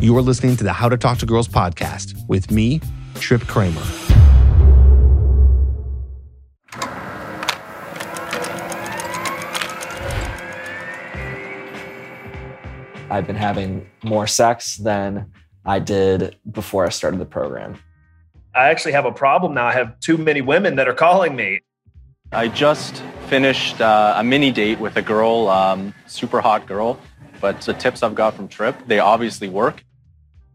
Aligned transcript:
You 0.00 0.16
are 0.16 0.22
listening 0.22 0.56
to 0.56 0.64
the 0.64 0.72
How 0.72 0.88
to 0.88 0.96
Talk 0.96 1.18
to 1.18 1.26
Girls 1.26 1.46
podcast 1.46 2.26
with 2.26 2.50
me, 2.50 2.80
Trip 3.16 3.42
Kramer. 3.42 3.82
I've 13.10 13.26
been 13.26 13.36
having 13.36 13.86
more 14.02 14.26
sex 14.26 14.78
than 14.78 15.30
I 15.66 15.78
did 15.78 16.34
before 16.50 16.86
I 16.86 16.88
started 16.88 17.20
the 17.20 17.26
program. 17.26 17.78
I 18.54 18.70
actually 18.70 18.92
have 18.92 19.04
a 19.04 19.12
problem 19.12 19.52
now. 19.52 19.66
I 19.66 19.72
have 19.72 20.00
too 20.00 20.16
many 20.16 20.40
women 20.40 20.76
that 20.76 20.88
are 20.88 20.94
calling 20.94 21.36
me. 21.36 21.60
I 22.32 22.48
just 22.48 23.02
finished 23.28 23.82
uh, 23.82 24.14
a 24.16 24.24
mini 24.24 24.50
date 24.50 24.80
with 24.80 24.96
a 24.96 25.02
girl, 25.02 25.48
um, 25.48 25.92
super 26.06 26.40
hot 26.40 26.66
girl, 26.66 26.98
but 27.42 27.60
the 27.60 27.74
tips 27.74 28.02
I've 28.02 28.14
got 28.14 28.32
from 28.32 28.48
Trip, 28.48 28.74
they 28.86 28.98
obviously 28.98 29.50
work. 29.50 29.84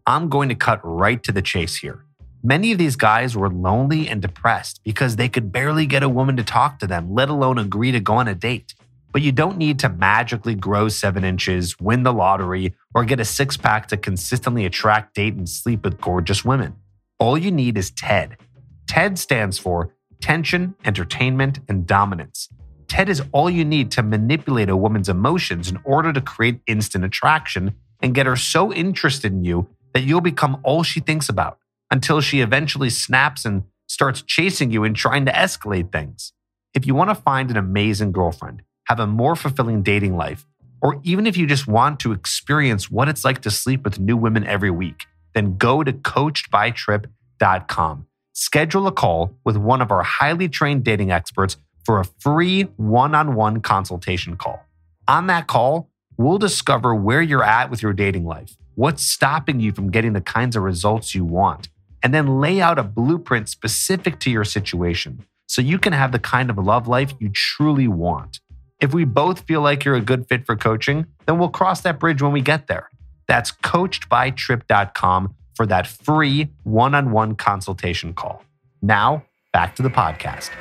I'm 0.08 0.30
going 0.30 0.50
to 0.50 0.56
cut 0.56 0.80
right 0.84 1.22
to 1.24 1.32
the 1.32 1.42
chase 1.42 1.78
here. 1.78 2.06
Many 2.44 2.72
of 2.72 2.78
these 2.78 2.96
guys 2.96 3.36
were 3.36 3.50
lonely 3.50 4.08
and 4.08 4.22
depressed 4.22 4.82
because 4.84 5.16
they 5.16 5.28
could 5.28 5.52
barely 5.52 5.88
get 5.88 6.04
a 6.04 6.10
woman 6.10 6.38
to 6.38 6.44
talk 6.44 6.78
to 6.80 6.88
them, 6.88 7.12
let 7.12 7.28
alone 7.28 7.58
agree 7.58 7.92
to 7.92 8.00
go 8.00 8.18
on 8.18 8.28
a 8.28 8.36
date. 8.36 8.76
But 9.12 9.24
you 9.24 9.32
don't 9.32 9.58
need 9.58 9.80
to 9.80 9.90
magically 9.90 10.54
grow 10.54 10.90
seven 10.90 11.24
inches, 11.24 11.80
win 11.80 12.04
the 12.04 12.14
lottery, 12.14 12.76
or 12.94 13.04
get 13.04 13.20
a 13.20 13.26
six 13.26 13.58
pack 13.58 13.88
to 13.88 13.98
consistently 13.98 14.68
attract, 14.68 15.16
date, 15.16 15.34
and 15.34 15.50
sleep 15.50 15.84
with 15.84 16.00
gorgeous 16.00 16.46
women. 16.46 16.76
All 17.18 17.36
you 17.36 17.50
need 17.50 17.76
is 17.76 17.90
TED. 17.90 18.38
TED 18.86 19.18
stands 19.18 19.58
for 19.58 19.92
Tension, 20.22 20.76
Entertainment, 20.86 21.62
and 21.68 21.88
Dominance. 21.88 22.50
TED 22.88 23.10
is 23.10 23.24
all 23.32 23.50
you 23.50 23.66
need 23.66 23.90
to 23.92 24.04
manipulate 24.04 24.70
a 24.70 24.78
woman's 24.78 25.10
emotions 25.10 25.68
in 25.68 25.80
order 25.84 26.14
to 26.14 26.22
create 26.22 26.60
instant 26.68 27.04
attraction 27.04 27.74
and 28.04 28.14
get 28.14 28.28
her 28.28 28.36
so 28.36 28.72
interested 28.72 29.34
in 29.34 29.44
you 29.44 29.68
that 29.96 30.04
you'll 30.04 30.22
become 30.22 30.60
all 30.62 30.84
she 30.84 31.00
thinks 31.00 31.30
about 31.30 31.58
until 31.90 32.20
she 32.20 32.42
eventually 32.42 32.90
snaps 32.90 33.46
and 33.46 33.64
starts 33.88 34.22
chasing 34.22 34.70
you 34.70 34.84
and 34.84 34.94
trying 34.94 35.24
to 35.26 35.32
escalate 35.32 35.94
things. 35.94 36.34
If 36.74 36.86
you 36.86 36.94
want 36.94 37.12
to 37.12 37.16
find 37.16 37.50
an 37.50 37.56
amazing 37.56 38.12
girlfriend, 38.12 38.62
have 38.88 39.00
a 39.00 39.08
more 39.08 39.38
fulfilling 39.38 39.84
dating 39.84 40.18
life, 40.18 40.46
or 40.82 41.00
even 41.04 41.26
if 41.26 41.38
you 41.38 41.48
just 41.48 41.66
want 41.66 42.02
to 42.02 42.12
experience 42.12 42.92
what 42.92 43.08
it's 43.08 43.24
like 43.24 43.42
to 43.44 43.50
sleep 43.50 43.86
with 43.86 43.98
new 43.98 44.18
women 44.18 44.46
every 44.46 44.70
week, 44.70 45.06
then 45.34 45.56
go 45.56 45.82
to 45.82 45.94
coachedbytrip.com. 45.94 48.08
Schedule 48.34 48.88
a 48.88 48.92
call 48.92 49.38
with 49.46 49.56
one 49.56 49.82
of 49.82 49.92
our 49.92 50.04
highly 50.04 50.50
trained 50.50 50.84
dating 50.84 51.14
experts 51.14 51.56
for 51.86 52.02
a 52.02 52.06
free 52.20 52.64
one 52.76 53.16
on 53.16 53.34
one 53.34 53.62
consultation 53.62 54.36
call. 54.36 54.60
On 55.08 55.28
that 55.28 55.48
call, 55.48 55.90
we'll 56.18 56.38
discover 56.38 56.94
where 56.94 57.22
you're 57.22 57.46
at 57.46 57.70
with 57.70 57.82
your 57.82 57.94
dating 57.94 58.26
life, 58.26 58.58
what's 58.76 59.04
stopping 59.04 59.60
you 59.60 59.72
from 59.72 59.90
getting 59.90 60.14
the 60.14 60.22
kinds 60.22 60.56
of 60.56 60.64
results 60.64 61.16
you 61.16 61.26
want, 61.26 61.70
and 62.04 62.14
then 62.14 62.40
lay 62.40 62.62
out 62.62 62.78
a 62.78 62.84
blueprint 62.84 63.50
specific 63.50 64.20
to 64.20 64.30
your 64.30 64.44
situation 64.44 65.26
so 65.48 65.62
you 65.62 65.80
can 65.80 65.94
have 65.94 66.12
the 66.12 66.20
kind 66.20 66.50
of 66.50 66.58
love 66.58 66.88
life 66.88 67.14
you 67.20 67.30
truly 67.30 67.88
want. 67.88 68.40
If 68.80 68.94
we 68.94 69.06
both 69.06 69.42
feel 69.42 69.62
like 69.62 69.86
you're 69.86 69.96
a 69.96 70.02
good 70.02 70.28
fit 70.28 70.46
for 70.46 70.56
coaching, 70.56 71.06
then 71.26 71.40
we'll 71.40 71.50
cross 71.50 71.82
that 71.82 72.00
bridge 72.00 72.22
when 72.22 72.32
we 72.32 72.42
get 72.42 72.68
there. 72.68 72.90
That's 73.28 73.52
coachedbytrip.com 73.52 75.36
for 75.56 75.66
that 75.66 75.88
free 75.88 76.50
one 76.64 76.94
on 76.94 77.12
one 77.12 77.36
consultation 77.36 78.14
call. 78.14 78.44
Now, 78.82 79.24
back 79.54 79.76
to 79.78 79.82
the 79.82 79.90
podcast. 79.90 80.52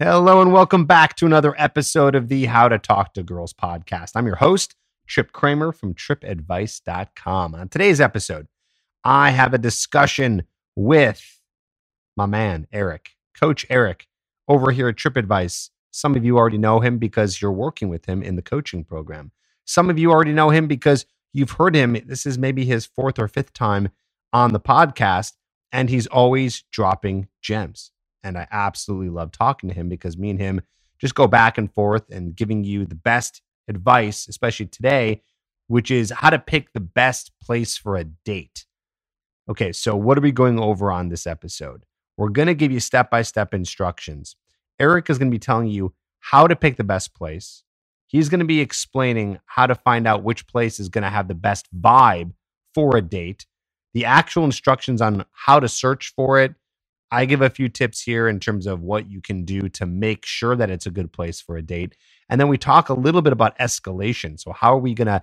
Hello, 0.00 0.42
and 0.42 0.52
welcome 0.52 0.86
back 0.86 1.14
to 1.14 1.24
another 1.24 1.54
episode 1.56 2.16
of 2.16 2.26
the 2.26 2.46
How 2.46 2.68
to 2.68 2.80
Talk 2.80 3.14
to 3.14 3.22
Girls 3.22 3.52
podcast. 3.52 4.10
I'm 4.16 4.26
your 4.26 4.34
host, 4.34 4.74
Trip 5.06 5.30
Kramer 5.30 5.70
from 5.70 5.94
tripadvice.com. 5.94 7.54
On 7.54 7.68
today's 7.68 8.00
episode, 8.00 8.48
I 9.04 9.30
have 9.30 9.54
a 9.54 9.58
discussion 9.58 10.48
with 10.74 11.40
my 12.16 12.26
man, 12.26 12.66
Eric, 12.72 13.10
Coach 13.38 13.64
Eric, 13.70 14.08
over 14.48 14.72
here 14.72 14.88
at 14.88 14.96
TripAdvice. 14.96 15.70
Some 15.92 16.16
of 16.16 16.24
you 16.24 16.38
already 16.38 16.58
know 16.58 16.80
him 16.80 16.98
because 16.98 17.40
you're 17.40 17.52
working 17.52 17.88
with 17.88 18.06
him 18.06 18.20
in 18.20 18.34
the 18.34 18.42
coaching 18.42 18.82
program. 18.82 19.30
Some 19.64 19.88
of 19.90 19.96
you 19.96 20.10
already 20.10 20.32
know 20.32 20.50
him 20.50 20.66
because 20.66 21.06
you've 21.32 21.52
heard 21.52 21.76
him. 21.76 21.96
This 22.04 22.26
is 22.26 22.36
maybe 22.36 22.64
his 22.64 22.84
fourth 22.84 23.20
or 23.20 23.28
fifth 23.28 23.52
time 23.52 23.90
on 24.32 24.52
the 24.52 24.60
podcast, 24.60 25.34
and 25.70 25.88
he's 25.88 26.08
always 26.08 26.64
dropping 26.72 27.28
gems. 27.40 27.92
And 28.24 28.36
I 28.36 28.48
absolutely 28.50 29.10
love 29.10 29.30
talking 29.30 29.68
to 29.68 29.74
him 29.74 29.88
because 29.88 30.18
me 30.18 30.30
and 30.30 30.40
him 30.40 30.62
just 30.98 31.14
go 31.14 31.26
back 31.26 31.58
and 31.58 31.72
forth 31.72 32.10
and 32.10 32.34
giving 32.34 32.64
you 32.64 32.86
the 32.86 32.94
best 32.94 33.42
advice, 33.68 34.26
especially 34.26 34.66
today, 34.66 35.22
which 35.68 35.90
is 35.90 36.10
how 36.10 36.30
to 36.30 36.38
pick 36.38 36.72
the 36.72 36.80
best 36.80 37.30
place 37.42 37.76
for 37.76 37.96
a 37.96 38.04
date. 38.04 38.66
Okay, 39.48 39.72
so 39.72 39.94
what 39.94 40.16
are 40.16 40.22
we 40.22 40.32
going 40.32 40.58
over 40.58 40.90
on 40.90 41.10
this 41.10 41.26
episode? 41.26 41.84
We're 42.16 42.30
going 42.30 42.48
to 42.48 42.54
give 42.54 42.72
you 42.72 42.80
step 42.80 43.10
by 43.10 43.22
step 43.22 43.52
instructions. 43.52 44.36
Eric 44.80 45.10
is 45.10 45.18
going 45.18 45.30
to 45.30 45.34
be 45.34 45.38
telling 45.38 45.68
you 45.68 45.92
how 46.20 46.46
to 46.46 46.56
pick 46.56 46.76
the 46.76 46.84
best 46.84 47.14
place. 47.14 47.62
He's 48.06 48.28
going 48.28 48.40
to 48.40 48.46
be 48.46 48.60
explaining 48.60 49.40
how 49.46 49.66
to 49.66 49.74
find 49.74 50.06
out 50.06 50.22
which 50.22 50.46
place 50.46 50.80
is 50.80 50.88
going 50.88 51.02
to 51.02 51.10
have 51.10 51.28
the 51.28 51.34
best 51.34 51.66
vibe 51.78 52.32
for 52.74 52.96
a 52.96 53.02
date. 53.02 53.46
The 53.92 54.04
actual 54.04 54.44
instructions 54.44 55.02
on 55.02 55.24
how 55.32 55.60
to 55.60 55.68
search 55.68 56.12
for 56.16 56.40
it. 56.40 56.54
I 57.14 57.26
give 57.26 57.42
a 57.42 57.50
few 57.50 57.68
tips 57.68 58.02
here 58.02 58.28
in 58.28 58.40
terms 58.40 58.66
of 58.66 58.82
what 58.82 59.08
you 59.08 59.20
can 59.20 59.44
do 59.44 59.68
to 59.70 59.86
make 59.86 60.26
sure 60.26 60.56
that 60.56 60.70
it's 60.70 60.86
a 60.86 60.90
good 60.90 61.12
place 61.12 61.40
for 61.40 61.56
a 61.56 61.62
date. 61.62 61.96
And 62.28 62.40
then 62.40 62.48
we 62.48 62.58
talk 62.58 62.88
a 62.88 62.94
little 62.94 63.22
bit 63.22 63.32
about 63.32 63.58
escalation. 63.58 64.38
So, 64.40 64.52
how 64.52 64.74
are 64.74 64.80
we 64.80 64.94
going 64.94 65.06
to 65.06 65.22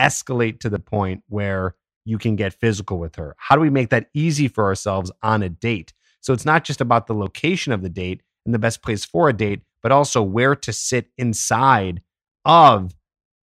escalate 0.00 0.60
to 0.60 0.70
the 0.70 0.78
point 0.78 1.22
where 1.28 1.74
you 2.04 2.18
can 2.18 2.36
get 2.36 2.54
physical 2.54 2.98
with 2.98 3.16
her? 3.16 3.34
How 3.38 3.56
do 3.56 3.60
we 3.60 3.70
make 3.70 3.90
that 3.90 4.08
easy 4.14 4.48
for 4.48 4.64
ourselves 4.64 5.10
on 5.22 5.42
a 5.42 5.48
date? 5.48 5.92
So 6.20 6.32
it's 6.32 6.46
not 6.46 6.64
just 6.64 6.80
about 6.80 7.08
the 7.08 7.14
location 7.14 7.72
of 7.72 7.82
the 7.82 7.88
date 7.88 8.22
and 8.46 8.54
the 8.54 8.58
best 8.58 8.80
place 8.82 9.04
for 9.04 9.28
a 9.28 9.32
date, 9.32 9.62
but 9.82 9.92
also 9.92 10.22
where 10.22 10.54
to 10.54 10.72
sit 10.72 11.10
inside 11.18 12.00
of 12.44 12.94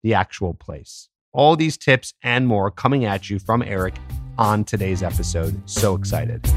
the 0.01 0.13
actual 0.13 0.53
place. 0.53 1.09
All 1.33 1.57
these 1.57 1.77
tips 1.77 2.13
and 2.23 2.47
more 2.47 2.71
coming 2.71 3.03
at 3.03 3.29
you 3.29 3.37
from 3.37 3.61
Eric 3.61 3.95
on 4.37 4.63
today's 4.63 5.03
episode. 5.03 5.61
So 5.69 5.95
excited. 5.95 6.49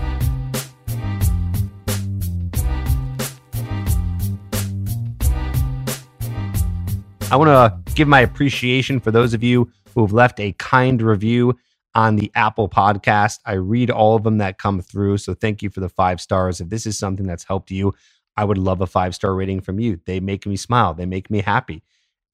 I 7.32 7.36
want 7.36 7.48
to 7.48 7.94
give 7.94 8.08
my 8.08 8.20
appreciation 8.20 9.00
for 9.00 9.10
those 9.10 9.32
of 9.32 9.42
you 9.42 9.72
who 9.94 10.02
have 10.02 10.12
left 10.12 10.38
a 10.38 10.52
kind 10.58 11.00
review 11.00 11.58
on 11.94 12.16
the 12.16 12.30
Apple 12.34 12.68
podcast. 12.68 13.38
I 13.46 13.54
read 13.54 13.90
all 13.90 14.14
of 14.14 14.22
them 14.22 14.36
that 14.36 14.58
come 14.58 14.82
through. 14.82 15.16
So 15.16 15.32
thank 15.32 15.62
you 15.62 15.70
for 15.70 15.80
the 15.80 15.88
five 15.88 16.20
stars. 16.20 16.60
If 16.60 16.68
this 16.68 16.84
is 16.84 16.98
something 16.98 17.26
that's 17.26 17.44
helped 17.44 17.70
you, 17.70 17.94
I 18.36 18.44
would 18.44 18.58
love 18.58 18.82
a 18.82 18.86
five 18.86 19.14
star 19.14 19.34
rating 19.34 19.62
from 19.62 19.80
you. 19.80 19.98
They 20.04 20.20
make 20.20 20.44
me 20.44 20.56
smile, 20.56 20.92
they 20.92 21.06
make 21.06 21.30
me 21.30 21.40
happy, 21.40 21.82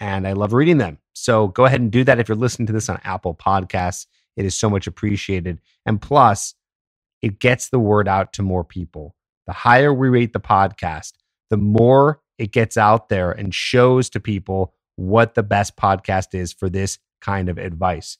and 0.00 0.26
I 0.26 0.32
love 0.32 0.52
reading 0.52 0.78
them. 0.78 0.98
So 1.12 1.46
go 1.46 1.64
ahead 1.64 1.80
and 1.80 1.92
do 1.92 2.02
that 2.02 2.18
if 2.18 2.28
you're 2.28 2.34
listening 2.34 2.66
to 2.66 2.72
this 2.72 2.88
on 2.88 3.00
Apple 3.04 3.36
Podcasts. 3.36 4.06
It 4.36 4.46
is 4.46 4.56
so 4.56 4.68
much 4.68 4.88
appreciated. 4.88 5.60
And 5.86 6.02
plus, 6.02 6.54
it 7.22 7.38
gets 7.38 7.68
the 7.68 7.78
word 7.78 8.08
out 8.08 8.32
to 8.32 8.42
more 8.42 8.64
people. 8.64 9.14
The 9.46 9.52
higher 9.52 9.94
we 9.94 10.08
rate 10.08 10.32
the 10.32 10.40
podcast, 10.40 11.12
the 11.50 11.56
more 11.56 12.20
it 12.36 12.50
gets 12.50 12.76
out 12.76 13.08
there 13.08 13.30
and 13.30 13.54
shows 13.54 14.10
to 14.10 14.18
people 14.18 14.74
what 14.98 15.36
the 15.36 15.42
best 15.44 15.76
podcast 15.76 16.34
is 16.34 16.52
for 16.52 16.68
this 16.68 16.98
kind 17.20 17.48
of 17.48 17.56
advice. 17.56 18.18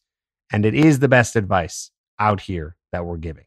And 0.53 0.65
it 0.65 0.75
is 0.75 1.01
the 1.01 1.09
best 1.09 1.35
advice 1.35 1.91
out 2.21 2.41
here 2.43 2.77
that 2.93 3.05
we're 3.05 3.17
giving. 3.17 3.47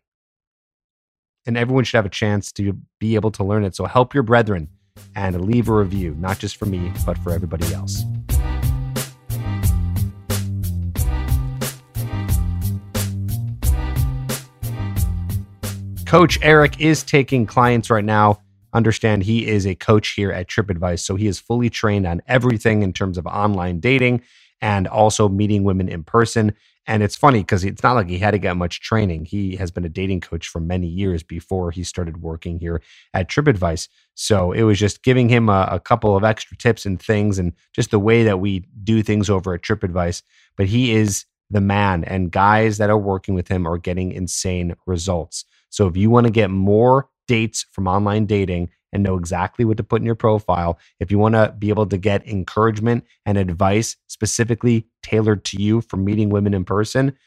And 1.48 1.56
everyone 1.56 1.86
should 1.86 1.98
have 1.98 2.06
a 2.06 2.10
chance 2.10 2.52
to 2.54 2.78
be 3.00 3.16
able 3.16 3.32
to 3.32 3.46
learn 3.46 3.64
it. 3.64 3.74
So 3.74 3.86
help 3.86 4.14
your 4.14 4.24
brethren 4.24 4.68
and 5.16 5.46
leave 5.46 5.70
a 5.70 5.74
review, 5.74 6.14
not 6.20 6.40
just 6.40 6.58
for 6.58 6.66
me, 6.66 6.92
but 7.06 7.18
for 7.20 7.32
everybody 7.32 7.74
else. 7.74 8.04
Coach 16.06 16.38
Eric 16.42 16.82
is 16.82 17.02
taking 17.02 17.46
clients 17.46 17.90
right 17.90 18.04
now. 18.04 18.42
Understand 18.74 19.24
he 19.24 19.48
is 19.48 19.66
a 19.66 19.76
coach 19.76 20.10
here 20.10 20.32
at 20.32 20.48
TripAdvice. 20.48 21.00
So 21.00 21.16
he 21.16 21.28
is 21.28 21.40
fully 21.40 21.70
trained 21.70 22.08
on 22.08 22.22
everything 22.28 22.84
in 22.84 22.94
terms 22.94 23.18
of 23.18 23.26
online 23.26 23.80
dating 23.80 24.22
and 24.62 24.88
also 24.88 25.28
meeting 25.28 25.64
women 25.64 25.90
in 25.90 26.04
person. 26.04 26.54
And 26.88 27.04
it's 27.04 27.16
funny 27.16 27.40
because 27.40 27.64
it's 27.64 27.84
not 27.84 27.94
like 27.94 28.08
he 28.08 28.18
had 28.18 28.32
to 28.32 28.40
get 28.40 28.58
much 28.58 28.82
training. 28.82 29.26
He 29.26 29.56
has 29.58 29.70
been 29.70 29.86
a 29.86 29.90
dating 29.90 30.22
coach 30.22 30.48
for 30.48 30.60
many 30.60 30.88
years 30.88 31.22
before 31.22 31.70
he 31.72 31.84
started 31.84 32.22
working 32.22 32.60
here 32.60 32.82
at 33.14 33.30
TripAdvice. 33.30 33.88
So 34.16 34.52
it 34.52 34.64
was 34.64 34.80
just 34.80 35.04
giving 35.04 35.30
him 35.30 35.48
a, 35.48 35.68
a, 35.72 35.80
couple 35.80 36.16
of 36.18 36.24
extra 36.24 36.58
tips 36.58 36.86
and 36.86 37.00
things 37.00 37.38
and 37.38 37.54
just 37.74 37.92
the 37.92 38.00
way 38.00 38.24
that 38.24 38.40
we 38.40 38.66
do 38.84 39.04
things 39.04 39.30
over 39.30 39.54
at 39.54 39.62
TripAdvice. 39.62 40.24
But 40.56 40.68
he 40.68 40.92
is 40.92 41.26
the 41.52 41.62
man, 41.62 42.04
and 42.06 42.32
guys 42.32 42.78
that 42.78 42.90
are 42.90 42.98
working 42.98 43.36
with 43.36 43.48
him 43.48 43.68
are 43.68 43.78
getting 43.78 44.12
insane 44.12 44.76
results. 44.86 45.46
So 45.70 45.86
if 45.88 45.98
you 45.98 46.10
want 46.10 46.26
to 46.26 46.32
get 46.32 46.50
more 46.50 47.10
dates 47.32 47.66
from 47.72 47.88
online 47.88 48.26
dating 48.26 48.70
and 48.92 49.04
know 49.04 49.16
exactly 49.16 49.64
what 49.64 49.78
to 49.78 49.86
put 49.86 50.02
in 50.02 50.06
your 50.06 50.16
profile, 50.16 50.78
if 51.00 51.10
you 51.10 51.18
want 51.18 51.34
to 51.34 51.56
be 51.58 51.70
able 51.70 51.86
to 51.86 51.98
get 51.98 52.28
encouragement 52.28 53.06
and 53.26 53.38
advice 53.38 53.96
specifically 54.08 54.86
tailored 55.02 55.46
to 55.46 55.56
you 55.56 55.80
for 55.80 55.96
meeting 55.96 56.30
women 56.30 56.54
in 56.54 56.66
person, 56.66 57.18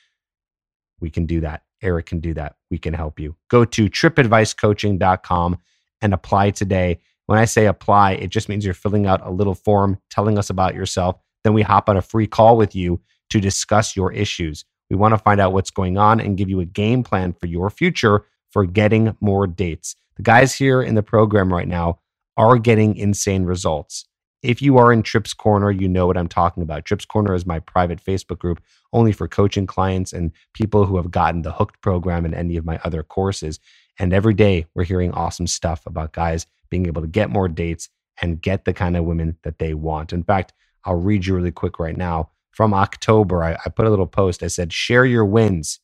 we 1.01 1.09
can 1.09 1.25
do 1.25 1.41
that. 1.41 1.63
Eric 1.81 2.05
can 2.05 2.21
do 2.21 2.35
that. 2.35 2.57
We 2.71 2.77
can 2.77 2.93
help 2.93 3.19
you. 3.19 3.35
Go 3.49 3.65
to 3.65 3.89
tripadvicecoaching.com 3.89 5.59
and 6.03 6.13
apply 6.13 6.51
today. 6.51 7.01
When 7.25 7.39
I 7.39 7.47
say 7.47 7.65
apply, 7.65 8.13
it 8.13 8.29
just 8.29 8.51
means 8.51 8.67
you're 8.67 8.75
filling 8.75 9.07
out 9.07 9.27
a 9.27 9.31
little 9.31 9.55
form 9.55 9.99
telling 10.11 10.37
us 10.37 10.51
about 10.51 10.75
yourself. 10.75 11.17
Then 11.45 11.55
we 11.55 11.63
hop 11.63 11.89
on 11.89 11.97
a 11.97 12.03
free 12.03 12.27
call 12.27 12.59
with 12.59 12.75
you 12.75 13.01
to 13.31 13.41
discuss 13.41 13.97
your 13.97 14.13
issues. 14.13 14.67
We 14.91 14.97
want 14.97 15.13
to 15.15 15.19
find 15.19 15.41
out 15.41 15.55
what's 15.55 15.71
going 15.71 15.97
on 15.97 16.21
and 16.21 16.37
give 16.37 16.51
you 16.51 16.61
a 16.61 16.67
game 16.67 17.03
plan 17.05 17.33
for 17.33 17.47
your 17.47 17.71
future 17.71 18.27
for 18.55 18.65
getting 18.65 19.17
more 19.21 19.49
dates. 19.49 19.97
The 20.17 20.23
guys 20.23 20.55
here 20.55 20.81
in 20.81 20.95
the 20.95 21.03
program 21.03 21.53
right 21.53 21.67
now 21.67 21.99
are 22.37 22.57
getting 22.57 22.97
insane 22.97 23.43
results. 23.43 24.07
If 24.45 24.63
you 24.63 24.79
are 24.79 24.93
in 24.93 25.03
Trips 25.03 25.35
Corner, 25.35 25.73
you 25.73 25.89
know 25.89 26.07
what 26.07 26.17
I'm 26.17 26.29
talking 26.29 26.63
about. 26.63 26.85
Trips 26.85 27.05
Corner 27.05 27.35
is 27.35 27.47
my 27.47 27.59
private 27.59 28.01
Facebook 28.01 28.39
group 28.39 28.63
only 28.93 29.11
for 29.11 29.27
coaching 29.27 29.67
clients 29.67 30.13
and 30.13 30.31
people 30.53 30.87
who 30.87 30.99
have 30.99 31.11
gotten 31.11 31.43
the 31.43 31.51
Hooked 31.51 31.81
program 31.81 32.25
and 32.25 32.33
any 32.33 32.57
of 32.57 32.65
my 32.65 32.79
other 32.85 33.03
courses. 33.03 33.59
And 33.99 34.13
every 34.13 34.35
day 34.35 34.67
we're 34.73 34.85
hearing 34.85 35.11
awesome 35.11 35.49
stuff 35.49 35.85
about 35.85 36.13
guys 36.13 36.47
being 36.71 36.87
able 36.87 37.03
to 37.03 37.09
get 37.09 37.31
more 37.31 37.49
dates 37.49 37.89
and 38.23 38.41
get 38.41 38.67
the 38.67 38.73
kind 38.73 38.97
of 38.97 39.05
women 39.05 39.37
that 39.43 39.59
they 39.59 39.75
want. 39.75 40.13
In 40.13 40.23
fact, 40.23 40.53
I'll 40.85 40.95
read 40.95 41.27
you 41.27 41.35
really 41.35 41.51
quick 41.51 41.81
right 41.81 41.97
now. 41.97 42.31
From 42.53 42.73
October, 42.73 43.43
I, 43.43 43.55
I 43.67 43.69
put 43.71 43.87
a 43.87 43.91
little 43.91 44.07
post. 44.07 44.45
I 44.45 44.47
said, 44.47 44.73
share 44.73 45.05
your 45.05 45.25
wins, 45.25 45.81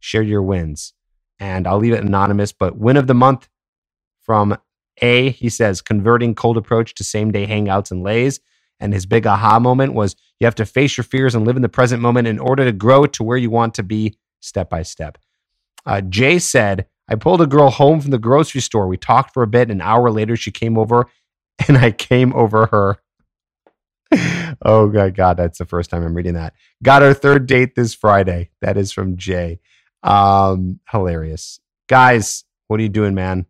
share 0.00 0.22
your 0.22 0.42
wins. 0.42 0.94
And 1.38 1.66
I'll 1.66 1.78
leave 1.78 1.92
it 1.92 2.04
anonymous, 2.04 2.52
but 2.52 2.78
win 2.78 2.96
of 2.96 3.06
the 3.06 3.14
month 3.14 3.48
from 4.22 4.56
A, 5.02 5.30
he 5.30 5.48
says, 5.48 5.82
converting 5.82 6.34
cold 6.34 6.56
approach 6.56 6.94
to 6.94 7.04
same 7.04 7.30
day 7.30 7.46
hangouts 7.46 7.90
and 7.90 8.02
lays. 8.02 8.40
And 8.80 8.92
his 8.92 9.06
big 9.06 9.26
aha 9.26 9.58
moment 9.58 9.94
was 9.94 10.16
you 10.40 10.46
have 10.46 10.54
to 10.56 10.66
face 10.66 10.96
your 10.96 11.04
fears 11.04 11.34
and 11.34 11.46
live 11.46 11.56
in 11.56 11.62
the 11.62 11.68
present 11.68 12.02
moment 12.02 12.28
in 12.28 12.38
order 12.38 12.64
to 12.64 12.72
grow 12.72 13.06
to 13.06 13.22
where 13.24 13.38
you 13.38 13.50
want 13.50 13.74
to 13.74 13.82
be 13.82 14.18
step 14.40 14.68
by 14.68 14.82
step. 14.82 15.18
Uh, 15.86 16.00
Jay 16.00 16.38
said, 16.38 16.86
I 17.08 17.14
pulled 17.14 17.40
a 17.40 17.46
girl 17.46 17.70
home 17.70 18.00
from 18.00 18.10
the 18.10 18.18
grocery 18.18 18.60
store. 18.60 18.88
We 18.88 18.96
talked 18.96 19.32
for 19.32 19.42
a 19.42 19.46
bit. 19.46 19.70
An 19.70 19.80
hour 19.80 20.10
later, 20.10 20.36
she 20.36 20.50
came 20.50 20.76
over 20.76 21.06
and 21.68 21.78
I 21.78 21.90
came 21.92 22.34
over 22.34 22.66
her. 22.66 22.98
oh, 24.64 24.90
my 24.90 25.10
God. 25.10 25.36
That's 25.36 25.58
the 25.58 25.66
first 25.66 25.90
time 25.90 26.04
I'm 26.04 26.14
reading 26.14 26.34
that. 26.34 26.54
Got 26.82 27.02
our 27.02 27.14
third 27.14 27.46
date 27.46 27.74
this 27.74 27.94
Friday. 27.94 28.50
That 28.60 28.76
is 28.76 28.92
from 28.92 29.16
Jay. 29.16 29.60
Um, 30.06 30.80
hilarious. 30.88 31.60
Guys, 31.88 32.44
what 32.68 32.78
are 32.78 32.82
you 32.84 32.88
doing, 32.88 33.14
man? 33.14 33.46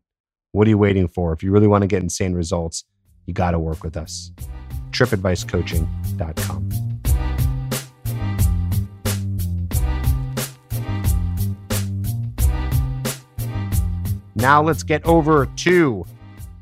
What 0.53 0.67
are 0.67 0.71
you 0.71 0.79
waiting 0.79 1.07
for? 1.07 1.35
If 1.35 1.43
you 1.43 1.51
really 1.53 1.67
want 1.67 1.83
to 1.83 1.87
get 1.87 2.03
insane 2.03 2.33
results, 2.33 2.85
you 3.27 3.35
got 3.35 3.51
to 3.51 3.59
work 3.59 3.85
with 3.85 3.97
us. 3.97 4.33
TripAdviceCoaching.com. 4.91 6.69
Now 14.35 14.63
let's 14.63 14.83
get 14.83 15.05
over 15.05 15.47
to 15.47 16.07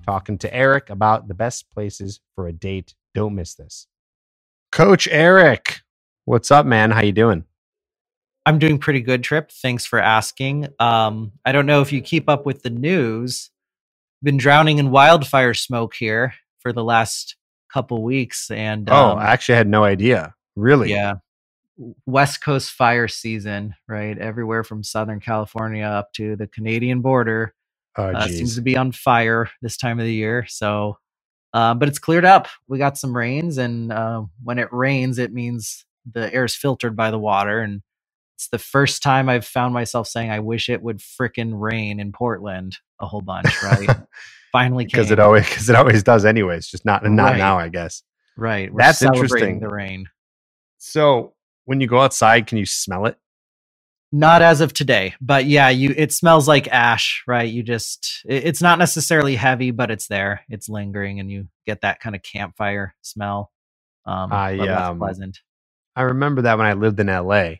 talking 0.07 0.39
to 0.39 0.53
Eric 0.55 0.91
about 0.91 1.29
the 1.29 1.35
best 1.35 1.71
places 1.71 2.21
for 2.35 2.49
a 2.49 2.53
date. 2.53 2.95
Don't 3.15 3.35
miss 3.35 3.55
this. 3.55 3.87
Coach 4.73 5.07
Eric, 5.09 5.83
what's 6.25 6.51
up, 6.51 6.67
man? 6.67 6.91
How 6.91 7.03
you 7.03 7.13
doing? 7.13 7.45
I'm 8.47 8.59
doing 8.59 8.79
pretty 8.79 9.01
good, 9.03 9.25
Trip. 9.25 9.51
Thanks 9.51 9.87
for 9.87 9.99
asking. 9.99 10.69
Um, 10.79 11.33
I 11.45 11.53
don't 11.53 11.67
know 11.67 11.81
if 11.83 11.93
you 11.93 12.03
keep 12.03 12.29
up 12.29 12.47
with 12.47 12.63
the 12.63 12.71
news, 12.71 13.51
been 14.23 14.39
drowning 14.39 14.79
in 14.79 14.91
wildfire 14.91 15.55
smoke 15.55 15.95
here 15.95 16.35
for 16.61 16.73
the 16.73 16.85
last 16.85 17.37
couple 17.73 18.03
weeks. 18.03 18.51
And 18.51 18.91
oh, 18.91 19.13
um, 19.13 19.19
I 19.19 19.27
actually 19.27 19.57
had 19.57 19.69
no 19.69 19.85
idea. 19.85 20.35
Really? 20.57 20.91
yeah, 20.91 21.15
West 22.07 22.43
Coast 22.43 22.73
fire 22.73 23.09
season, 23.09 23.75
right? 23.89 24.19
Everywhere 24.19 24.65
from 24.65 24.85
Southern 24.85 25.21
California 25.21 25.85
up 25.85 26.13
to 26.15 26.37
the 26.37 26.47
Canadian 26.49 27.01
border 27.03 27.55
Oh, 27.97 28.05
uh, 28.13 28.29
seems 28.29 28.57
to 28.57 28.63
be 28.63 28.77
on 28.77 28.93
fire 28.93 29.51
this 29.63 29.77
time 29.77 30.01
of 30.01 30.07
the 30.07 30.15
year. 30.15 30.47
So, 30.49 30.99
uh, 31.55 31.75
but 31.75 31.89
it's 31.89 31.99
cleared 32.01 32.25
up. 32.25 32.49
We 32.69 32.79
got 32.79 32.99
some 32.99 33.17
rains, 33.17 33.59
and 33.59 33.93
uh, 33.93 34.25
when 34.43 34.59
it 34.59 34.73
rains, 34.73 35.19
it 35.19 35.33
means 35.33 35.87
the 36.11 36.33
air 36.35 36.45
is 36.45 36.57
filtered 36.57 36.97
by 36.97 37.11
the 37.13 37.19
water. 37.19 37.61
And 37.61 37.83
it's 38.37 38.49
the 38.49 38.59
first 38.59 39.03
time 39.03 39.29
I've 39.29 39.47
found 39.47 39.75
myself 39.75 40.07
saying, 40.09 40.31
"I 40.31 40.41
wish 40.41 40.69
it 40.69 40.83
would 40.83 40.99
frickin' 40.99 41.53
rain 41.55 42.01
in 42.01 42.13
Portland 42.13 42.77
a 43.01 43.07
whole 43.07 43.23
bunch." 43.23 43.63
Right? 43.63 43.89
Finally, 44.53 44.85
because 44.85 45.11
it 45.11 45.19
always 45.19 45.49
because 45.49 45.69
it 45.69 45.77
always 45.77 46.03
does 46.03 46.25
anyways. 46.25 46.69
Just 46.69 46.85
not 46.85 47.05
not 47.05 47.33
Right. 47.33 47.39
now, 47.39 47.59
I 47.59 47.69
guess. 47.69 48.03
right. 48.37 48.73
We're 48.73 48.79
That's 48.79 48.99
celebrating 48.99 49.25
interesting. 49.25 49.61
The 49.61 49.69
rain. 49.69 50.07
So 50.79 51.35
when 51.65 51.81
you 51.81 51.87
go 51.87 52.01
outside, 52.01 52.47
can 52.47 52.59
you 52.59 52.67
smell 52.67 53.07
it? 53.07 53.17
Not 54.13 54.43
as 54.43 54.61
of 54.61 54.73
today, 54.73 55.15
but 55.21 55.47
yeah, 55.47 55.71
you. 55.71 55.93
It 55.97 56.13
smells 56.13 56.47
like 56.47 56.69
ash, 56.69 57.25
right? 57.27 57.49
You 57.51 57.65
just. 57.65 58.23
It, 58.29 58.45
it's 58.45 58.63
not 58.63 58.79
necessarily 58.79 59.35
heavy, 59.35 59.73
but 59.73 59.91
it's 59.91 60.07
there. 60.07 60.43
It's 60.49 60.69
lingering, 60.69 61.19
and 61.19 61.31
you 61.31 61.49
get 61.67 61.81
that 61.81 61.99
kind 61.99 62.15
of 62.15 62.23
campfire 62.23 62.95
smell. 63.03 63.51
Um, 64.07 64.33
I, 64.33 64.57
um, 64.69 64.99
pleasant. 64.99 65.41
I 65.97 66.03
remember 66.03 66.43
that 66.43 66.59
when 66.59 66.67
I 66.67 66.75
lived 66.75 67.01
in 67.01 67.09
LA. 67.09 67.55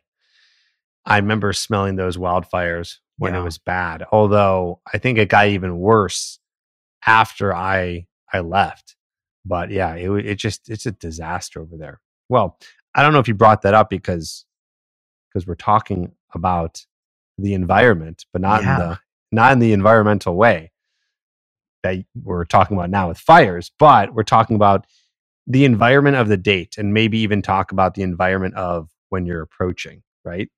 I 1.07 1.17
remember 1.17 1.53
smelling 1.53 1.97
those 1.97 2.17
wildfires 2.17 2.99
when 3.19 3.35
it 3.35 3.43
was 3.43 3.59
bad. 3.59 4.05
Although 4.11 4.81
I 4.93 4.99
think 4.99 5.19
it 5.19 5.29
got 5.29 5.49
even 5.49 5.79
worse 5.79 6.39
after 7.07 7.55
I 7.55 8.07
I 8.33 8.41
left. 8.41 8.97
But 9.45 9.71
yeah, 9.71 9.95
it 9.95 10.11
it 10.27 10.35
just 10.37 10.69
it's 10.69 10.87
a 10.87 10.93
disaster 10.93 11.61
over 11.61 11.77
there. 11.77 12.01
Well, 12.29 12.59
I 12.95 13.03
don't 13.03 13.13
know 13.13 13.19
if 13.19 13.29
you 13.29 13.35
brought 13.35 13.63
that 13.63 13.75
up 13.75 13.91
because 13.91 14.47
because 15.29 15.47
we're 15.47 15.55
talking 15.55 16.13
about 16.35 16.87
the 17.39 17.55
environment, 17.55 18.25
but 18.33 18.41
not 18.41 18.61
in 18.61 18.67
the 18.67 18.99
not 19.33 19.53
in 19.53 19.59
the 19.59 19.73
environmental 19.73 20.37
way 20.37 20.71
that 21.83 22.05
we're 22.23 22.45
talking 22.45 22.77
about 22.77 22.91
now 22.91 23.09
with 23.09 23.19
fires, 23.19 23.71
but 23.79 24.15
we're 24.15 24.23
talking 24.23 24.57
about 24.57 24.87
the 25.47 25.67
environment 25.67 26.17
of 26.17 26.29
the 26.29 26.37
date 26.37 26.77
and 26.79 26.95
maybe 26.95 27.19
even 27.19 27.43
talk 27.43 27.73
about 27.73 27.95
the 27.95 28.03
environment 28.03 28.55
of 28.55 28.89
when 29.11 29.27
you're 29.27 29.43
approaching, 29.43 30.03
right? 30.25 30.49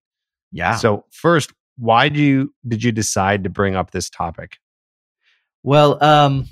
Yeah. 0.57 0.77
So 0.77 1.05
first, 1.11 1.53
why 1.77 2.09
do 2.09 2.21
you 2.21 2.55
did 2.67 2.83
you 2.83 2.93
decide 2.93 3.45
to 3.45 3.51
bring 3.51 3.77
up 3.77 3.91
this 3.91 4.09
topic? 4.09 4.59
Well, 5.63 6.03
um, 6.03 6.47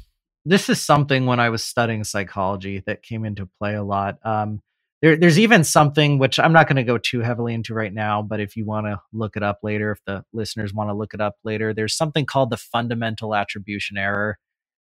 this 0.45 0.69
is 0.69 0.81
something 0.81 1.25
when 1.27 1.41
I 1.41 1.49
was 1.49 1.65
studying 1.65 2.05
psychology 2.05 2.83
that 2.87 3.03
came 3.03 3.25
into 3.25 3.49
play 3.59 3.75
a 3.75 3.83
lot. 3.83 4.19
Um, 4.25 4.61
there, 5.01 5.17
there's 5.17 5.39
even 5.39 5.65
something 5.65 6.19
which 6.19 6.39
I'm 6.39 6.53
not 6.53 6.67
going 6.67 6.77
to 6.77 6.82
go 6.82 6.99
too 6.99 7.20
heavily 7.20 7.55
into 7.55 7.75
right 7.75 7.93
now, 7.93 8.20
but 8.23 8.41
if 8.41 8.56
you 8.56 8.67
want 8.67 8.87
to 8.87 9.01
look 9.13 9.37
it 9.37 9.43
up 9.43 9.61
later, 9.63 9.93
if 9.93 10.01
the 10.06 10.25
listeners 10.32 10.75
want 10.75 10.91
to 10.91 10.94
look 10.94 11.15
it 11.15 11.20
up 11.20 11.37
later, 11.44 11.73
there's 11.73 11.96
something 11.96 12.27
called 12.27 12.51
the 12.51 12.56
fundamental 12.56 13.34
attribution 13.34 13.96
error, 13.96 14.39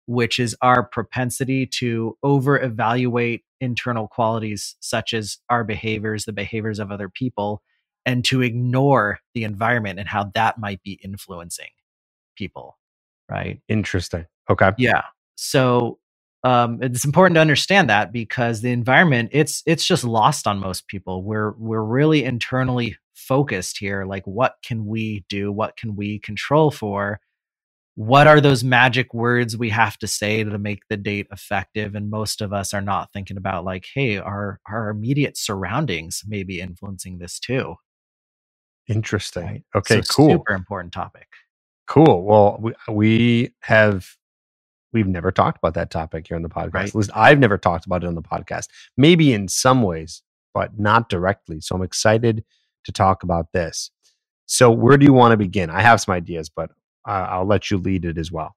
which 0.06 0.38
is 0.38 0.56
our 0.60 0.86
propensity 0.86 1.66
to 1.78 2.16
over 2.22 2.60
evaluate 2.60 3.44
internal 3.60 4.08
qualities 4.08 4.76
such 4.80 5.14
as 5.14 5.38
our 5.48 5.64
behaviors, 5.64 6.24
the 6.24 6.32
behaviors 6.32 6.78
of 6.78 6.90
other 6.90 7.08
people, 7.08 7.62
and 8.06 8.24
to 8.24 8.40
ignore 8.40 9.18
the 9.34 9.44
environment 9.44 9.98
and 9.98 10.08
how 10.08 10.30
that 10.34 10.58
might 10.58 10.82
be 10.82 10.98
influencing 11.04 11.70
people. 12.36 12.78
Right. 13.28 13.60
Interesting. 13.68 14.26
Okay. 14.48 14.70
Yeah. 14.78 15.02
So 15.34 15.98
um, 16.44 16.78
it's 16.80 17.04
important 17.04 17.34
to 17.34 17.40
understand 17.40 17.90
that 17.90 18.12
because 18.12 18.60
the 18.60 18.70
environment 18.70 19.30
it's 19.32 19.64
it's 19.66 19.84
just 19.84 20.04
lost 20.04 20.46
on 20.46 20.60
most 20.60 20.86
people. 20.86 21.24
We're 21.24 21.50
we're 21.58 21.82
really 21.82 22.24
internally 22.24 22.96
focused 23.14 23.78
here. 23.78 24.04
Like, 24.04 24.24
what 24.26 24.54
can 24.64 24.86
we 24.86 25.24
do? 25.28 25.50
What 25.50 25.76
can 25.76 25.96
we 25.96 26.20
control 26.20 26.70
for? 26.70 27.18
What 27.96 28.26
are 28.26 28.40
those 28.40 28.62
magic 28.62 29.14
words 29.14 29.56
we 29.56 29.70
have 29.70 29.98
to 29.98 30.06
say 30.06 30.44
to 30.44 30.58
make 30.58 30.82
the 30.88 30.98
date 30.98 31.26
effective? 31.32 31.94
And 31.94 32.10
most 32.10 32.42
of 32.42 32.52
us 32.52 32.74
are 32.74 32.82
not 32.82 33.12
thinking 33.12 33.38
about 33.38 33.64
like, 33.64 33.86
hey, 33.92 34.18
our 34.18 34.60
our 34.68 34.90
immediate 34.90 35.36
surroundings 35.36 36.22
may 36.26 36.44
be 36.44 36.60
influencing 36.60 37.18
this 37.18 37.40
too. 37.40 37.76
Interesting. 38.88 39.44
Right. 39.44 39.62
Okay, 39.74 40.02
So 40.02 40.14
cool. 40.14 40.30
Super 40.30 40.54
important 40.54 40.92
topic. 40.92 41.26
Cool. 41.86 42.22
Well, 42.24 42.58
we, 42.60 42.72
we 42.88 43.54
have 43.60 44.08
we've 44.92 45.06
never 45.06 45.30
talked 45.30 45.58
about 45.58 45.74
that 45.74 45.90
topic 45.90 46.26
here 46.28 46.36
on 46.36 46.42
the 46.42 46.48
podcast. 46.48 46.74
Right. 46.74 46.88
At 46.88 46.94
least 46.94 47.10
I've 47.14 47.38
never 47.38 47.58
talked 47.58 47.86
about 47.86 48.02
it 48.02 48.06
on 48.06 48.14
the 48.14 48.22
podcast. 48.22 48.68
Maybe 48.96 49.32
in 49.32 49.48
some 49.48 49.82
ways, 49.82 50.22
but 50.54 50.78
not 50.78 51.08
directly. 51.08 51.60
So 51.60 51.74
I'm 51.74 51.82
excited 51.82 52.44
to 52.84 52.92
talk 52.92 53.22
about 53.22 53.52
this. 53.52 53.90
So 54.46 54.70
where 54.70 54.96
do 54.96 55.04
you 55.04 55.12
want 55.12 55.32
to 55.32 55.36
begin? 55.36 55.70
I 55.70 55.82
have 55.82 56.00
some 56.00 56.14
ideas, 56.14 56.48
but 56.48 56.70
uh, 57.06 57.26
I'll 57.28 57.46
let 57.46 57.70
you 57.70 57.78
lead 57.78 58.04
it 58.04 58.16
as 58.16 58.30
well. 58.32 58.56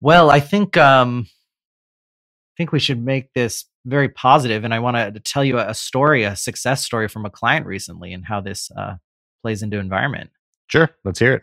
Well, 0.00 0.30
I 0.30 0.40
think 0.40 0.76
um, 0.76 1.26
I 1.28 2.52
think 2.56 2.72
we 2.72 2.78
should 2.78 3.04
make 3.04 3.32
this 3.34 3.66
very 3.84 4.08
positive, 4.08 4.64
and 4.64 4.72
I 4.72 4.78
want 4.78 4.96
to 4.96 5.20
tell 5.20 5.44
you 5.44 5.58
a 5.58 5.74
story, 5.74 6.24
a 6.24 6.36
success 6.36 6.84
story 6.84 7.08
from 7.08 7.26
a 7.26 7.30
client 7.30 7.66
recently, 7.66 8.12
and 8.12 8.24
how 8.24 8.40
this 8.40 8.70
uh, 8.76 8.94
plays 9.42 9.62
into 9.62 9.78
environment. 9.78 10.30
Sure. 10.68 10.90
Let's 11.04 11.18
hear 11.18 11.34
it. 11.34 11.42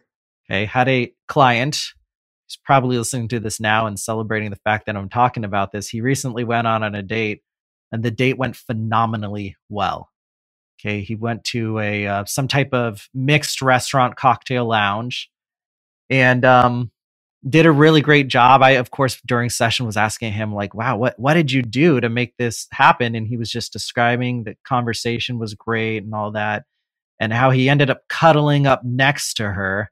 Okay, 0.50 0.66
had 0.66 0.88
a 0.88 1.14
client 1.28 1.94
he's 2.48 2.58
probably 2.64 2.98
listening 2.98 3.28
to 3.30 3.40
this 3.40 3.60
now 3.60 3.88
and 3.88 4.00
celebrating 4.00 4.50
the 4.50 4.58
fact 4.58 4.86
that 4.86 4.96
I'm 4.96 5.10
talking 5.10 5.44
about 5.44 5.72
this. 5.72 5.90
He 5.90 6.02
recently 6.02 6.44
went 6.44 6.68
on 6.68 6.84
on 6.84 6.96
a 6.96 7.04
date, 7.04 7.42
and 7.92 8.04
the 8.04 8.12
date 8.12 8.38
went 8.38 8.56
phenomenally 8.56 9.56
well. 9.70 10.10
Okay, 10.80 11.02
he 11.02 11.16
went 11.16 11.44
to 11.46 11.80
a 11.80 12.08
uh, 12.08 12.26
some 12.26 12.48
type 12.48 12.74
of 12.74 13.08
mixed 13.14 13.62
restaurant 13.62 14.16
cocktail 14.16 14.66
lounge, 14.66 15.30
and 16.10 16.44
um, 16.46 16.92
did 17.48 17.66
a 17.66 17.72
really 17.72 18.02
great 18.02 18.28
job. 18.28 18.62
I, 18.62 18.72
of 18.72 18.92
course, 18.92 19.20
during 19.26 19.50
session 19.50 19.86
was 19.86 19.98
asking 19.98 20.34
him 20.34 20.54
like, 20.54 20.74
"Wow, 20.76 20.98
what 20.98 21.18
what 21.18 21.36
did 21.36 21.52
you 21.52 21.62
do 21.62 22.02
to 22.02 22.10
make 22.10 22.36
this 22.38 22.68
happen?" 22.72 23.16
And 23.16 23.28
he 23.28 23.38
was 23.38 23.50
just 23.50 23.74
describing 23.74 24.44
the 24.44 24.56
conversation 24.68 25.40
was 25.40 25.54
great 25.54 26.04
and 26.04 26.14
all 26.14 26.32
that, 26.32 26.66
and 27.20 27.34
how 27.34 27.52
he 27.52 27.70
ended 27.70 27.90
up 27.90 28.02
cuddling 28.10 28.68
up 28.68 28.84
next 28.84 29.36
to 29.36 29.52
her 29.52 29.90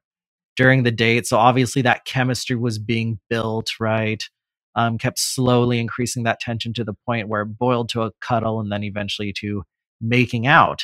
during 0.56 0.84
the 0.84 0.92
date. 0.92 1.26
So 1.26 1.38
obviously 1.38 1.82
that 1.84 2.06
chemistry 2.06 2.56
was 2.56 2.80
being 2.80 3.20
built, 3.30 3.72
right? 3.80 4.24
Um, 4.76 4.98
kept 4.98 5.20
slowly 5.20 5.80
increasing 5.80 6.24
that 6.24 6.40
tension 6.40 6.74
to 6.74 6.84
the 6.84 6.96
point 7.06 7.28
where 7.28 7.44
it 7.44 7.58
boiled 7.58 7.90
to 7.90 8.04
a 8.04 8.12
cuddle 8.22 8.60
and 8.60 8.72
then 8.72 8.84
eventually 8.84 9.34
to 9.40 9.64
making 10.02 10.48
out. 10.48 10.84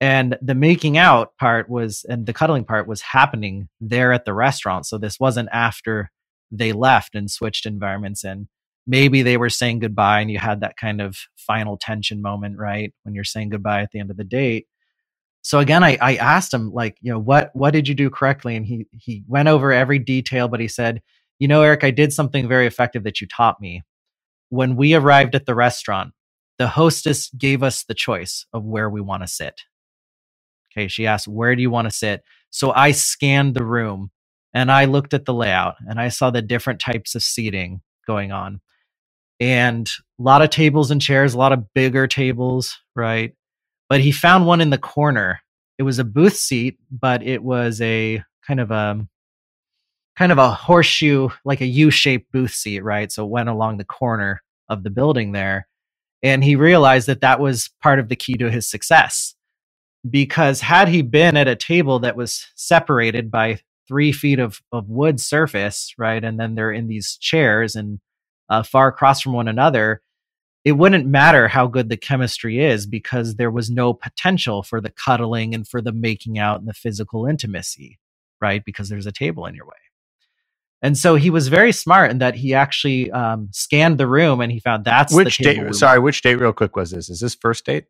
And 0.00 0.36
the 0.42 0.54
making 0.54 0.98
out 0.98 1.36
part 1.38 1.68
was, 1.70 2.04
and 2.08 2.26
the 2.26 2.32
cuddling 2.32 2.64
part 2.64 2.88
was 2.88 3.00
happening 3.00 3.68
there 3.80 4.12
at 4.12 4.24
the 4.24 4.34
restaurant. 4.34 4.86
So 4.86 4.98
this 4.98 5.18
wasn't 5.20 5.48
after 5.52 6.10
they 6.50 6.72
left 6.72 7.14
and 7.14 7.30
switched 7.30 7.66
environments 7.66 8.24
and 8.24 8.48
maybe 8.86 9.22
they 9.22 9.36
were 9.36 9.48
saying 9.48 9.78
goodbye 9.78 10.20
and 10.20 10.30
you 10.30 10.38
had 10.38 10.60
that 10.60 10.76
kind 10.76 11.00
of 11.00 11.16
final 11.36 11.78
tension 11.78 12.20
moment, 12.20 12.58
right? 12.58 12.92
When 13.04 13.14
you're 13.14 13.24
saying 13.24 13.50
goodbye 13.50 13.82
at 13.82 13.90
the 13.92 14.00
end 14.00 14.10
of 14.10 14.16
the 14.16 14.24
date 14.24 14.66
so 15.42 15.58
again 15.60 15.84
I, 15.84 15.98
I 16.00 16.16
asked 16.16 16.52
him 16.54 16.72
like 16.72 16.96
you 17.00 17.12
know 17.12 17.18
what 17.18 17.50
what 17.54 17.72
did 17.72 17.88
you 17.88 17.94
do 17.94 18.10
correctly? 18.10 18.56
And 18.56 18.66
he 18.66 18.86
he 18.92 19.24
went 19.28 19.48
over 19.48 19.72
every 19.72 19.98
detail 19.98 20.48
but 20.48 20.60
he 20.60 20.68
said 20.68 21.02
you 21.38 21.48
know 21.48 21.62
eric 21.62 21.84
i 21.84 21.90
did 21.90 22.12
something 22.12 22.48
very 22.48 22.66
effective 22.66 23.04
that 23.04 23.20
you 23.20 23.26
taught 23.26 23.60
me. 23.60 23.82
When 24.50 24.76
we 24.76 24.94
arrived 24.94 25.34
at 25.34 25.46
the 25.46 25.54
restaurant 25.56 26.12
the 26.58 26.68
hostess 26.68 27.30
gave 27.30 27.62
us 27.62 27.84
the 27.84 27.94
choice 27.94 28.46
of 28.52 28.64
where 28.64 28.90
we 28.90 29.00
want 29.00 29.22
to 29.24 29.28
sit. 29.28 29.62
Okay 30.72 30.88
she 30.88 31.06
asked 31.06 31.28
where 31.28 31.56
do 31.56 31.62
you 31.62 31.70
want 31.70 31.86
to 31.88 31.96
sit? 31.96 32.22
So 32.50 32.72
i 32.72 32.92
scanned 32.92 33.54
the 33.54 33.64
room 33.66 34.10
and 34.54 34.72
i 34.72 34.86
looked 34.86 35.14
at 35.14 35.26
the 35.26 35.34
layout 35.34 35.76
and 35.88 36.00
i 36.00 36.08
saw 36.08 36.30
the 36.30 36.42
different 36.42 36.80
types 36.80 37.14
of 37.16 37.22
seating 37.22 37.82
going 38.06 38.32
on. 38.32 38.60
And 39.40 39.90
a 40.20 40.22
lot 40.22 40.42
of 40.42 40.50
tables 40.50 40.90
and 40.92 41.02
chairs 41.02 41.34
a 41.34 41.38
lot 41.38 41.52
of 41.52 41.72
bigger 41.74 42.06
tables 42.08 42.78
right 42.96 43.34
but 43.92 44.00
he 44.00 44.10
found 44.10 44.46
one 44.46 44.62
in 44.62 44.70
the 44.70 44.78
corner. 44.78 45.42
It 45.76 45.82
was 45.82 45.98
a 45.98 46.04
booth 46.04 46.36
seat, 46.36 46.78
but 46.90 47.22
it 47.22 47.42
was 47.42 47.78
a 47.82 48.24
kind 48.40 48.58
of 48.58 48.70
a 48.70 49.06
kind 50.16 50.32
of 50.32 50.38
a 50.38 50.50
horseshoe, 50.50 51.28
like 51.44 51.60
a 51.60 51.66
U-shaped 51.66 52.32
booth 52.32 52.54
seat, 52.54 52.80
right? 52.80 53.12
So 53.12 53.26
it 53.26 53.28
went 53.28 53.50
along 53.50 53.76
the 53.76 53.84
corner 53.84 54.40
of 54.70 54.82
the 54.82 54.88
building 54.88 55.32
there. 55.32 55.68
And 56.22 56.42
he 56.42 56.56
realized 56.56 57.06
that 57.08 57.20
that 57.20 57.38
was 57.38 57.68
part 57.82 57.98
of 57.98 58.08
the 58.08 58.16
key 58.16 58.32
to 58.38 58.50
his 58.50 58.66
success. 58.66 59.34
Because 60.08 60.62
had 60.62 60.88
he 60.88 61.02
been 61.02 61.36
at 61.36 61.46
a 61.46 61.54
table 61.54 61.98
that 61.98 62.16
was 62.16 62.46
separated 62.54 63.30
by 63.30 63.60
three 63.86 64.10
feet 64.10 64.38
of, 64.38 64.62
of 64.72 64.88
wood 64.88 65.20
surface, 65.20 65.92
right? 65.98 66.24
And 66.24 66.40
then 66.40 66.54
they're 66.54 66.72
in 66.72 66.88
these 66.88 67.18
chairs 67.18 67.76
and 67.76 68.00
uh, 68.48 68.62
far 68.62 68.88
across 68.88 69.20
from 69.20 69.34
one 69.34 69.48
another, 69.48 70.00
it 70.64 70.72
wouldn't 70.72 71.06
matter 71.06 71.48
how 71.48 71.66
good 71.66 71.88
the 71.88 71.96
chemistry 71.96 72.64
is 72.64 72.86
because 72.86 73.34
there 73.34 73.50
was 73.50 73.70
no 73.70 73.92
potential 73.92 74.62
for 74.62 74.80
the 74.80 74.90
cuddling 74.90 75.54
and 75.54 75.66
for 75.66 75.82
the 75.82 75.92
making 75.92 76.38
out 76.38 76.60
and 76.60 76.68
the 76.68 76.74
physical 76.74 77.26
intimacy, 77.26 77.98
right? 78.40 78.64
Because 78.64 78.88
there's 78.88 79.06
a 79.06 79.12
table 79.12 79.46
in 79.46 79.54
your 79.54 79.66
way. 79.66 79.72
And 80.80 80.96
so 80.98 81.14
he 81.14 81.30
was 81.30 81.48
very 81.48 81.72
smart 81.72 82.10
in 82.10 82.18
that 82.18 82.34
he 82.34 82.54
actually 82.54 83.10
um, 83.10 83.48
scanned 83.52 83.98
the 83.98 84.06
room 84.06 84.40
and 84.40 84.50
he 84.50 84.60
found 84.60 84.84
that's 84.84 85.14
which 85.14 85.38
date. 85.38 85.74
Sorry, 85.74 85.98
which 85.98 86.22
date? 86.22 86.36
Real 86.36 86.52
quick, 86.52 86.74
was 86.76 86.90
this? 86.90 87.08
Is 87.08 87.20
this 87.20 87.34
first 87.34 87.64
date? 87.64 87.86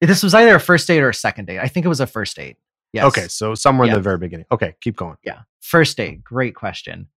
This 0.00 0.22
was 0.22 0.34
either 0.34 0.54
a 0.54 0.60
first 0.60 0.86
date 0.86 1.02
or 1.02 1.10
a 1.10 1.14
second 1.14 1.46
date. 1.46 1.58
I 1.58 1.68
think 1.68 1.86
it 1.86 1.90
was 1.90 2.00
a 2.00 2.06
first 2.06 2.36
date. 2.36 2.56
Yes. 2.92 3.04
Okay, 3.06 3.28
so 3.28 3.54
somewhere 3.54 3.88
in 3.88 3.94
the 3.94 4.00
very 4.00 4.18
beginning. 4.18 4.46
Okay, 4.52 4.74
keep 4.80 4.96
going. 4.96 5.16
Yeah, 5.24 5.40
first 5.60 5.96
date. 5.96 6.22
Great 6.22 6.54
question, 6.54 7.08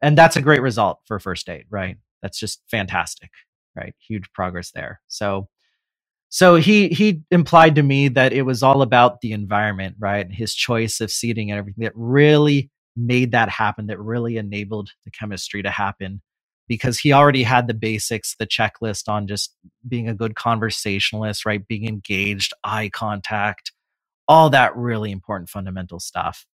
and 0.00 0.18
that's 0.18 0.36
a 0.36 0.42
great 0.42 0.60
result 0.60 1.00
for 1.04 1.18
first 1.20 1.46
date, 1.46 1.66
right? 1.70 1.96
That's 2.22 2.38
just 2.38 2.60
fantastic 2.68 3.30
right? 3.76 3.94
Huge 4.06 4.30
progress 4.32 4.70
there. 4.72 5.00
So 5.08 5.48
so 6.28 6.56
he 6.56 6.88
he 6.88 7.22
implied 7.30 7.74
to 7.74 7.82
me 7.82 8.08
that 8.08 8.32
it 8.32 8.42
was 8.42 8.62
all 8.62 8.80
about 8.80 9.20
the 9.20 9.32
environment, 9.32 9.96
right? 9.98 10.32
His 10.32 10.54
choice 10.54 11.00
of 11.02 11.10
seating 11.10 11.50
and 11.50 11.58
everything 11.58 11.84
that 11.84 11.92
really 11.94 12.70
made 12.96 13.32
that 13.32 13.50
happen, 13.50 13.88
that 13.88 14.00
really 14.00 14.38
enabled 14.38 14.90
the 15.04 15.10
chemistry 15.10 15.62
to 15.62 15.70
happen 15.70 16.22
because 16.68 16.98
he 16.98 17.12
already 17.12 17.42
had 17.42 17.66
the 17.66 17.74
basics, 17.74 18.34
the 18.38 18.46
checklist 18.46 19.08
on 19.10 19.26
just 19.26 19.54
being 19.86 20.08
a 20.08 20.14
good 20.14 20.34
conversationalist, 20.34 21.44
right? 21.44 21.66
Being 21.68 21.86
engaged, 21.86 22.54
eye 22.64 22.88
contact, 22.90 23.72
all 24.26 24.48
that 24.50 24.74
really 24.74 25.10
important 25.10 25.50
fundamental 25.50 26.00
stuff. 26.00 26.46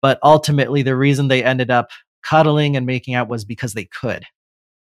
But 0.00 0.18
ultimately, 0.22 0.80
the 0.80 0.96
reason 0.96 1.28
they 1.28 1.44
ended 1.44 1.70
up 1.70 1.90
cuddling 2.22 2.74
and 2.74 2.86
making 2.86 3.14
out 3.14 3.28
was 3.28 3.44
because 3.44 3.74
they 3.74 3.84
could 3.84 4.24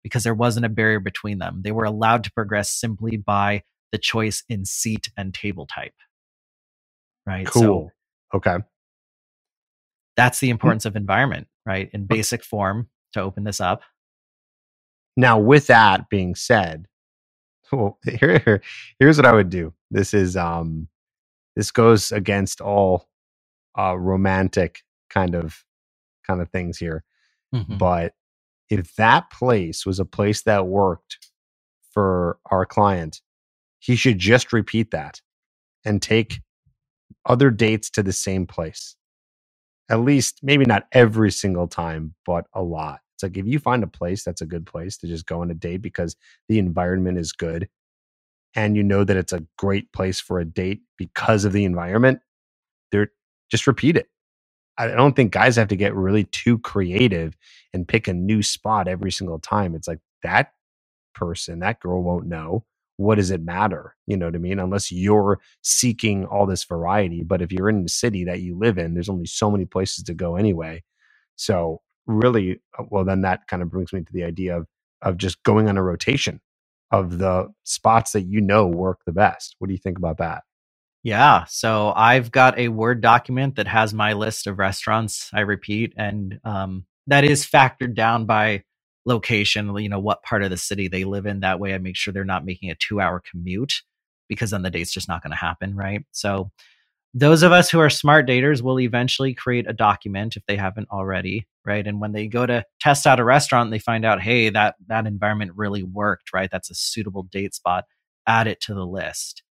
because 0.07 0.23
there 0.23 0.35
wasn't 0.35 0.65
a 0.65 0.69
barrier 0.69 1.01
between 1.01 1.39
them. 1.39 1.63
They 1.65 1.73
were 1.73 1.83
allowed 1.83 2.23
to 2.23 2.33
progress 2.33 2.71
simply 2.71 3.17
by 3.17 3.65
the 3.91 3.99
choice 3.99 4.45
in 4.49 4.65
seat 4.65 5.11
and 5.17 5.35
table 5.35 5.67
type. 5.67 5.95
Right. 7.27 7.45
Cool. 7.45 7.91
So 8.31 8.37
okay. 8.37 8.59
That's 10.17 10.39
the 10.39 10.47
hmm. 10.47 10.53
importance 10.53 10.85
of 10.85 10.95
environment, 10.95 11.49
right? 11.67 11.91
In 11.93 12.07
basic 12.07 12.45
form 12.45 12.89
to 13.15 13.21
open 13.21 13.43
this 13.43 13.61
up. 13.61 13.83
Now, 15.17 15.41
with 15.41 15.67
that 15.67 16.09
being 16.09 16.37
said, 16.37 16.87
well, 17.73 17.99
here, 18.05 18.63
here's 19.01 19.17
what 19.17 19.27
I 19.27 19.33
would 19.33 19.51
do. 19.51 19.75
This 19.91 20.15
is 20.15 20.37
um 20.37 20.87
this 21.57 21.73
goes 21.73 22.13
against 22.13 22.61
all 22.61 23.09
uh 23.77 23.99
romantic 23.99 24.83
kind 25.11 25.35
of 25.35 25.65
kind 26.25 26.41
of 26.41 26.49
things 26.51 26.79
here. 26.79 27.03
Mm-hmm. 27.53 27.79
But 27.79 28.15
if 28.71 28.95
that 28.97 29.31
place 29.31 29.87
was 29.87 30.01
a 30.01 30.05
place 30.05 30.43
that 30.43 30.67
worked 30.67 31.19
for 31.93 32.39
our 32.51 32.67
client, 32.67 33.21
he 33.81 33.97
should 33.97 34.19
just 34.19 34.53
repeat 34.53 34.91
that 34.93 35.21
and 35.85 36.03
take 36.03 36.41
other 37.27 37.51
dates 37.51 37.91
to 37.91 38.03
the 38.03 38.13
same 38.13 38.47
place. 38.47 38.97
At 39.91 40.01
least, 40.01 40.41
maybe 40.43 40.65
not 40.65 40.87
every 40.93 41.33
single 41.33 41.69
time, 41.69 42.15
but 42.27 42.47
a 42.55 42.63
lot. 42.63 43.01
It's 43.15 43.25
like 43.25 43.37
if 43.39 43.47
you 43.47 43.59
find 43.59 43.85
a 43.85 43.89
place 43.89 44.25
that's 44.25 44.43
a 44.43 44.47
good 44.47 44.67
place 44.67 44.99
to 44.99 45.09
just 45.09 45.27
go 45.27 45.43
on 45.43 45.51
a 45.51 45.55
date 45.55 45.83
because 45.83 46.17
the 46.49 46.59
environment 46.59 47.19
is 47.19 47.33
good 47.33 47.69
and 48.57 48.77
you 48.77 48.85
know 48.85 49.05
that 49.05 49.17
it's 49.19 49.35
a 49.35 49.45
great 49.59 49.93
place 49.93 50.21
for 50.21 50.41
a 50.41 50.47
date 50.47 50.83
because 50.99 51.45
of 51.47 51.55
the 51.55 51.65
environment, 51.65 52.21
there 52.93 53.11
just 53.51 53.67
repeat 53.67 53.97
it. 53.97 54.09
I 54.79 54.89
don't 54.89 55.17
think 55.17 55.33
guys 55.33 55.57
have 55.57 55.69
to 55.69 55.77
get 55.77 55.95
really 55.95 56.25
too 56.25 56.59
creative 56.59 57.37
and 57.73 57.89
pick 57.89 58.09
a 58.09 58.13
new 58.15 58.43
spot 58.43 58.89
every 58.89 59.11
single 59.13 59.39
time. 59.39 59.75
It's 59.75 59.89
like 59.89 60.01
that 60.23 60.53
person, 61.15 61.61
that 61.61 61.81
girl 61.81 62.03
won't 62.03 62.27
know. 62.27 62.65
What 62.99 63.17
does 63.17 63.31
it 63.31 63.43
matter? 63.43 63.95
You 64.07 64.17
know 64.17 64.27
what 64.27 64.35
I 64.35 64.39
mean? 64.39 64.59
Unless 64.59 64.91
you're 64.93 65.41
seeking 65.63 66.25
all 66.25 66.47
this 66.47 66.65
variety. 66.65 67.23
But 67.23 67.43
if 67.43 67.53
you're 67.53 67.69
in 67.69 67.83
the 67.83 67.89
city 67.91 68.25
that 68.25 68.41
you 68.41 68.59
live 68.59 68.79
in, 68.79 68.95
there's 68.95 69.09
only 69.11 69.27
so 69.27 69.51
many 69.51 69.67
places 69.67 70.05
to 70.05 70.15
go 70.15 70.37
anyway. 70.37 70.83
So 71.37 71.83
really, 72.07 72.61
uh, 72.79 72.85
well, 72.91 73.05
then 73.05 73.23
that 73.23 73.47
kind 73.49 73.63
of 73.63 73.71
brings 73.71 73.93
me 73.93 74.01
to 74.01 74.13
the 74.13 74.25
idea 74.25 74.59
of 74.59 74.67
of 75.03 75.19
just 75.19 75.43
going 75.43 75.69
on 75.69 75.77
a 75.77 75.83
rotation 75.83 76.41
of 76.91 77.19
the 77.19 77.49
spots 77.65 78.13
that 78.13 78.23
you 78.23 78.41
know 78.41 78.67
work 78.67 79.01
the 79.05 79.13
best. 79.13 79.57
What 79.59 79.69
do 79.69 79.75
you 79.75 79.79
think 79.79 79.99
about 79.99 80.19
that? 80.19 80.43
Yeah. 81.07 81.45
So 81.45 81.93
I've 81.95 82.33
got 82.33 82.59
a 82.59 82.67
Word 82.67 83.01
document 83.01 83.55
that 83.55 83.69
has 83.69 83.95
my 83.95 84.15
list 84.15 84.49
of 84.49 84.59
restaurants 84.59 85.31
I 85.33 85.43
repeat, 85.43 85.93
and 85.97 86.41
um, 86.43 86.85
that 87.07 87.23
is 87.23 87.47
factored 87.47 87.95
down 87.95 88.27
by 88.27 88.65
location, 89.05 89.77
you 89.77 89.89
know, 89.89 90.01
what 90.01 90.25
part 90.25 90.43
of 90.43 90.51
the 90.51 90.57
city 90.57 90.89
they 90.89 91.05
live 91.05 91.25
in. 91.25 91.41
That 91.41 91.61
way 91.61 91.75
I 91.75 91.79
make 91.79 91.95
sure 91.95 92.13
they're 92.13 92.25
not 92.25 92.45
making 92.45 92.73
a 92.73 92.75
two 92.75 93.01
hour 93.01 93.23
commute 93.31 93.83
because 94.29 94.51
then 94.51 94.63
the 94.63 94.71
date's 94.71 94.93
just 94.93 95.07
not 95.09 95.23
going 95.23 95.31
to 95.31 95.37
happen. 95.37 95.77
Right. 95.77 96.05
So 96.11 96.51
those 97.15 97.45
of 97.45 97.53
us 97.53 97.71
who 97.71 97.79
are 97.79 97.89
smart 97.89 98.27
daters 98.27 98.61
will 98.61 98.81
eventually 98.81 99.33
create 99.33 99.71
a 99.71 99.73
document 99.73 100.37
if 100.37 100.45
they 100.47 100.57
haven't 100.57 100.89
already 100.91 101.47
right 101.65 101.87
and 101.87 102.01
when 102.01 102.13
they 102.13 102.27
go 102.27 102.45
to 102.45 102.65
test 102.81 103.07
out 103.07 103.21
a 103.21 103.25
restaurant 103.25 103.71
they 103.71 103.79
find 103.79 104.05
out 104.05 104.21
hey 104.21 104.51
that 104.51 104.75
that 104.89 105.07
environment 105.07 105.53
really 105.57 105.83
worked 105.83 106.33
right 106.35 106.51
that's 106.53 106.71
a 106.71 106.75
suitable 106.75 107.23
date 107.23 107.55
spot 107.55 107.85
add 108.27 108.47
it 108.47 108.61
to 108.61 108.75
the 108.75 108.85
list 108.85 109.43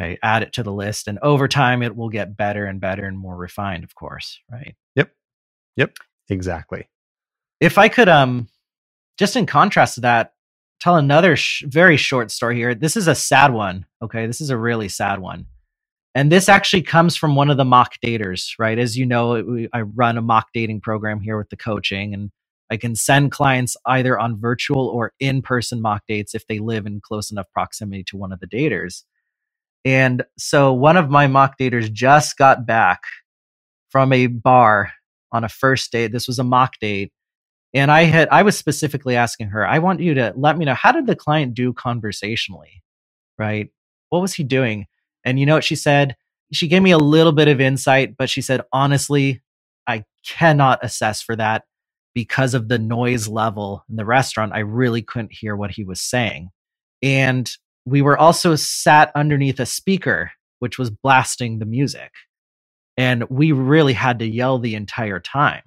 Okay, 0.00 0.18
add 0.22 0.42
it 0.42 0.52
to 0.54 0.62
the 0.62 0.72
list, 0.72 1.08
and 1.08 1.18
over 1.20 1.48
time 1.48 1.82
it 1.82 1.96
will 1.96 2.08
get 2.08 2.36
better 2.36 2.66
and 2.66 2.80
better 2.80 3.04
and 3.06 3.16
more 3.18 3.36
refined, 3.36 3.84
of 3.84 3.94
course, 3.94 4.40
right? 4.50 4.74
Yep, 4.96 5.12
yep, 5.76 5.96
exactly. 6.28 6.88
If 7.60 7.78
I 7.78 7.88
could, 7.88 8.08
um, 8.08 8.48
just 9.18 9.36
in 9.36 9.46
contrast 9.46 9.96
to 9.96 10.00
that, 10.02 10.32
tell 10.80 10.96
another 10.96 11.36
sh- 11.36 11.64
very 11.66 11.96
short 11.96 12.30
story 12.30 12.56
here. 12.56 12.74
This 12.74 12.96
is 12.96 13.08
a 13.08 13.14
sad 13.14 13.52
one. 13.52 13.86
Okay, 14.02 14.26
this 14.26 14.40
is 14.40 14.50
a 14.50 14.58
really 14.58 14.88
sad 14.88 15.20
one. 15.20 15.46
And 16.14 16.30
this 16.30 16.48
actually 16.48 16.82
comes 16.82 17.16
from 17.16 17.36
one 17.36 17.50
of 17.50 17.56
the 17.56 17.64
mock 17.64 17.94
daters, 18.04 18.52
right? 18.58 18.78
As 18.78 18.96
you 18.96 19.06
know, 19.06 19.42
we, 19.42 19.68
I 19.72 19.82
run 19.82 20.18
a 20.18 20.22
mock 20.22 20.48
dating 20.54 20.80
program 20.80 21.20
here 21.20 21.38
with 21.38 21.50
the 21.50 21.56
coaching, 21.56 22.14
and 22.14 22.30
I 22.70 22.76
can 22.76 22.96
send 22.96 23.32
clients 23.32 23.76
either 23.86 24.18
on 24.18 24.40
virtual 24.40 24.88
or 24.88 25.12
in 25.20 25.42
person 25.42 25.80
mock 25.82 26.02
dates 26.08 26.34
if 26.34 26.46
they 26.46 26.58
live 26.60 26.86
in 26.86 27.00
close 27.00 27.30
enough 27.30 27.46
proximity 27.52 28.04
to 28.04 28.16
one 28.16 28.32
of 28.32 28.40
the 28.40 28.46
daters. 28.46 29.04
And 29.84 30.24
so 30.38 30.72
one 30.72 30.96
of 30.96 31.10
my 31.10 31.26
mock 31.26 31.58
daters 31.58 31.92
just 31.92 32.36
got 32.36 32.66
back 32.66 33.02
from 33.90 34.12
a 34.12 34.26
bar 34.26 34.92
on 35.32 35.44
a 35.44 35.48
first 35.48 35.92
date. 35.92 36.12
This 36.12 36.26
was 36.26 36.38
a 36.38 36.44
mock 36.44 36.78
date. 36.80 37.12
And 37.74 37.90
I 37.90 38.04
had 38.04 38.28
I 38.30 38.42
was 38.42 38.56
specifically 38.56 39.16
asking 39.16 39.48
her, 39.48 39.66
I 39.66 39.80
want 39.80 40.00
you 40.00 40.14
to 40.14 40.32
let 40.36 40.56
me 40.56 40.64
know 40.64 40.74
how 40.74 40.92
did 40.92 41.06
the 41.06 41.16
client 41.16 41.54
do 41.54 41.72
conversationally? 41.72 42.82
Right? 43.36 43.70
What 44.10 44.22
was 44.22 44.34
he 44.34 44.44
doing? 44.44 44.86
And 45.24 45.40
you 45.40 45.46
know 45.46 45.54
what 45.54 45.64
she 45.64 45.76
said? 45.76 46.16
She 46.52 46.68
gave 46.68 46.82
me 46.82 46.92
a 46.92 46.98
little 46.98 47.32
bit 47.32 47.48
of 47.48 47.60
insight, 47.60 48.16
but 48.16 48.30
she 48.30 48.40
said, 48.42 48.62
honestly, 48.72 49.42
I 49.86 50.04
cannot 50.26 50.84
assess 50.84 51.20
for 51.20 51.34
that 51.36 51.64
because 52.14 52.54
of 52.54 52.68
the 52.68 52.78
noise 52.78 53.26
level 53.26 53.84
in 53.90 53.96
the 53.96 54.04
restaurant. 54.04 54.52
I 54.52 54.60
really 54.60 55.02
couldn't 55.02 55.32
hear 55.32 55.56
what 55.56 55.72
he 55.72 55.82
was 55.84 56.00
saying. 56.00 56.50
And 57.02 57.50
we 57.84 58.02
were 58.02 58.18
also 58.18 58.56
sat 58.56 59.12
underneath 59.14 59.60
a 59.60 59.66
speaker, 59.66 60.32
which 60.58 60.78
was 60.78 60.90
blasting 60.90 61.58
the 61.58 61.66
music. 61.66 62.12
And 62.96 63.24
we 63.28 63.52
really 63.52 63.92
had 63.92 64.20
to 64.20 64.26
yell 64.26 64.58
the 64.58 64.74
entire 64.74 65.20
time. 65.20 65.62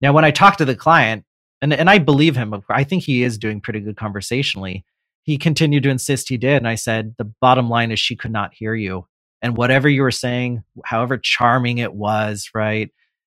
Now, 0.00 0.12
when 0.12 0.24
I 0.24 0.30
talked 0.30 0.58
to 0.58 0.64
the 0.64 0.76
client, 0.76 1.24
and, 1.60 1.72
and 1.72 1.88
I 1.88 1.98
believe 1.98 2.36
him, 2.36 2.62
I 2.68 2.84
think 2.84 3.02
he 3.02 3.22
is 3.22 3.38
doing 3.38 3.60
pretty 3.60 3.80
good 3.80 3.96
conversationally. 3.96 4.84
He 5.22 5.38
continued 5.38 5.82
to 5.84 5.90
insist 5.90 6.28
he 6.28 6.36
did. 6.36 6.58
And 6.58 6.68
I 6.68 6.74
said, 6.74 7.14
the 7.16 7.32
bottom 7.40 7.68
line 7.70 7.90
is 7.90 7.98
she 7.98 8.16
could 8.16 8.30
not 8.30 8.54
hear 8.54 8.74
you. 8.74 9.06
And 9.40 9.56
whatever 9.56 9.88
you 9.88 10.02
were 10.02 10.10
saying, 10.10 10.62
however 10.84 11.18
charming 11.18 11.78
it 11.78 11.94
was, 11.94 12.50
right? 12.54 12.90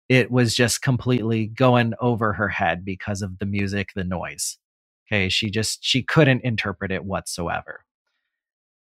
It 0.09 0.31
was 0.31 0.55
just 0.55 0.83
completely 0.83 1.47
going 1.47 1.95
over 2.01 2.33
her 2.35 2.49
head 2.49 2.85
because 2.85 3.23
of 3.23 3.39
the 3.39 3.47
music, 3.47 3.91
the 3.95 4.05
noise. 4.05 4.59
Okay. 5.07 5.29
She 5.29 5.51
just, 5.51 5.85
she 5.85 6.03
couldn't 6.03 6.45
interpret 6.45 6.91
it 6.91 7.05
whatsoever. 7.05 7.84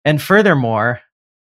And 0.05 0.21
furthermore, 0.21 1.01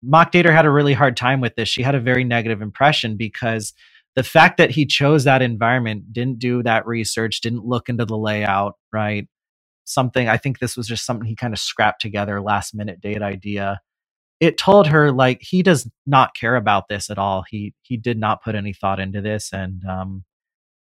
Mock 0.03 0.33
Dater 0.33 0.53
had 0.53 0.67
a 0.67 0.71
really 0.71 0.95
hard 0.95 1.17
time 1.17 1.41
with 1.41 1.55
this. 1.55 1.69
She 1.69 1.83
had 1.83 1.95
a 1.95 2.01
very 2.01 2.25
negative 2.25 2.61
impression 2.61 3.17
because 3.17 3.73
the 4.17 4.23
fact 4.23 4.59
that 4.59 4.71
he 4.71 4.85
chose 4.85 5.25
that 5.25 5.43
environment, 5.43 6.13
didn't 6.13 6.39
do 6.39 6.63
that 6.65 6.87
research, 6.87 7.41
didn't 7.41 7.65
look 7.65 7.89
into 7.89 8.05
the 8.05 8.19
layout, 8.19 8.75
right? 8.93 9.29
Something, 9.85 10.29
I 10.29 10.37
think 10.37 10.59
this 10.59 10.77
was 10.77 10.87
just 10.87 11.07
something 11.07 11.27
he 11.27 11.37
kind 11.37 11.55
of 11.55 11.61
scrapped 11.61 12.01
together, 12.03 12.41
last 12.41 12.75
minute 12.75 13.01
date 13.01 13.23
idea. 13.23 13.81
It 14.41 14.59
told 14.59 14.89
her 14.89 15.13
like 15.13 15.41
he 15.41 15.63
does 15.63 15.89
not 16.07 16.35
care 16.35 16.57
about 16.57 16.89
this 16.89 17.11
at 17.11 17.19
all. 17.19 17.45
He 17.49 17.75
he 17.83 17.97
did 17.97 18.19
not 18.19 18.43
put 18.43 18.57
any 18.57 18.73
thought 18.73 18.99
into 18.99 19.21
this, 19.21 19.53
and 19.53 19.85
um, 19.85 20.25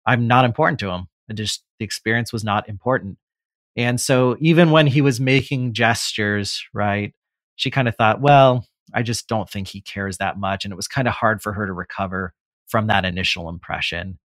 I'm 0.06 0.28
not 0.28 0.46
important 0.46 0.80
to 0.82 0.92
him. 0.92 1.08
It 1.28 1.36
just 1.36 1.64
the 1.80 1.86
experience 1.86 2.32
was 2.32 2.44
not 2.44 2.70
important. 2.70 3.18
And 3.76 4.00
so 4.00 4.38
even 4.40 4.72
when 4.72 4.88
he 4.88 5.02
was 5.02 5.20
making 5.20 5.74
gestures, 5.74 6.64
right, 6.74 7.14
she 7.58 7.70
kind 7.70 7.88
of 7.88 7.96
thought, 7.96 8.22
well, 8.22 8.66
I 8.94 9.04
just 9.04 9.28
don't 9.28 9.50
think 9.50 9.68
he 9.68 9.82
cares 9.82 10.18
that 10.18 10.40
much. 10.40 10.64
And 10.64 10.72
it 10.72 10.78
was 10.78 10.88
kind 10.88 11.08
of 11.08 11.14
hard 11.14 11.42
for 11.42 11.52
her 11.54 11.66
to 11.66 11.74
recover 11.74 12.34
from 12.68 12.88
that 12.88 13.04
initial 13.04 13.50
impression. 13.50 14.20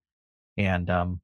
And, 0.56 0.88
um, 0.88 1.20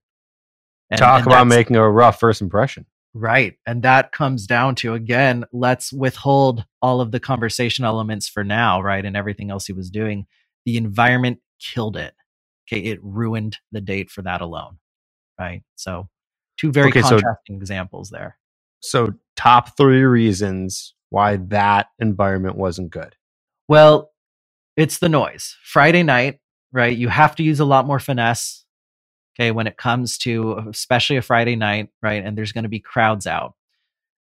and, 0.91 0.99
talk 0.99 1.19
and 1.19 1.27
about 1.27 1.47
making 1.47 1.77
a 1.77 1.89
rough 1.89 2.19
first 2.19 2.41
impression. 2.41 2.87
Right. 3.15 3.55
And 3.67 3.83
that 3.83 4.11
comes 4.13 4.47
down 4.47 4.75
to, 4.77 4.95
again, 4.95 5.45
let's 5.53 5.93
withhold 5.93 6.65
all 6.83 7.01
of 7.01 7.13
the 7.13 7.21
conversation 7.21 7.85
elements 7.85 8.29
for 8.29 8.43
now, 8.43 8.81
right? 8.81 9.05
And 9.05 9.17
everything 9.17 9.51
else 9.51 9.67
he 9.67 9.73
was 9.73 9.91
doing. 9.91 10.27
The 10.65 10.77
environment 10.77 11.39
killed 11.61 11.97
it. 11.97 12.15
Okay. 12.67 12.81
It 12.81 13.01
ruined 13.03 13.59
the 13.71 13.81
date 13.81 14.11
for 14.11 14.23
that 14.23 14.41
alone. 14.41 14.79
Right. 15.39 15.63
So, 15.77 16.09
two 16.59 16.73
very 16.73 16.89
okay, 16.89 17.01
contrasting 17.01 17.57
so, 17.57 17.57
examples 17.57 18.11
there. 18.11 18.39
So, 18.81 19.15
top 19.37 19.77
three 19.77 20.03
reasons 20.03 20.95
why 21.11 21.37
that 21.37 21.89
environment 21.99 22.57
wasn't 22.57 22.91
good. 22.91 23.15
Well, 23.69 24.11
it's 24.77 24.99
the 24.99 25.09
noise. 25.09 25.57
Friday 25.65 26.03
night, 26.03 26.39
right? 26.73 26.97
You 26.97 27.09
have 27.09 27.37
to 27.37 27.43
use 27.43 27.61
a 27.61 27.65
lot 27.65 27.87
more 27.87 27.99
finesse. 27.99 28.65
Okay, 29.39 29.53
when 29.53 29.69
it 29.69 29.77
comes 29.77 30.19
to 30.19 30.65
especially 30.69 31.17
a 31.17 31.23
Friday 31.23 31.55
night, 31.55 31.91
right? 32.03 32.25
And 32.25 32.37
there's 32.37 32.51
going 32.51 32.65
to 32.65 32.69
be 32.69 32.81
crowds 32.81 33.25
out. 33.25 33.55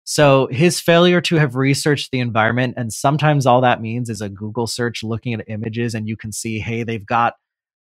So 0.04 0.48
his 0.50 0.80
failure 0.80 1.20
to 1.20 1.37
have 1.37 1.54
researched 1.54 2.11
the 2.11 2.18
environment, 2.18 2.74
and 2.76 2.92
sometimes 2.92 3.46
all 3.46 3.61
that 3.61 3.83
means 3.83 4.09
is 4.09 4.20
a 4.20 4.28
Google 4.28 4.66
search 4.66 5.02
looking 5.02 5.35
at 5.35 5.48
images, 5.48 5.94
and 5.94 6.09
you 6.09 6.16
can 6.16 6.33
see, 6.33 6.59
hey, 6.61 6.83
they've 6.83 7.06
got 7.06 7.35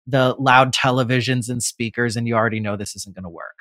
the 0.06 0.36
loud 0.40 0.74
televisions 0.74 1.50
and 1.50 1.64
speakers, 1.64 2.18
and 2.18 2.28
you 2.28 2.36
already 2.36 2.60
know 2.60 2.76
this 2.76 2.96
isn't 2.96 3.16
going 3.16 3.24
to 3.24 3.30
work. 3.30 3.58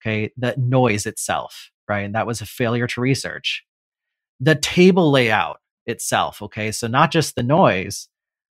Okay, 0.00 0.32
the 0.36 0.54
noise 0.56 1.06
itself, 1.06 1.70
right? 1.88 2.04
And 2.04 2.14
that 2.14 2.26
was 2.26 2.40
a 2.40 2.46
failure 2.46 2.86
to 2.88 3.00
research. 3.00 3.62
The 4.42 4.56
table 4.56 5.10
layout, 5.10 5.60
itself. 5.86 6.42
Okay. 6.42 6.72
So 6.72 6.86
not 6.86 7.10
just 7.10 7.34
the 7.34 7.42
noise, 7.42 8.08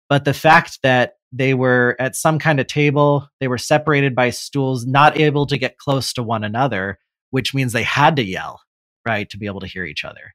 but 0.08 0.26
the 0.26 0.34
fact 0.34 0.80
that 0.84 1.14
they 1.32 1.54
were 1.54 1.96
at 2.00 2.16
some 2.16 2.40
kind 2.40 2.60
of 2.60 2.68
table, 2.68 3.28
they 3.40 3.48
were 3.48 3.58
separated 3.58 4.16
by 4.16 4.32
stools, 4.32 4.86
not 4.86 5.20
able 5.20 5.46
to 5.48 5.58
get 5.58 5.78
close 5.78 6.14
to 6.14 6.24
one 6.24 6.44
another, 6.44 6.98
which 7.30 7.54
means 7.54 7.72
they 7.72 7.84
had 7.84 8.16
to 8.16 8.24
yell, 8.24 8.62
right, 9.06 9.30
to 9.30 9.38
be 9.38 9.46
able 9.46 9.60
to 9.60 9.68
hear 9.68 9.86
each 9.86 10.04
other. 10.04 10.34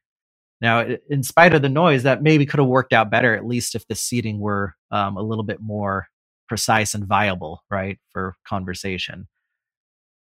Now, 0.61 0.87
in 1.09 1.21
spite 1.21 1.53
of 1.53 1.61
the 1.61 1.69
noise, 1.69 2.03
that 2.03 2.23
maybe 2.23 2.45
could 2.45 2.61
have 2.61 2.69
worked 2.69 2.93
out 2.93 3.11
better, 3.11 3.35
at 3.35 3.45
least 3.45 3.75
if 3.75 3.85
the 3.87 3.95
seating 3.95 4.39
were 4.39 4.75
um, 4.89 5.17
a 5.17 5.21
little 5.21 5.43
bit 5.43 5.59
more 5.59 6.07
precise 6.47 6.93
and 6.93 7.05
viable, 7.05 7.61
right, 7.69 7.99
for 8.13 8.35
conversation. 8.47 9.27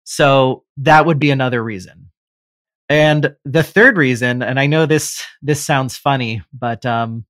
So 0.06 0.64
that 0.78 1.06
would 1.06 1.20
be 1.20 1.30
another 1.30 1.64
reason. 1.64 2.10
And 2.90 3.36
the 3.44 3.64
third 3.64 3.98
reason, 3.98 4.42
and 4.42 4.60
I 4.60 4.68
know 4.68 4.86
this 4.86 5.24
this 5.42 5.64
sounds 5.64 5.98
funny, 5.98 6.42
but 6.54 6.86
um, 6.86 7.26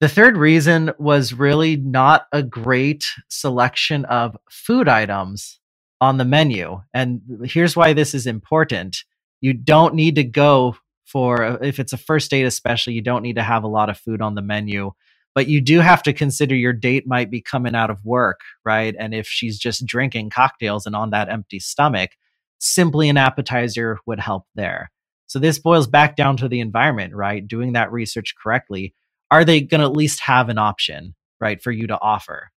the 0.00 0.08
third 0.08 0.36
reason 0.36 0.92
was 0.98 1.32
really 1.32 1.76
not 1.76 2.26
a 2.32 2.42
great 2.42 3.04
selection 3.28 4.04
of 4.06 4.36
food 4.50 4.88
items 4.88 5.58
on 6.00 6.18
the 6.18 6.24
menu. 6.24 6.80
And 6.94 7.20
here's 7.44 7.76
why 7.76 7.92
this 7.92 8.14
is 8.14 8.26
important. 8.26 9.04
You 9.40 9.54
don't 9.54 9.94
need 9.94 10.14
to 10.16 10.24
go 10.24 10.76
for 11.06 11.58
if 11.62 11.80
it's 11.80 11.94
a 11.94 11.98
first 11.98 12.30
date 12.30 12.44
especially, 12.44 12.92
you 12.92 13.00
don't 13.00 13.22
need 13.22 13.36
to 13.36 13.42
have 13.42 13.64
a 13.64 13.68
lot 13.68 13.88
of 13.88 13.98
food 13.98 14.20
on 14.20 14.34
the 14.34 14.42
menu, 14.42 14.92
but 15.34 15.48
you 15.48 15.60
do 15.60 15.80
have 15.80 16.02
to 16.02 16.12
consider 16.12 16.54
your 16.54 16.74
date 16.74 17.06
might 17.06 17.30
be 17.30 17.40
coming 17.40 17.74
out 17.74 17.90
of 17.90 18.04
work, 18.04 18.40
right? 18.64 18.94
And 18.98 19.14
if 19.14 19.26
she's 19.26 19.58
just 19.58 19.86
drinking 19.86 20.30
cocktails 20.30 20.84
and 20.84 20.94
on 20.94 21.10
that 21.10 21.30
empty 21.30 21.58
stomach, 21.58 22.10
simply 22.58 23.08
an 23.08 23.16
appetizer 23.16 23.98
would 24.06 24.20
help 24.20 24.44
there. 24.54 24.90
So 25.26 25.38
this 25.38 25.58
boils 25.58 25.86
back 25.86 26.16
down 26.16 26.36
to 26.38 26.48
the 26.48 26.60
environment, 26.60 27.14
right? 27.14 27.46
Doing 27.46 27.74
that 27.74 27.92
research 27.92 28.34
correctly. 28.42 28.94
Are 29.30 29.44
they 29.44 29.60
going 29.60 29.80
to 29.80 29.86
at 29.86 29.92
least 29.92 30.20
have 30.20 30.48
an 30.48 30.58
option, 30.58 31.14
right, 31.40 31.62
for 31.62 31.70
you 31.70 31.86
to 31.86 32.00
offer? 32.00 32.50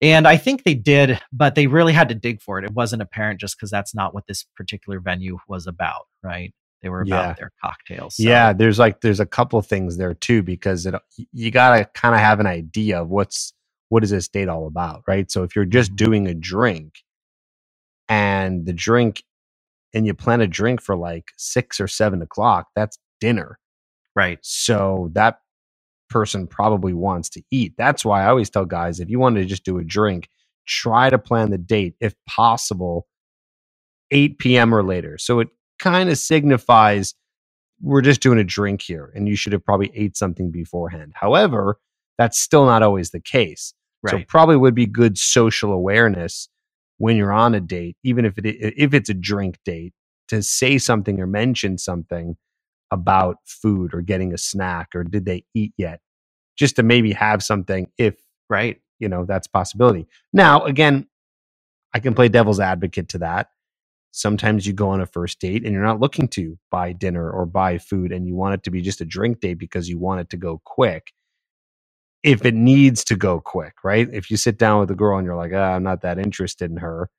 And 0.00 0.28
I 0.28 0.36
think 0.36 0.62
they 0.62 0.74
did, 0.74 1.20
but 1.32 1.54
they 1.54 1.66
really 1.66 1.92
had 1.92 2.10
to 2.10 2.14
dig 2.14 2.40
for 2.40 2.58
it. 2.58 2.64
It 2.64 2.72
wasn't 2.72 3.02
apparent 3.02 3.40
just 3.40 3.56
because 3.56 3.70
that's 3.70 3.94
not 3.94 4.14
what 4.14 4.26
this 4.28 4.44
particular 4.56 5.00
venue 5.00 5.38
was 5.48 5.66
about, 5.66 6.06
right? 6.22 6.54
They 6.82 6.88
were 6.88 7.02
about 7.02 7.30
yeah. 7.30 7.34
their 7.34 7.50
cocktails. 7.60 8.16
So. 8.16 8.22
Yeah, 8.22 8.52
there's 8.52 8.78
like 8.78 9.00
there's 9.00 9.18
a 9.18 9.26
couple 9.26 9.60
things 9.62 9.96
there 9.96 10.14
too 10.14 10.42
because 10.42 10.86
it, 10.86 10.94
you 11.32 11.50
got 11.50 11.76
to 11.76 11.84
kind 12.00 12.14
of 12.14 12.20
have 12.20 12.38
an 12.38 12.46
idea 12.46 13.02
of 13.02 13.08
what's 13.08 13.52
what 13.88 14.04
is 14.04 14.10
this 14.10 14.28
date 14.28 14.48
all 14.48 14.66
about, 14.66 15.02
right? 15.08 15.30
So 15.30 15.42
if 15.42 15.56
you're 15.56 15.64
just 15.64 15.90
mm-hmm. 15.90 16.04
doing 16.04 16.26
a 16.28 16.34
drink, 16.34 17.02
and 18.08 18.66
the 18.66 18.72
drink 18.72 19.22
and 19.94 20.06
you 20.06 20.14
plan 20.14 20.40
a 20.40 20.46
drink 20.46 20.82
for 20.82 20.96
like 20.96 21.30
six 21.36 21.80
or 21.80 21.88
seven 21.88 22.22
o'clock, 22.22 22.68
that's 22.74 22.98
dinner. 23.20 23.58
Right. 24.14 24.38
So 24.42 25.10
that 25.12 25.40
person 26.10 26.46
probably 26.46 26.92
wants 26.92 27.28
to 27.30 27.42
eat. 27.50 27.74
That's 27.76 28.04
why 28.04 28.24
I 28.24 28.28
always 28.28 28.50
tell 28.50 28.64
guys 28.64 29.00
if 29.00 29.08
you 29.08 29.18
want 29.18 29.36
to 29.36 29.44
just 29.44 29.64
do 29.64 29.78
a 29.78 29.84
drink, 29.84 30.28
try 30.66 31.10
to 31.10 31.18
plan 31.18 31.50
the 31.50 31.58
date, 31.58 31.94
if 32.00 32.14
possible, 32.26 33.06
8 34.10 34.38
p.m. 34.38 34.74
or 34.74 34.82
later. 34.82 35.18
So 35.18 35.40
it 35.40 35.48
kind 35.78 36.10
of 36.10 36.18
signifies 36.18 37.14
we're 37.80 38.02
just 38.02 38.20
doing 38.20 38.38
a 38.38 38.44
drink 38.44 38.82
here 38.82 39.12
and 39.14 39.28
you 39.28 39.36
should 39.36 39.52
have 39.52 39.64
probably 39.64 39.92
ate 39.94 40.16
something 40.16 40.50
beforehand. 40.50 41.12
However, 41.14 41.78
that's 42.16 42.38
still 42.38 42.66
not 42.66 42.82
always 42.82 43.10
the 43.10 43.20
case. 43.20 43.72
Right. 44.02 44.12
So 44.12 44.24
probably 44.28 44.56
would 44.56 44.74
be 44.74 44.86
good 44.86 45.16
social 45.16 45.72
awareness 45.72 46.48
when 46.98 47.16
you're 47.16 47.32
on 47.32 47.54
a 47.54 47.60
date, 47.60 47.96
even 48.04 48.24
if 48.24 48.36
it 48.38 48.44
if 48.44 48.92
it's 48.92 49.08
a 49.08 49.14
drink 49.14 49.58
date, 49.64 49.94
to 50.28 50.42
say 50.42 50.78
something 50.78 51.20
or 51.20 51.26
mention 51.26 51.78
something 51.78 52.36
about 52.90 53.36
food 53.44 53.94
or 53.94 54.00
getting 54.02 54.32
a 54.32 54.38
snack 54.38 54.88
or 54.94 55.04
did 55.04 55.24
they 55.24 55.44
eat 55.54 55.72
yet, 55.76 56.00
just 56.56 56.76
to 56.76 56.82
maybe 56.82 57.12
have 57.12 57.42
something 57.42 57.88
if 57.98 58.16
right 58.50 58.80
you 58.98 59.08
know 59.08 59.24
that's 59.24 59.46
possibility. 59.46 60.06
Now 60.32 60.64
again, 60.64 61.06
I 61.94 62.00
can 62.00 62.14
play 62.14 62.28
devil's 62.28 62.60
advocate 62.60 63.08
to 63.10 63.18
that. 63.18 63.48
Sometimes 64.10 64.66
you 64.66 64.72
go 64.72 64.90
on 64.90 65.00
a 65.00 65.06
first 65.06 65.38
date 65.38 65.64
and 65.64 65.72
you're 65.72 65.82
not 65.82 66.00
looking 66.00 66.28
to 66.28 66.58
buy 66.70 66.92
dinner 66.92 67.30
or 67.30 67.46
buy 67.46 67.78
food 67.78 68.10
and 68.10 68.26
you 68.26 68.34
want 68.34 68.54
it 68.54 68.62
to 68.64 68.70
be 68.70 68.80
just 68.80 69.00
a 69.00 69.04
drink 69.04 69.40
date 69.40 69.58
because 69.58 69.88
you 69.88 69.98
want 69.98 70.20
it 70.20 70.30
to 70.30 70.36
go 70.36 70.60
quick. 70.64 71.12
If 72.22 72.44
it 72.44 72.54
needs 72.54 73.04
to 73.04 73.16
go 73.16 73.40
quick, 73.40 73.74
right? 73.84 74.08
If 74.12 74.30
you 74.30 74.36
sit 74.36 74.58
down 74.58 74.80
with 74.80 74.90
a 74.90 74.94
girl 74.94 75.18
and 75.18 75.24
you're 75.24 75.36
like, 75.36 75.52
ah, 75.54 75.74
I'm 75.74 75.82
not 75.82 76.02
that 76.02 76.18
interested 76.18 76.70
in 76.70 76.78
her, 76.78 77.10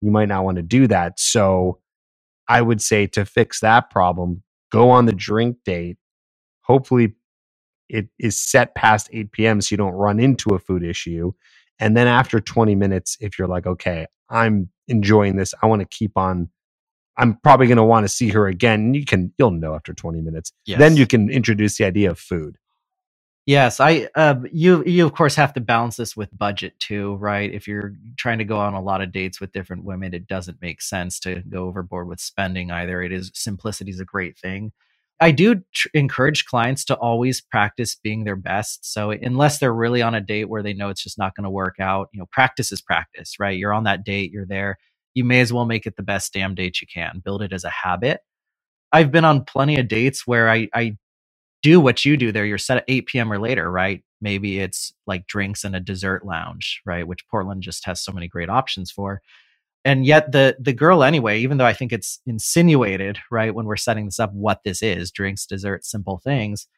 you 0.00 0.10
might 0.10 0.28
not 0.28 0.44
want 0.44 0.56
to 0.56 0.62
do 0.62 0.86
that. 0.88 1.18
So 1.18 1.80
I 2.48 2.62
would 2.62 2.80
say 2.80 3.06
to 3.08 3.24
fix 3.24 3.60
that 3.60 3.90
problem, 3.90 4.42
go 4.70 4.90
on 4.90 5.06
the 5.06 5.12
drink 5.12 5.58
date. 5.64 5.96
Hopefully, 6.62 7.14
it 7.88 8.08
is 8.18 8.40
set 8.40 8.74
past 8.74 9.08
8 9.12 9.32
p.m. 9.32 9.60
so 9.60 9.72
you 9.72 9.76
don't 9.76 9.92
run 9.92 10.18
into 10.18 10.54
a 10.54 10.58
food 10.58 10.82
issue. 10.82 11.32
And 11.78 11.96
then 11.96 12.08
after 12.08 12.40
20 12.40 12.74
minutes, 12.74 13.16
if 13.20 13.38
you're 13.38 13.48
like, 13.48 13.66
okay, 13.66 14.06
I'm 14.28 14.70
enjoying 14.88 15.36
this, 15.36 15.54
I 15.62 15.66
want 15.66 15.80
to 15.80 15.88
keep 15.88 16.16
on. 16.16 16.50
I'm 17.16 17.38
probably 17.42 17.66
going 17.66 17.76
to 17.76 17.84
want 17.84 18.04
to 18.04 18.08
see 18.08 18.28
her 18.30 18.46
again. 18.46 18.92
You 18.92 19.04
can, 19.04 19.32
you'll 19.38 19.52
know 19.52 19.74
after 19.74 19.94
20 19.94 20.20
minutes. 20.20 20.52
Yes. 20.66 20.78
Then 20.78 20.96
you 20.96 21.06
can 21.06 21.30
introduce 21.30 21.78
the 21.78 21.84
idea 21.84 22.10
of 22.10 22.18
food. 22.18 22.58
Yes, 23.46 23.80
I 23.80 24.08
uh, 24.14 24.36
you 24.52 24.84
you 24.86 25.04
of 25.04 25.14
course 25.14 25.34
have 25.34 25.52
to 25.54 25.60
balance 25.60 25.96
this 25.96 26.16
with 26.16 26.36
budget 26.36 26.78
too, 26.78 27.16
right? 27.16 27.52
If 27.52 27.66
you're 27.66 27.94
trying 28.16 28.38
to 28.38 28.44
go 28.44 28.58
on 28.58 28.74
a 28.74 28.80
lot 28.82 29.00
of 29.02 29.10
dates 29.10 29.40
with 29.40 29.52
different 29.52 29.84
women, 29.84 30.14
it 30.14 30.28
doesn't 30.28 30.62
make 30.62 30.80
sense 30.80 31.18
to 31.20 31.42
go 31.48 31.64
overboard 31.64 32.06
with 32.08 32.20
spending 32.20 32.70
either. 32.70 33.02
It 33.02 33.10
is 33.12 33.32
simplicity 33.34 33.90
is 33.90 33.98
a 34.00 34.04
great 34.04 34.38
thing. 34.38 34.72
I 35.20 35.32
do 35.32 35.62
tr- 35.74 35.88
encourage 35.94 36.44
clients 36.46 36.84
to 36.86 36.94
always 36.96 37.40
practice 37.40 37.96
being 37.96 38.24
their 38.24 38.36
best. 38.36 38.90
So 38.92 39.10
unless 39.10 39.58
they're 39.58 39.74
really 39.74 40.02
on 40.02 40.14
a 40.14 40.20
date 40.20 40.48
where 40.48 40.62
they 40.62 40.72
know 40.74 40.88
it's 40.88 41.02
just 41.02 41.18
not 41.18 41.34
going 41.36 41.44
to 41.44 41.50
work 41.50 41.76
out, 41.80 42.08
you 42.12 42.20
know, 42.20 42.26
practice 42.32 42.72
is 42.72 42.80
practice, 42.82 43.38
right? 43.40 43.58
You're 43.58 43.74
on 43.74 43.84
that 43.84 44.04
date, 44.04 44.30
you're 44.32 44.46
there. 44.46 44.78
You 45.14 45.24
may 45.24 45.40
as 45.40 45.52
well 45.52 45.66
make 45.66 45.86
it 45.86 45.96
the 45.96 46.02
best 46.02 46.32
damn 46.32 46.54
date 46.54 46.80
you 46.80 46.86
can. 46.92 47.20
Build 47.24 47.42
it 47.42 47.52
as 47.52 47.64
a 47.64 47.70
habit. 47.70 48.20
I've 48.92 49.12
been 49.12 49.26
on 49.26 49.44
plenty 49.46 49.78
of 49.80 49.88
dates 49.88 50.26
where 50.26 50.50
I 50.50 50.68
I 50.74 50.98
do 51.66 51.80
what 51.80 52.04
you 52.04 52.16
do 52.16 52.30
there. 52.30 52.44
You're 52.44 52.58
set 52.58 52.76
at 52.76 52.84
8 52.86 53.06
p.m. 53.06 53.32
or 53.32 53.40
later, 53.40 53.68
right? 53.68 54.04
Maybe 54.20 54.60
it's 54.60 54.94
like 55.04 55.26
drinks 55.26 55.64
and 55.64 55.74
a 55.74 55.80
dessert 55.80 56.24
lounge, 56.24 56.80
right? 56.86 57.04
Which 57.04 57.26
Portland 57.28 57.64
just 57.64 57.84
has 57.86 58.00
so 58.00 58.12
many 58.12 58.28
great 58.28 58.48
options 58.48 58.92
for. 58.92 59.20
And 59.84 60.06
yet 60.06 60.30
the 60.30 60.56
the 60.60 60.72
girl 60.72 61.02
anyway, 61.02 61.40
even 61.40 61.58
though 61.58 61.66
I 61.66 61.72
think 61.72 61.92
it's 61.92 62.20
insinuated, 62.24 63.18
right, 63.32 63.52
when 63.52 63.66
we're 63.66 63.76
setting 63.76 64.04
this 64.04 64.20
up 64.20 64.32
what 64.32 64.60
this 64.64 64.80
is, 64.80 65.10
drinks, 65.10 65.44
desserts, 65.44 65.90
simple 65.90 66.18
things, 66.18 66.68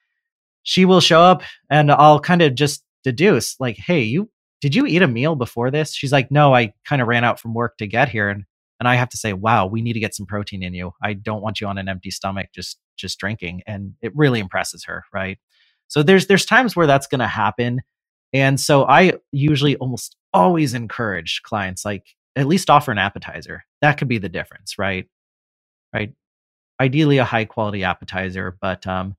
she 0.62 0.86
will 0.86 1.02
show 1.02 1.20
up 1.20 1.42
and 1.68 1.92
I'll 1.92 2.20
kind 2.20 2.40
of 2.40 2.54
just 2.54 2.82
deduce 3.04 3.60
like, 3.60 3.76
"Hey, 3.76 4.00
you 4.02 4.30
did 4.62 4.74
you 4.74 4.86
eat 4.86 5.02
a 5.02 5.06
meal 5.08 5.36
before 5.36 5.70
this?" 5.70 5.94
She's 5.94 6.12
like, 6.12 6.30
"No, 6.30 6.54
I 6.54 6.72
kind 6.86 7.02
of 7.02 7.08
ran 7.08 7.24
out 7.24 7.38
from 7.38 7.52
work 7.52 7.76
to 7.78 7.86
get 7.86 8.08
here." 8.08 8.30
And 8.30 8.44
and 8.80 8.88
I 8.88 8.94
have 8.94 9.08
to 9.10 9.16
say, 9.16 9.32
wow, 9.32 9.66
we 9.66 9.82
need 9.82 9.94
to 9.94 10.00
get 10.00 10.14
some 10.14 10.26
protein 10.26 10.62
in 10.62 10.72
you. 10.72 10.92
I 11.02 11.14
don't 11.14 11.42
want 11.42 11.60
you 11.60 11.66
on 11.66 11.78
an 11.78 11.88
empty 11.88 12.12
stomach 12.12 12.46
just 12.54 12.78
just 12.98 13.18
drinking. 13.20 13.62
And 13.66 13.94
it 14.02 14.12
really 14.16 14.40
impresses 14.40 14.84
her, 14.86 15.04
right? 15.14 15.38
So 15.88 16.02
there's 16.02 16.26
there's 16.28 16.46
times 16.46 16.76
where 16.76 16.86
that's 16.88 17.08
going 17.08 17.20
to 17.20 17.28
happen. 17.28 17.80
And 18.32 18.60
so 18.60 18.86
I 18.86 19.14
usually 19.32 19.76
almost 19.76 20.16
always 20.34 20.74
encourage 20.74 21.42
clients 21.44 21.84
like 21.84 22.06
at 22.36 22.46
least 22.46 22.70
offer 22.70 22.92
an 22.92 22.98
appetizer. 22.98 23.64
That 23.82 23.98
could 23.98 24.08
be 24.08 24.18
the 24.18 24.28
difference, 24.30 24.78
right? 24.78 25.06
Right? 25.94 26.12
Ideally 26.80 27.18
a 27.18 27.24
high 27.24 27.46
quality 27.46 27.84
appetizer, 27.84 28.56
but 28.60 28.86
um 28.86 29.16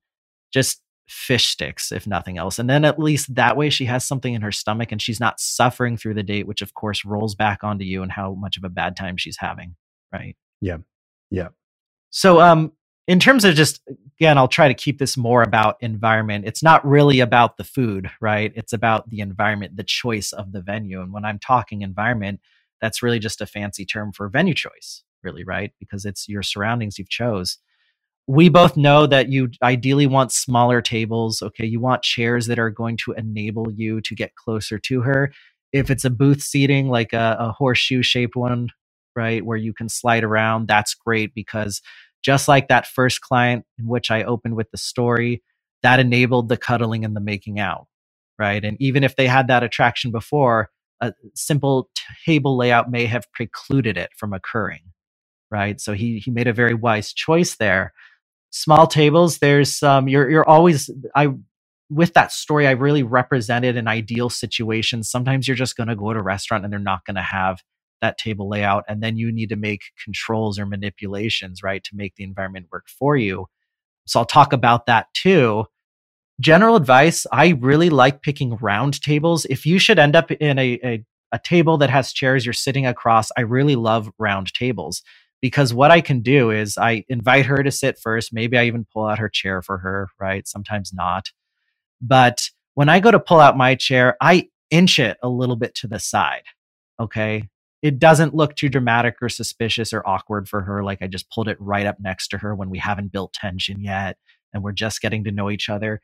just 0.52 0.82
fish 1.08 1.48
sticks, 1.48 1.92
if 1.92 2.06
nothing 2.06 2.38
else. 2.38 2.58
And 2.58 2.70
then 2.70 2.84
at 2.84 2.98
least 2.98 3.34
that 3.34 3.56
way 3.56 3.70
she 3.70 3.86
has 3.86 4.06
something 4.06 4.34
in 4.34 4.42
her 4.42 4.52
stomach 4.52 4.92
and 4.92 5.02
she's 5.02 5.20
not 5.20 5.40
suffering 5.40 5.96
through 5.96 6.14
the 6.14 6.22
date, 6.22 6.46
which 6.46 6.62
of 6.62 6.74
course 6.74 7.04
rolls 7.04 7.34
back 7.34 7.64
onto 7.64 7.84
you 7.84 8.02
and 8.02 8.12
how 8.12 8.34
much 8.34 8.56
of 8.56 8.64
a 8.64 8.68
bad 8.70 8.96
time 8.96 9.16
she's 9.16 9.38
having. 9.38 9.76
Right. 10.12 10.36
Yeah. 10.60 10.78
Yeah. 11.30 11.48
So 12.10 12.40
um 12.40 12.72
in 13.10 13.20
terms 13.20 13.44
of 13.44 13.56
just 13.56 13.82
again, 14.20 14.38
I'll 14.38 14.48
try 14.48 14.68
to 14.68 14.74
keep 14.74 15.00
this 15.00 15.18
more 15.18 15.42
about 15.42 15.78
environment. 15.82 16.46
It's 16.46 16.64
not 16.64 16.86
really 16.86 17.20
about 17.20 17.58
the 17.58 17.64
food, 17.64 18.10
right? 18.22 18.52
It's 18.56 18.74
about 18.74 19.10
the 19.10 19.20
environment, 19.20 19.76
the 19.76 19.84
choice 19.84 20.32
of 20.32 20.52
the 20.52 20.62
venue. 20.62 21.02
And 21.02 21.12
when 21.12 21.26
I'm 21.26 21.40
talking 21.40 21.82
environment, 21.82 22.40
that's 22.82 23.02
really 23.02 23.20
just 23.20 23.42
a 23.42 23.46
fancy 23.46 23.86
term 23.86 24.12
for 24.12 24.28
venue 24.30 24.54
choice, 24.54 25.04
really, 25.24 25.44
right? 25.44 25.72
Because 25.80 26.06
it's 26.06 26.28
your 26.30 26.44
surroundings 26.44 26.98
you've 26.98 27.10
chose 27.10 27.52
we 28.28 28.48
both 28.50 28.78
know 28.78 29.06
that 29.06 29.30
you 29.30 29.50
ideally 29.62 30.08
want 30.08 30.32
smaller 30.32 30.82
tables. 30.82 31.42
Okay. 31.42 31.66
You 31.66 31.80
want 31.80 32.04
chairs 32.04 32.48
that 32.48 32.60
are 32.60 32.70
going 32.70 32.98
to 32.98 33.12
enable 33.14 33.72
you 33.72 34.00
to 34.02 34.16
get 34.16 34.36
closer 34.36 34.80
to 34.80 35.02
her. 35.02 35.32
If 35.74 35.90
it's 35.90 36.06
a 36.06 36.10
booth 36.10 36.42
seating, 36.42 36.88
like 36.88 37.12
a, 37.14 37.36
a 37.40 37.52
horseshoe 37.52 38.02
shaped 38.02 38.36
one, 38.36 38.70
right, 39.16 39.46
where 39.46 39.58
you 39.58 39.74
can 39.74 39.90
slide 39.90 40.24
around, 40.24 40.68
that's 40.68 40.94
great 40.94 41.34
because 41.34 41.82
just 42.22 42.48
like 42.48 42.68
that 42.68 42.86
first 42.86 43.20
client 43.20 43.64
in 43.78 43.86
which 43.86 44.10
I 44.10 44.24
opened 44.24 44.56
with 44.56 44.70
the 44.70 44.78
story, 44.78 45.42
that 45.82 46.00
enabled 46.00 46.48
the 46.48 46.56
cuddling 46.58 47.04
and 47.04 47.16
the 47.16 47.20
making 47.20 47.60
out, 47.60 47.86
right? 48.38 48.64
And 48.64 48.76
even 48.80 49.04
if 49.04 49.16
they 49.16 49.26
had 49.28 49.48
that 49.48 49.62
attraction 49.64 50.12
before, 50.12 50.70
a 51.00 51.14
simple 51.34 51.90
table 52.26 52.56
layout 52.56 52.90
may 52.90 53.06
have 53.06 53.30
precluded 53.32 53.96
it 53.98 54.10
from 54.16 54.32
occurring, 54.34 54.82
right? 55.50 55.80
So 55.80 55.94
he 55.94 56.18
he 56.20 56.30
made 56.30 56.48
a 56.48 56.54
very 56.54 56.74
wise 56.74 57.12
choice 57.12 57.56
there 57.56 57.84
small 58.50 58.88
tables 58.88 59.38
there's 59.40 59.82
um 59.84 60.08
you're 60.08 60.30
you're 60.30 60.48
always 60.48 60.90
i 61.16 61.28
with 61.90 62.14
that 62.14 62.32
story 62.32 62.66
i 62.66 62.72
really 62.72 63.04
represented 63.04 63.76
an 63.76 63.88
ideal 63.88 64.30
situation 64.30 65.04
sometimes 65.04 65.48
you're 65.48 65.56
just 65.56 65.76
going 65.76 65.88
to 65.88 65.96
go 65.96 66.12
to 66.12 66.20
a 66.20 66.22
restaurant 66.22 66.64
and 66.64 66.72
they're 66.72 66.80
not 66.80 67.04
going 67.04 67.16
to 67.16 67.22
have 67.22 67.60
that 68.00 68.18
table 68.18 68.48
layout 68.48 68.84
and 68.88 69.02
then 69.02 69.16
you 69.16 69.32
need 69.32 69.48
to 69.48 69.56
make 69.56 69.82
controls 70.02 70.58
or 70.58 70.66
manipulations 70.66 71.62
right 71.62 71.84
to 71.84 71.94
make 71.94 72.14
the 72.16 72.24
environment 72.24 72.66
work 72.72 72.86
for 72.88 73.16
you 73.16 73.46
so 74.06 74.20
i'll 74.20 74.26
talk 74.26 74.52
about 74.52 74.86
that 74.86 75.06
too 75.14 75.64
general 76.40 76.76
advice 76.76 77.26
i 77.32 77.48
really 77.60 77.90
like 77.90 78.22
picking 78.22 78.56
round 78.56 79.00
tables 79.02 79.44
if 79.46 79.66
you 79.66 79.78
should 79.78 79.98
end 79.98 80.16
up 80.16 80.30
in 80.30 80.58
a, 80.58 80.80
a, 80.84 81.04
a 81.32 81.38
table 81.38 81.76
that 81.78 81.90
has 81.90 82.12
chairs 82.12 82.44
you're 82.44 82.52
sitting 82.52 82.86
across 82.86 83.28
i 83.36 83.40
really 83.40 83.76
love 83.76 84.10
round 84.18 84.52
tables 84.54 85.02
because 85.40 85.72
what 85.72 85.90
I 85.90 86.00
can 86.00 86.20
do 86.20 86.50
is 86.50 86.76
I 86.76 87.04
invite 87.08 87.46
her 87.46 87.62
to 87.62 87.70
sit 87.70 87.98
first. 87.98 88.32
Maybe 88.32 88.58
I 88.58 88.66
even 88.66 88.86
pull 88.92 89.06
out 89.06 89.18
her 89.18 89.28
chair 89.28 89.62
for 89.62 89.78
her, 89.78 90.08
right? 90.18 90.46
Sometimes 90.46 90.92
not. 90.92 91.30
But 92.00 92.50
when 92.74 92.88
I 92.88 93.00
go 93.00 93.10
to 93.10 93.20
pull 93.20 93.40
out 93.40 93.56
my 93.56 93.74
chair, 93.74 94.16
I 94.20 94.48
inch 94.70 94.98
it 94.98 95.16
a 95.22 95.28
little 95.28 95.56
bit 95.56 95.74
to 95.76 95.88
the 95.88 95.98
side. 95.98 96.44
Okay. 96.98 97.48
It 97.82 97.98
doesn't 97.98 98.34
look 98.34 98.56
too 98.56 98.68
dramatic 98.68 99.16
or 99.22 99.28
suspicious 99.28 99.92
or 99.92 100.06
awkward 100.06 100.48
for 100.48 100.62
her. 100.62 100.82
Like 100.84 101.00
I 101.00 101.06
just 101.06 101.30
pulled 101.30 101.48
it 101.48 101.56
right 101.60 101.86
up 101.86 101.96
next 102.00 102.28
to 102.28 102.38
her 102.38 102.54
when 102.54 102.70
we 102.70 102.78
haven't 102.78 103.12
built 103.12 103.32
tension 103.32 103.80
yet 103.80 104.16
and 104.52 104.62
we're 104.62 104.72
just 104.72 105.00
getting 105.00 105.24
to 105.24 105.32
know 105.32 105.50
each 105.50 105.68
other. 105.68 106.00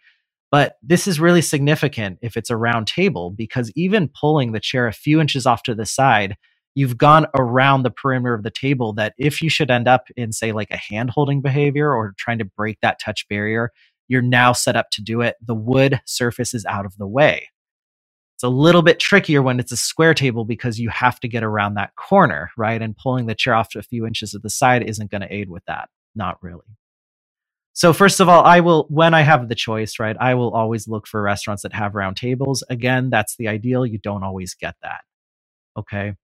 But 0.51 0.77
this 0.83 1.07
is 1.07 1.21
really 1.21 1.43
significant 1.43 2.19
if 2.23 2.37
it's 2.37 2.51
a 2.51 2.57
round 2.57 2.87
table 2.87 3.31
because 3.31 3.73
even 3.75 4.09
pulling 4.09 4.53
the 4.53 4.61
chair 4.61 4.87
a 4.87 4.93
few 4.93 5.21
inches 5.21 5.45
off 5.45 5.63
to 5.65 5.75
the 5.75 5.85
side, 5.85 6.37
you've 6.77 6.99
gone 6.99 7.27
around 7.35 7.83
the 7.83 7.91
perimeter 7.91 8.35
of 8.35 8.45
the 8.45 8.51
table 8.51 8.93
that 8.93 9.15
if 9.19 9.43
you 9.43 9.51
should 9.51 9.71
end 9.71 9.89
up 9.89 10.09
in 10.17 10.31
say 10.31 10.53
like 10.53 10.71
a 10.71 10.77
hand 10.77 11.11
holding 11.11 11.41
behavior 11.41 11.93
or 11.93 12.15
trying 12.17 12.39
to 12.39 12.45
break 12.45 12.79
that 12.83 13.01
touch 13.01 13.27
barrier 13.29 13.73
you're 14.07 14.23
now 14.23 14.53
set 14.53 14.77
up 14.77 14.91
to 14.93 15.03
do 15.03 15.21
it 15.23 15.35
the 15.45 15.55
wood 15.55 16.01
surface 16.07 16.55
is 16.55 16.65
out 16.67 16.87
of 16.87 16.97
the 16.99 17.07
way 17.07 17.49
it's 18.37 18.45
a 18.45 18.51
little 18.51 18.83
bit 18.83 19.01
trickier 19.01 19.43
when 19.43 19.61
it's 19.61 19.73
a 19.73 19.79
square 19.79 20.15
table 20.15 20.47
because 20.47 20.81
you 20.81 20.91
have 20.91 21.21
to 21.21 21.29
get 21.29 21.45
around 21.45 21.75
that 21.77 21.97
corner 21.97 22.51
right? 22.59 22.83
And 22.83 22.97
pulling 22.97 23.27
the 23.27 23.37
chair 23.37 23.55
off 23.55 23.77
a 23.77 23.83
few 23.83 24.07
inches 24.07 24.33
to 24.33 24.41
the 24.41 24.51
side 24.51 24.85
isn't 24.85 25.13
going 25.13 25.23
to 25.23 25.35
aid 25.35 25.51
with 25.51 25.65
that. 25.67 25.91
Not 26.17 26.39
really. 26.43 26.67
So 27.75 27.93
first 27.95 28.21
of 28.21 28.29
all 28.29 28.45
i 28.45 28.61
will 28.61 28.87
when 28.91 29.15
i 29.15 29.23
have 29.23 29.49
the 29.49 29.55
choice 29.57 29.99
right 30.01 30.17
i 30.21 30.35
will 30.35 30.53
always 30.53 30.89
look 30.89 31.07
for 31.09 31.23
restaurants 31.23 31.63
that 31.65 31.75
have 31.75 31.95
round 31.97 32.17
tables. 32.19 32.65
Again 32.71 33.11
that's 33.11 33.37
the 33.37 33.49
ideal. 33.49 33.87
You 33.87 33.99
don't 33.99 34.25
always 34.25 34.55
get 34.55 34.77
that 34.83 35.03
okay 35.79 36.15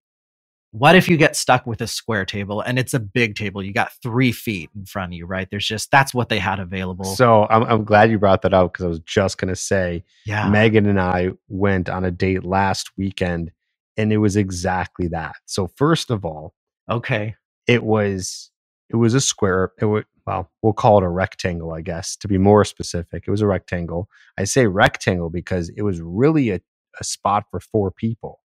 what 0.73 0.97
if 0.97 1.07
you 1.07 1.19
get 1.19 1.37
stuck 1.37 1.67
with 1.67 1.83
a 1.83 1.87
square 1.87 2.25
table 2.25 2.63
and 2.63 2.79
it's 2.79 2.95
a 2.95 2.99
big 3.01 3.37
table? 3.37 3.63
You 3.63 3.75
got 3.75 3.93
three 4.03 4.33
feet 4.33 4.71
in 4.75 4.87
front 4.87 5.13
of 5.13 5.19
you, 5.19 5.27
right? 5.27 5.47
There's 5.51 5.67
just 5.67 5.91
that's 5.91 6.15
what 6.15 6.31
they 6.31 6.39
had 6.39 6.59
available. 6.59 7.05
So 7.05 7.47
I'm, 7.51 7.63
I'm 7.65 7.85
glad 7.85 8.11
you 8.11 8.19
brought 8.19 8.43
that 8.43 8.55
up 8.55 8.73
because 8.73 8.85
I 8.87 8.89
was 8.89 9.01
just 9.01 9.37
gonna 9.37 9.55
say, 9.55 10.03
yeah, 10.25 10.49
Megan 10.49 10.87
and 10.87 10.99
I 10.99 11.31
went 11.49 11.91
on 11.91 12.05
a 12.05 12.11
date 12.11 12.43
last 12.43 12.91
weekend, 12.97 13.53
and 13.99 14.13
it 14.13 14.17
was 14.17 14.35
exactly 14.35 15.09
that. 15.09 15.37
So 15.45 15.69
first 15.77 16.11
of 16.11 16.25
all, 16.25 16.55
okay, 16.91 17.37
it 17.67 17.85
was 17.85 18.51
it 18.89 18.97
was 18.97 19.13
a 19.13 19.21
square. 19.21 19.73
It 19.79 19.85
was 19.85 20.05
well, 20.27 20.51
we'll 20.63 20.73
call 20.73 20.99
it 20.99 21.05
a 21.05 21.09
rectangle, 21.09 21.73
I 21.73 21.83
guess, 21.83 22.17
to 22.17 22.29
be 22.29 22.39
more 22.39 22.65
specific. 22.65 23.25
It 23.27 23.31
was 23.31 23.43
a 23.43 23.47
rectangle. 23.47 24.09
I 24.39 24.45
say 24.45 24.67
rectangle 24.67 25.31
because 25.31 25.69
it 25.77 25.83
was 25.83 26.01
really 26.01 26.51
a, 26.51 26.61
a 27.01 27.05
spot 27.05 27.45
for 27.51 27.61
four 27.61 27.91
people 27.91 28.42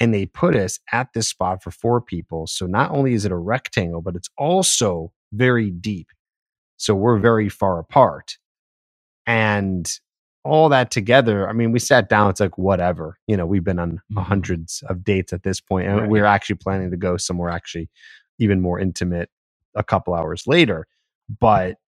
and 0.00 0.12
they 0.12 0.26
put 0.26 0.54
us 0.56 0.78
at 0.92 1.12
this 1.14 1.28
spot 1.28 1.62
for 1.62 1.70
four 1.70 2.00
people. 2.00 2.46
So 2.46 2.66
not 2.66 2.90
only 2.90 3.14
is 3.14 3.24
it 3.24 3.32
a 3.32 3.36
rectangle, 3.36 4.02
but 4.02 4.16
it's 4.16 4.30
also 4.36 5.12
very 5.32 5.70
deep. 5.70 6.08
So 6.76 6.94
we're 6.94 7.18
very 7.18 7.48
far 7.48 7.78
apart. 7.78 8.36
And 9.26 9.90
all 10.44 10.68
that 10.68 10.90
together, 10.90 11.48
I 11.48 11.52
mean, 11.52 11.72
we 11.72 11.78
sat 11.78 12.08
down, 12.08 12.30
it's 12.30 12.40
like 12.40 12.58
whatever. 12.58 13.18
You 13.26 13.36
know, 13.36 13.46
we've 13.46 13.64
been 13.64 13.78
on 13.78 13.92
mm-hmm. 13.92 14.18
hundreds 14.18 14.82
of 14.88 15.02
dates 15.02 15.32
at 15.32 15.42
this 15.42 15.60
point, 15.60 15.88
and 15.88 16.00
right. 16.00 16.08
we're 16.08 16.24
actually 16.24 16.56
planning 16.56 16.90
to 16.90 16.96
go 16.96 17.16
somewhere 17.16 17.50
actually 17.50 17.88
even 18.38 18.60
more 18.60 18.78
intimate 18.78 19.30
a 19.74 19.82
couple 19.82 20.14
hours 20.14 20.46
later. 20.46 20.86
But 21.40 21.78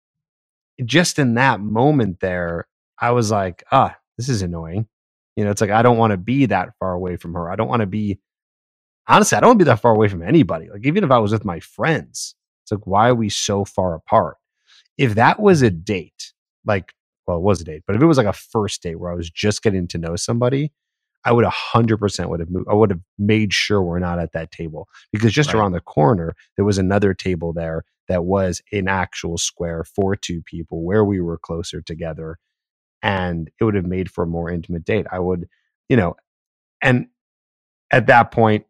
just 0.85 1.19
in 1.19 1.35
that 1.35 1.61
moment 1.61 2.21
there, 2.21 2.67
I 3.01 3.13
was 3.13 3.31
like, 3.31 3.63
ah, 3.71 3.97
this 4.17 4.29
is 4.29 4.43
annoying. 4.43 4.89
You 5.39 5.45
know, 5.45 5.53
it's 5.53 5.63
like 5.63 5.71
I 5.71 5.83
don't 5.83 5.99
want 5.99 6.13
to 6.13 6.19
be 6.19 6.47
that 6.49 6.71
far 6.81 6.95
away 6.95 7.17
from 7.17 7.35
her. 7.35 7.51
I 7.51 7.57
don't 7.57 7.69
want 7.69 7.83
to 7.83 7.87
be 7.87 8.21
honestly, 9.09 9.37
I 9.37 9.41
don't 9.41 9.51
want 9.51 9.61
to 9.61 9.67
be 9.67 9.71
that 9.71 9.81
far 9.81 9.93
away 9.95 10.09
from 10.09 10.23
anybody. 10.23 10.69
Like 10.71 10.87
even 10.87 11.05
if 11.05 11.13
I 11.13 11.19
was 11.19 11.33
with 11.33 11.45
my 11.45 11.61
friends, 11.61 12.37
it's 12.65 12.73
like 12.73 12.87
why 12.87 13.11
are 13.11 13.17
we 13.17 13.31
so 13.31 13.65
far 13.65 13.95
apart? 13.95 14.37
If 14.99 15.17
that 15.17 15.41
was 15.41 15.63
a 15.63 15.71
date, 15.71 16.33
like 16.67 16.95
well, 17.27 17.39
it 17.39 17.43
was 17.43 17.61
a 17.61 17.65
date, 17.65 17.85
but 17.87 17.97
if 17.97 18.03
it 18.03 18.07
was 18.07 18.19
like 18.19 18.27
a 18.27 18.35
first 18.35 18.83
date 18.83 18.97
where 19.01 19.13
I 19.13 19.17
was 19.17 19.31
just 19.31 19.63
getting 19.63 19.89
to 19.89 19.99
know 19.99 20.17
somebody, 20.17 20.73
I 21.25 21.33
would 21.33 21.45
a 21.45 21.51
hundred 21.51 21.99
percent 21.99 22.31
would 22.31 22.41
have 22.41 22.51
moved. 22.51 22.69
I 22.71 22.75
would 22.75 22.91
have 22.91 23.03
made 23.19 23.53
sure 23.55 23.83
we're 23.83 24.01
not 24.01 24.21
at 24.21 24.33
that 24.33 24.53
table 24.53 24.89
because 25.13 25.33
just 25.33 25.55
Right. 25.55 25.61
around 25.61 25.73
the 25.73 25.81
corner 25.81 26.37
there 26.57 26.67
was 26.67 26.79
another 26.79 27.15
table 27.15 27.53
there 27.55 27.85
that 28.09 28.25
was 28.25 28.63
an 28.73 28.89
actual 28.89 29.39
square 29.39 29.85
for 29.85 30.17
two 30.17 30.43
people 30.43 30.85
where 30.85 31.05
we 31.05 31.21
were 31.21 31.39
closer 31.39 31.83
together, 31.83 32.39
and 33.03 33.51
it 33.61 33.65
would 33.65 33.75
have 33.75 33.87
made 33.87 34.11
for 34.11 34.25
a 34.25 34.29
more 34.29 34.51
intimate 34.51 34.85
date. 34.85 35.07
I 35.13 35.19
would, 35.19 35.49
you 35.89 35.97
know, 35.97 36.17
and 36.83 37.09
at 37.91 38.07
that 38.09 38.31
point. 38.31 38.67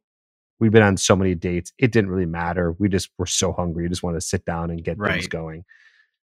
We've 0.60 0.72
been 0.72 0.82
on 0.82 0.96
so 0.96 1.14
many 1.14 1.36
dates. 1.36 1.72
It 1.78 1.92
didn't 1.92 2.10
really 2.10 2.26
matter. 2.26 2.74
We 2.80 2.88
just 2.88 3.10
were 3.16 3.26
so 3.26 3.52
hungry. 3.52 3.84
We 3.84 3.90
just 3.90 4.02
wanted 4.02 4.20
to 4.20 4.26
sit 4.26 4.44
down 4.44 4.70
and 4.70 4.82
get 4.82 4.98
things 4.98 5.28
going. 5.28 5.64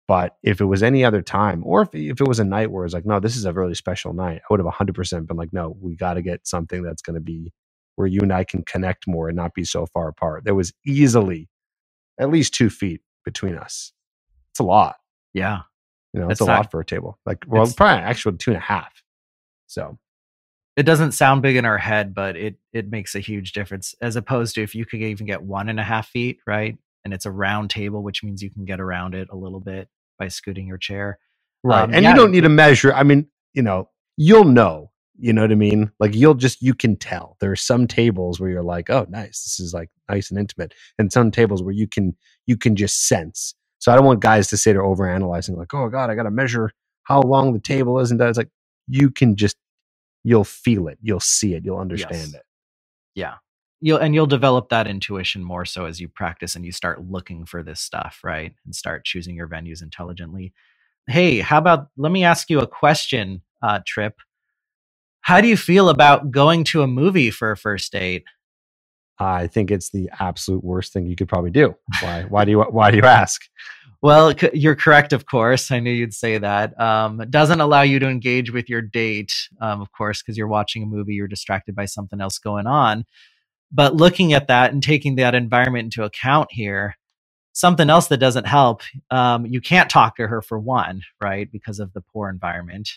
But 0.07 0.37
if 0.43 0.61
it 0.61 0.67
was 0.67 0.83
any 0.83 1.05
other 1.05 1.23
time, 1.23 1.63
or 1.65 1.83
if, 1.83 1.95
if 1.95 2.21
it 2.21 2.29
was 2.29 2.39
a 2.39 2.45
night 2.45 2.71
where 2.71 2.85
it's 2.85 2.95
like, 2.95 3.07
no, 3.07 3.21
this 3.21 3.37
is 3.37 3.47
a 3.47 3.55
really 3.55 3.75
special 3.75 4.13
night, 4.13 4.43
I 4.43 4.47
would 4.51 4.61
have 4.61 4.67
100% 4.73 5.27
been 5.27 5.37
like, 5.39 5.53
no, 5.53 5.77
we 5.81 5.97
got 5.97 6.15
to 6.15 6.23
get 6.23 6.47
something 6.47 6.83
that's 6.83 7.03
going 7.03 7.15
to 7.15 7.21
be 7.21 7.53
where 7.97 8.07
you 8.07 8.21
and 8.21 8.33
I 8.33 8.45
can 8.45 8.65
connect 8.65 9.07
more 9.07 9.29
and 9.29 9.37
not 9.37 9.55
be 9.55 9.65
so 9.65 9.87
far 9.87 10.09
apart. 10.09 10.45
There 10.45 10.55
was 10.55 10.75
easily 10.87 11.49
at 12.21 12.31
least 12.31 12.55
two 12.55 12.71
feet 12.71 13.01
between 13.25 13.57
us. 13.57 13.93
It's 14.51 14.61
a 14.61 14.65
lot. 14.65 14.97
Yeah. 15.35 15.61
You 16.13 16.21
know, 16.21 16.29
it's 16.31 16.39
That's 16.41 16.49
a 16.49 16.53
not- 16.53 16.57
lot 16.59 16.71
for 16.71 16.81
a 16.81 16.85
table. 16.85 17.19
Like, 17.27 17.45
well, 17.47 17.63
it's- 17.63 17.75
probably 17.75 18.03
actually 18.03 18.37
two 18.39 18.51
and 18.51 18.57
a 18.59 18.61
half. 18.61 19.03
So, 19.67 19.99
It 20.77 20.85
doesn't 20.85 21.13
sound 21.13 21.43
big 21.43 21.57
in 21.57 21.65
our 21.65 21.79
head, 21.79 22.15
but 22.15 22.37
it 22.37 22.57
it 22.73 22.89
makes 22.91 23.15
a 23.17 23.21
huge 23.21 23.53
difference 23.53 23.95
as 24.01 24.15
opposed 24.17 24.55
to 24.55 24.63
if 24.63 24.75
you 24.77 24.85
could 24.87 25.01
even 25.03 25.27
get 25.27 25.43
one 25.43 25.69
and 25.69 25.81
a 25.81 25.83
half 25.83 26.09
feet, 26.09 26.39
right? 26.47 26.79
And 27.05 27.13
it's 27.13 27.27
a 27.27 27.31
round 27.33 27.71
table, 27.71 28.03
which 28.03 28.23
means 28.23 28.43
you 28.43 28.51
can 28.51 28.65
get 28.65 28.81
around 28.81 29.15
it 29.15 29.29
a 29.31 29.37
little 29.37 29.61
bit 29.61 29.89
by 30.19 30.29
scooting 30.29 30.67
your 30.69 30.79
chair. 30.79 31.19
right. 31.65 31.83
Um, 31.83 31.93
and 31.95 32.05
yeah, 32.05 32.11
you 32.11 32.17
don't 32.17 32.31
need 32.31 32.43
to 32.43 32.49
measure. 32.49 32.93
I 32.95 33.03
mean, 33.03 33.27
you 33.55 33.63
know, 33.63 33.91
you'll 34.17 34.45
know. 34.45 34.93
You 35.21 35.33
know 35.33 35.43
what 35.43 35.51
I 35.51 35.57
mean? 35.57 35.91
Like 35.99 36.15
you'll 36.15 36.35
just 36.35 36.63
you 36.63 36.75
can 36.75 36.95
tell. 36.97 37.37
There 37.41 37.51
are 37.51 37.57
some 37.57 37.89
tables 37.89 38.39
where 38.39 38.49
you're 38.49 38.63
like, 38.63 38.89
oh, 38.89 39.05
nice. 39.09 39.43
This 39.43 39.59
is 39.59 39.75
like 39.75 39.91
nice 40.09 40.31
and 40.31 40.39
intimate, 40.39 40.75
and 40.97 41.13
some 41.13 41.33
tables 41.33 41.61
where 41.61 41.75
you 41.75 41.89
can 41.89 42.17
you 42.47 42.57
can 42.57 42.77
just 42.77 43.09
sense. 43.09 43.55
So 43.79 43.93
I 43.93 43.97
don't 43.97 44.05
want 44.05 44.21
guys 44.21 44.49
to 44.49 44.57
say 44.57 44.73
they're 44.73 44.83
overanalyzing, 44.83 45.57
like, 45.57 45.73
oh 45.75 45.89
God, 45.89 46.11
I 46.11 46.15
got 46.15 46.25
to 46.25 46.31
measure 46.31 46.73
how 47.05 47.21
long 47.23 47.53
the 47.53 47.61
table 47.61 47.99
is, 48.01 48.11
and 48.11 48.19
that. 48.21 48.29
It's 48.29 48.39
like 48.39 48.51
you 48.89 49.11
can 49.11 49.37
just 49.37 49.57
you'll 50.25 50.45
feel 50.45 50.89
it, 50.89 50.99
you'll 51.01 51.21
see 51.21 51.55
it, 51.55 51.65
you'll 51.65 51.79
understand 51.79 52.33
Yes. 52.33 52.35
it. 52.35 52.43
Yeah. 53.15 53.35
You'll 53.81 53.99
and 53.99 54.15
you'll 54.15 54.27
develop 54.27 54.69
that 54.71 54.87
intuition 54.89 55.43
more 55.45 55.65
so 55.65 55.85
as 55.85 56.01
you 56.01 56.09
practice 56.09 56.57
and 56.57 56.65
you 56.65 56.73
start 56.73 57.05
looking 57.09 57.47
for 57.47 57.63
this 57.63 57.81
stuff, 57.81 58.21
right? 58.25 58.53
And 58.65 58.75
start 58.75 59.05
choosing 59.05 59.37
your 59.37 59.49
venues 59.49 59.83
intelligently. 59.83 60.53
Hey, 61.07 61.39
how 61.41 61.59
about 61.59 61.89
let 61.97 62.11
me 62.11 62.25
ask 62.25 62.51
you 62.51 62.61
a 62.61 62.67
question, 62.67 63.43
uh, 63.63 63.79
Trip. 63.87 64.15
How 65.21 65.41
do 65.41 65.47
you 65.49 65.57
feel 65.57 65.89
about 65.89 66.31
going 66.31 66.65
to 66.65 66.83
a 66.83 66.87
movie 66.89 67.31
for 67.31 67.53
a 67.53 67.57
first 67.57 67.93
date? 67.93 68.25
I 69.19 69.47
think 69.47 69.71
it's 69.71 69.91
the 69.91 70.11
absolute 70.21 70.63
worst 70.63 70.93
thing 70.93 71.07
you 71.07 71.17
could 71.17 71.29
probably 71.29 71.51
do. 71.51 71.75
Why? 72.01 72.23
Why 72.29 72.45
do 72.45 72.53
you? 72.53 72.63
Why 72.63 72.91
do 72.91 72.97
you 72.97 73.05
ask? 73.05 73.43
Well, 74.01 74.33
you're 74.53 74.77
correct, 74.77 75.13
of 75.13 75.27
course. 75.27 75.73
I 75.73 75.81
knew 75.81 75.91
you'd 75.91 76.15
say 76.15 76.39
that. 76.39 76.79
Um, 76.81 77.21
it 77.21 77.33
doesn't 77.33 77.61
allow 77.61 77.83
you 77.83 77.99
to 77.99 78.07
engage 78.07 78.53
with 78.53 78.71
your 78.71 78.81
date, 78.81 79.35
um, 79.61 79.81
of 79.81 79.91
course, 79.91 80.23
because 80.23 80.39
you're 80.39 80.47
watching 80.47 80.85
a 80.85 80.87
movie, 80.87 81.15
you're 81.15 81.27
distracted 81.27 81.75
by 81.75 81.87
something 81.87 82.21
else 82.21 82.39
going 82.39 82.69
on. 82.69 83.05
But 83.73 83.97
looking 83.97 84.33
at 84.33 84.47
that 84.47 84.73
and 84.73 84.81
taking 84.81 85.17
that 85.17 85.35
environment 85.35 85.87
into 85.87 86.05
account 86.05 86.49
here, 86.53 86.95
something 87.53 87.91
else 87.91 88.07
that 88.07 88.19
doesn't 88.19 88.47
help, 88.47 88.83
um, 89.11 89.45
you 89.47 89.61
can't 89.61 89.91
talk 89.91 90.15
to 90.17 90.29
her 90.29 90.43
for 90.43 90.61
one, 90.61 91.03
right? 91.21 91.51
Because 91.51 91.81
of 91.81 91.93
the 91.93 92.01
poor 92.01 92.31
environment. 92.31 92.89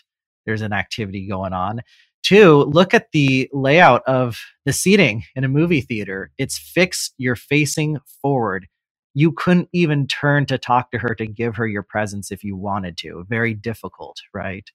There's 0.46 0.62
an 0.62 0.72
activity 0.72 1.26
going 1.26 1.52
on. 1.52 1.82
Two, 2.22 2.64
look 2.64 2.94
at 2.94 3.10
the 3.12 3.48
layout 3.52 4.02
of 4.06 4.38
the 4.64 4.72
seating 4.72 5.24
in 5.34 5.44
a 5.44 5.48
movie 5.48 5.80
theater. 5.80 6.30
It's 6.38 6.58
fixed, 6.58 7.14
you're 7.18 7.36
facing 7.36 7.98
forward 8.20 8.68
you 9.14 9.32
couldn't 9.32 9.68
even 9.72 10.06
turn 10.06 10.46
to 10.46 10.58
talk 10.58 10.90
to 10.90 10.98
her 10.98 11.14
to 11.14 11.26
give 11.26 11.56
her 11.56 11.66
your 11.66 11.82
presence 11.82 12.30
if 12.30 12.42
you 12.42 12.56
wanted 12.56 12.96
to. 12.98 13.26
Very 13.28 13.54
difficult, 13.54 14.16
right? 14.32 14.68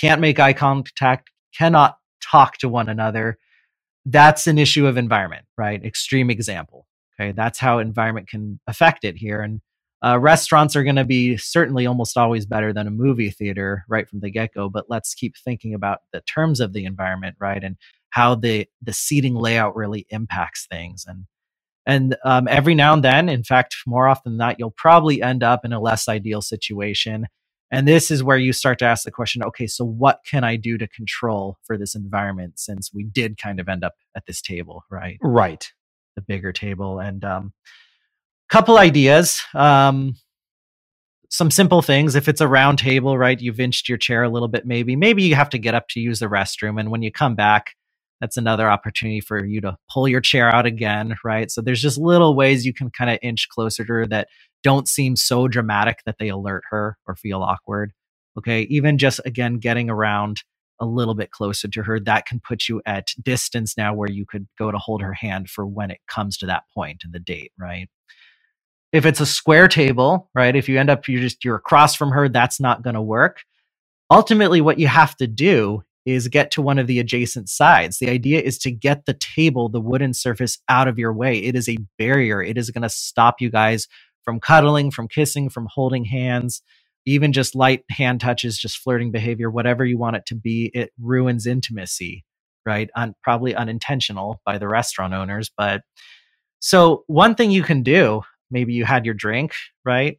Can't 0.00 0.20
make 0.20 0.38
eye 0.38 0.52
contact, 0.52 1.30
cannot 1.56 1.98
talk 2.22 2.58
to 2.58 2.68
one 2.68 2.88
another. 2.88 3.38
That's 4.06 4.46
an 4.46 4.58
issue 4.58 4.86
of 4.86 4.96
environment, 4.96 5.46
right? 5.56 5.84
Extreme 5.84 6.30
example. 6.30 6.86
Okay. 7.20 7.32
That's 7.32 7.58
how 7.58 7.78
environment 7.78 8.28
can 8.28 8.60
affect 8.68 9.04
it 9.04 9.16
here. 9.16 9.42
And 9.42 9.60
uh, 10.04 10.18
restaurants 10.18 10.76
are 10.76 10.84
going 10.84 10.96
to 10.96 11.04
be 11.04 11.36
certainly 11.36 11.86
almost 11.86 12.16
always 12.16 12.46
better 12.46 12.72
than 12.72 12.86
a 12.86 12.90
movie 12.92 13.30
theater 13.30 13.84
right 13.88 14.08
from 14.08 14.20
the 14.20 14.30
get 14.30 14.54
go. 14.54 14.68
But 14.68 14.86
let's 14.88 15.14
keep 15.14 15.34
thinking 15.36 15.74
about 15.74 16.00
the 16.12 16.20
terms 16.22 16.60
of 16.60 16.72
the 16.72 16.84
environment, 16.84 17.36
right? 17.40 17.62
And 17.62 17.76
how 18.10 18.34
the, 18.36 18.66
the 18.80 18.92
seating 18.92 19.34
layout 19.34 19.76
really 19.76 20.06
impacts 20.10 20.66
things. 20.70 21.04
And 21.06 21.26
and 21.88 22.16
um, 22.22 22.46
every 22.48 22.74
now 22.74 22.92
and 22.92 23.02
then, 23.02 23.30
in 23.30 23.42
fact, 23.42 23.74
more 23.86 24.08
often 24.08 24.32
than 24.32 24.36
not, 24.36 24.56
you'll 24.58 24.72
probably 24.72 25.22
end 25.22 25.42
up 25.42 25.64
in 25.64 25.72
a 25.72 25.80
less 25.80 26.06
ideal 26.06 26.42
situation. 26.42 27.26
And 27.70 27.88
this 27.88 28.10
is 28.10 28.22
where 28.22 28.36
you 28.36 28.52
start 28.52 28.78
to 28.80 28.84
ask 28.84 29.04
the 29.04 29.10
question 29.10 29.42
okay, 29.42 29.66
so 29.66 29.86
what 29.86 30.20
can 30.28 30.44
I 30.44 30.56
do 30.56 30.76
to 30.76 30.86
control 30.86 31.56
for 31.64 31.78
this 31.78 31.94
environment 31.94 32.58
since 32.58 32.90
we 32.92 33.04
did 33.04 33.38
kind 33.38 33.58
of 33.58 33.70
end 33.70 33.84
up 33.84 33.94
at 34.14 34.26
this 34.26 34.42
table, 34.42 34.84
right? 34.90 35.16
Right. 35.22 35.72
The 36.14 36.20
bigger 36.20 36.52
table. 36.52 36.98
And 36.98 37.24
um, 37.24 37.52
couple 38.48 38.78
ideas. 38.78 39.42
Um, 39.54 40.14
some 41.30 41.50
simple 41.50 41.82
things. 41.82 42.14
If 42.14 42.28
it's 42.28 42.40
a 42.40 42.48
round 42.48 42.78
table, 42.78 43.18
right, 43.18 43.40
you've 43.40 43.60
inched 43.60 43.88
your 43.88 43.98
chair 43.98 44.22
a 44.22 44.28
little 44.28 44.48
bit, 44.48 44.66
maybe. 44.66 44.96
Maybe 44.96 45.22
you 45.22 45.34
have 45.34 45.50
to 45.50 45.58
get 45.58 45.74
up 45.74 45.88
to 45.90 46.00
use 46.00 46.20
the 46.20 46.26
restroom. 46.26 46.80
And 46.80 46.90
when 46.90 47.02
you 47.02 47.12
come 47.12 47.34
back, 47.34 47.74
that's 48.20 48.36
another 48.36 48.68
opportunity 48.68 49.20
for 49.20 49.44
you 49.44 49.60
to 49.60 49.76
pull 49.92 50.08
your 50.08 50.20
chair 50.20 50.52
out 50.52 50.66
again, 50.66 51.16
right? 51.24 51.50
So 51.50 51.60
there's 51.60 51.82
just 51.82 51.98
little 51.98 52.34
ways 52.34 52.66
you 52.66 52.74
can 52.74 52.90
kind 52.90 53.10
of 53.10 53.18
inch 53.22 53.48
closer 53.48 53.84
to 53.84 53.92
her 53.92 54.06
that 54.06 54.28
don't 54.62 54.88
seem 54.88 55.14
so 55.14 55.46
dramatic 55.46 56.00
that 56.04 56.16
they 56.18 56.28
alert 56.28 56.64
her 56.70 56.96
or 57.06 57.14
feel 57.14 57.42
awkward. 57.42 57.92
Okay. 58.36 58.62
Even 58.62 58.98
just 58.98 59.20
again 59.24 59.58
getting 59.58 59.90
around 59.90 60.42
a 60.80 60.86
little 60.86 61.14
bit 61.14 61.30
closer 61.30 61.68
to 61.68 61.82
her, 61.82 62.00
that 62.00 62.26
can 62.26 62.40
put 62.40 62.68
you 62.68 62.80
at 62.86 63.08
distance 63.22 63.76
now 63.76 63.94
where 63.94 64.10
you 64.10 64.24
could 64.24 64.46
go 64.58 64.70
to 64.70 64.78
hold 64.78 65.02
her 65.02 65.14
hand 65.14 65.50
for 65.50 65.66
when 65.66 65.90
it 65.90 65.98
comes 66.08 66.36
to 66.38 66.46
that 66.46 66.64
point 66.74 67.02
in 67.04 67.10
the 67.10 67.18
date, 67.18 67.52
right? 67.58 67.88
If 68.92 69.04
it's 69.06 69.20
a 69.20 69.26
square 69.26 69.68
table, 69.68 70.30
right? 70.34 70.56
If 70.56 70.68
you 70.68 70.78
end 70.78 70.90
up 70.90 71.08
you're 71.08 71.20
just 71.20 71.44
you're 71.44 71.56
across 71.56 71.94
from 71.94 72.10
her, 72.10 72.28
that's 72.28 72.60
not 72.60 72.82
going 72.82 72.94
to 72.94 73.02
work. 73.02 73.42
Ultimately, 74.10 74.60
what 74.60 74.78
you 74.78 74.88
have 74.88 75.16
to 75.16 75.26
do 75.26 75.82
is 76.06 76.28
get 76.28 76.50
to 76.52 76.62
one 76.62 76.78
of 76.78 76.86
the 76.86 76.98
adjacent 76.98 77.50
sides. 77.50 77.98
The 77.98 78.08
idea 78.08 78.40
is 78.40 78.58
to 78.60 78.70
get 78.70 79.04
the 79.04 79.14
table, 79.14 79.68
the 79.68 79.80
wooden 79.80 80.14
surface 80.14 80.58
out 80.68 80.88
of 80.88 80.98
your 80.98 81.12
way. 81.12 81.38
It 81.38 81.54
is 81.54 81.68
a 81.68 81.76
barrier. 81.98 82.42
It 82.42 82.56
is 82.56 82.70
going 82.70 82.82
to 82.82 82.88
stop 82.88 83.40
you 83.40 83.50
guys 83.50 83.86
from 84.24 84.40
cuddling, 84.40 84.90
from 84.90 85.08
kissing, 85.08 85.50
from 85.50 85.68
holding 85.70 86.04
hands, 86.04 86.62
even 87.04 87.32
just 87.32 87.54
light 87.54 87.84
hand 87.90 88.20
touches, 88.20 88.58
just 88.58 88.78
flirting 88.78 89.10
behavior, 89.10 89.50
whatever 89.50 89.84
you 89.84 89.98
want 89.98 90.16
it 90.16 90.26
to 90.26 90.34
be. 90.34 90.70
It 90.72 90.90
ruins 90.98 91.46
intimacy, 91.46 92.24
right? 92.64 92.90
Un- 92.96 93.14
probably 93.22 93.54
unintentional 93.54 94.40
by 94.46 94.56
the 94.56 94.68
restaurant 94.68 95.12
owners. 95.12 95.50
But 95.56 95.82
so, 96.60 97.04
one 97.06 97.34
thing 97.34 97.50
you 97.50 97.62
can 97.62 97.82
do, 97.82 98.22
maybe 98.50 98.72
you 98.74 98.84
had 98.84 99.04
your 99.04 99.14
drink, 99.14 99.54
right? 99.84 100.18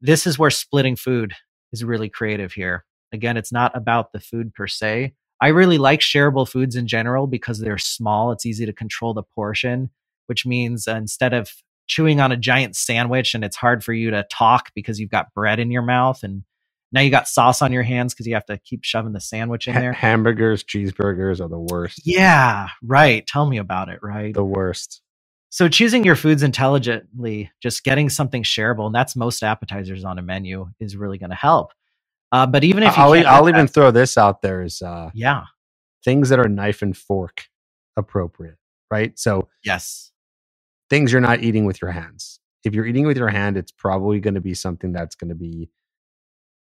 This 0.00 0.26
is 0.26 0.38
where 0.38 0.50
splitting 0.50 0.96
food 0.96 1.34
is 1.72 1.84
really 1.84 2.08
creative 2.08 2.52
here. 2.52 2.84
Again, 3.12 3.36
it's 3.36 3.52
not 3.52 3.76
about 3.76 4.12
the 4.12 4.20
food 4.20 4.54
per 4.54 4.66
se. 4.66 5.14
I 5.40 5.48
really 5.48 5.78
like 5.78 6.00
shareable 6.00 6.48
foods 6.48 6.76
in 6.76 6.86
general 6.86 7.26
because 7.26 7.58
they're 7.60 7.78
small. 7.78 8.32
It's 8.32 8.46
easy 8.46 8.64
to 8.66 8.72
control 8.72 9.12
the 9.14 9.22
portion, 9.22 9.90
which 10.26 10.46
means 10.46 10.86
uh, 10.88 10.92
instead 10.96 11.34
of 11.34 11.50
chewing 11.88 12.20
on 12.20 12.32
a 12.32 12.36
giant 12.36 12.76
sandwich 12.76 13.34
and 13.34 13.44
it's 13.44 13.56
hard 13.56 13.82
for 13.84 13.92
you 13.92 14.10
to 14.10 14.24
talk 14.30 14.70
because 14.74 14.98
you've 15.00 15.10
got 15.10 15.34
bread 15.34 15.58
in 15.58 15.70
your 15.70 15.82
mouth 15.82 16.22
and 16.22 16.44
now 16.92 17.00
you 17.00 17.10
got 17.10 17.26
sauce 17.26 17.60
on 17.60 17.72
your 17.72 17.82
hands 17.82 18.14
because 18.14 18.26
you 18.26 18.34
have 18.34 18.46
to 18.46 18.58
keep 18.58 18.84
shoving 18.84 19.12
the 19.12 19.20
sandwich 19.20 19.66
in 19.66 19.74
Ha- 19.74 19.80
there. 19.80 19.92
hamburgers, 19.92 20.62
cheeseburgers 20.62 21.40
are 21.40 21.48
the 21.48 21.58
worst. 21.58 22.00
Yeah, 22.04 22.68
right. 22.82 23.26
Tell 23.26 23.46
me 23.46 23.58
about 23.58 23.88
it, 23.88 23.98
right? 24.02 24.32
The 24.34 24.44
worst. 24.44 25.00
So 25.54 25.68
choosing 25.68 26.02
your 26.02 26.16
foods 26.16 26.42
intelligently, 26.42 27.50
just 27.62 27.84
getting 27.84 28.08
something 28.08 28.42
shareable, 28.42 28.86
and 28.86 28.94
that's 28.94 29.14
most 29.14 29.42
appetizers 29.42 30.02
on 30.02 30.18
a 30.18 30.22
menu, 30.22 30.70
is 30.80 30.96
really 30.96 31.18
going 31.18 31.28
to 31.28 31.36
help. 31.36 31.72
Uh, 32.32 32.46
but 32.46 32.64
even 32.64 32.82
if 32.82 32.96
you 32.96 33.02
I'll, 33.02 33.26
I'll 33.26 33.48
even 33.50 33.66
that- 33.66 33.72
throw 33.74 33.90
this 33.90 34.16
out 34.16 34.40
there 34.40 34.62
is 34.62 34.80
uh, 34.80 35.10
yeah, 35.12 35.42
things 36.06 36.30
that 36.30 36.38
are 36.38 36.48
knife 36.48 36.80
and 36.80 36.96
fork 36.96 37.44
appropriate, 37.98 38.56
right? 38.90 39.18
So 39.18 39.50
yes, 39.62 40.10
things 40.88 41.12
you're 41.12 41.20
not 41.20 41.42
eating 41.42 41.66
with 41.66 41.82
your 41.82 41.90
hands. 41.90 42.40
If 42.64 42.74
you're 42.74 42.86
eating 42.86 43.06
with 43.06 43.18
your 43.18 43.28
hand, 43.28 43.58
it's 43.58 43.72
probably 43.72 44.20
going 44.20 44.34
to 44.36 44.40
be 44.40 44.54
something 44.54 44.90
that's 44.94 45.16
going 45.16 45.28
to 45.28 45.34
be 45.34 45.68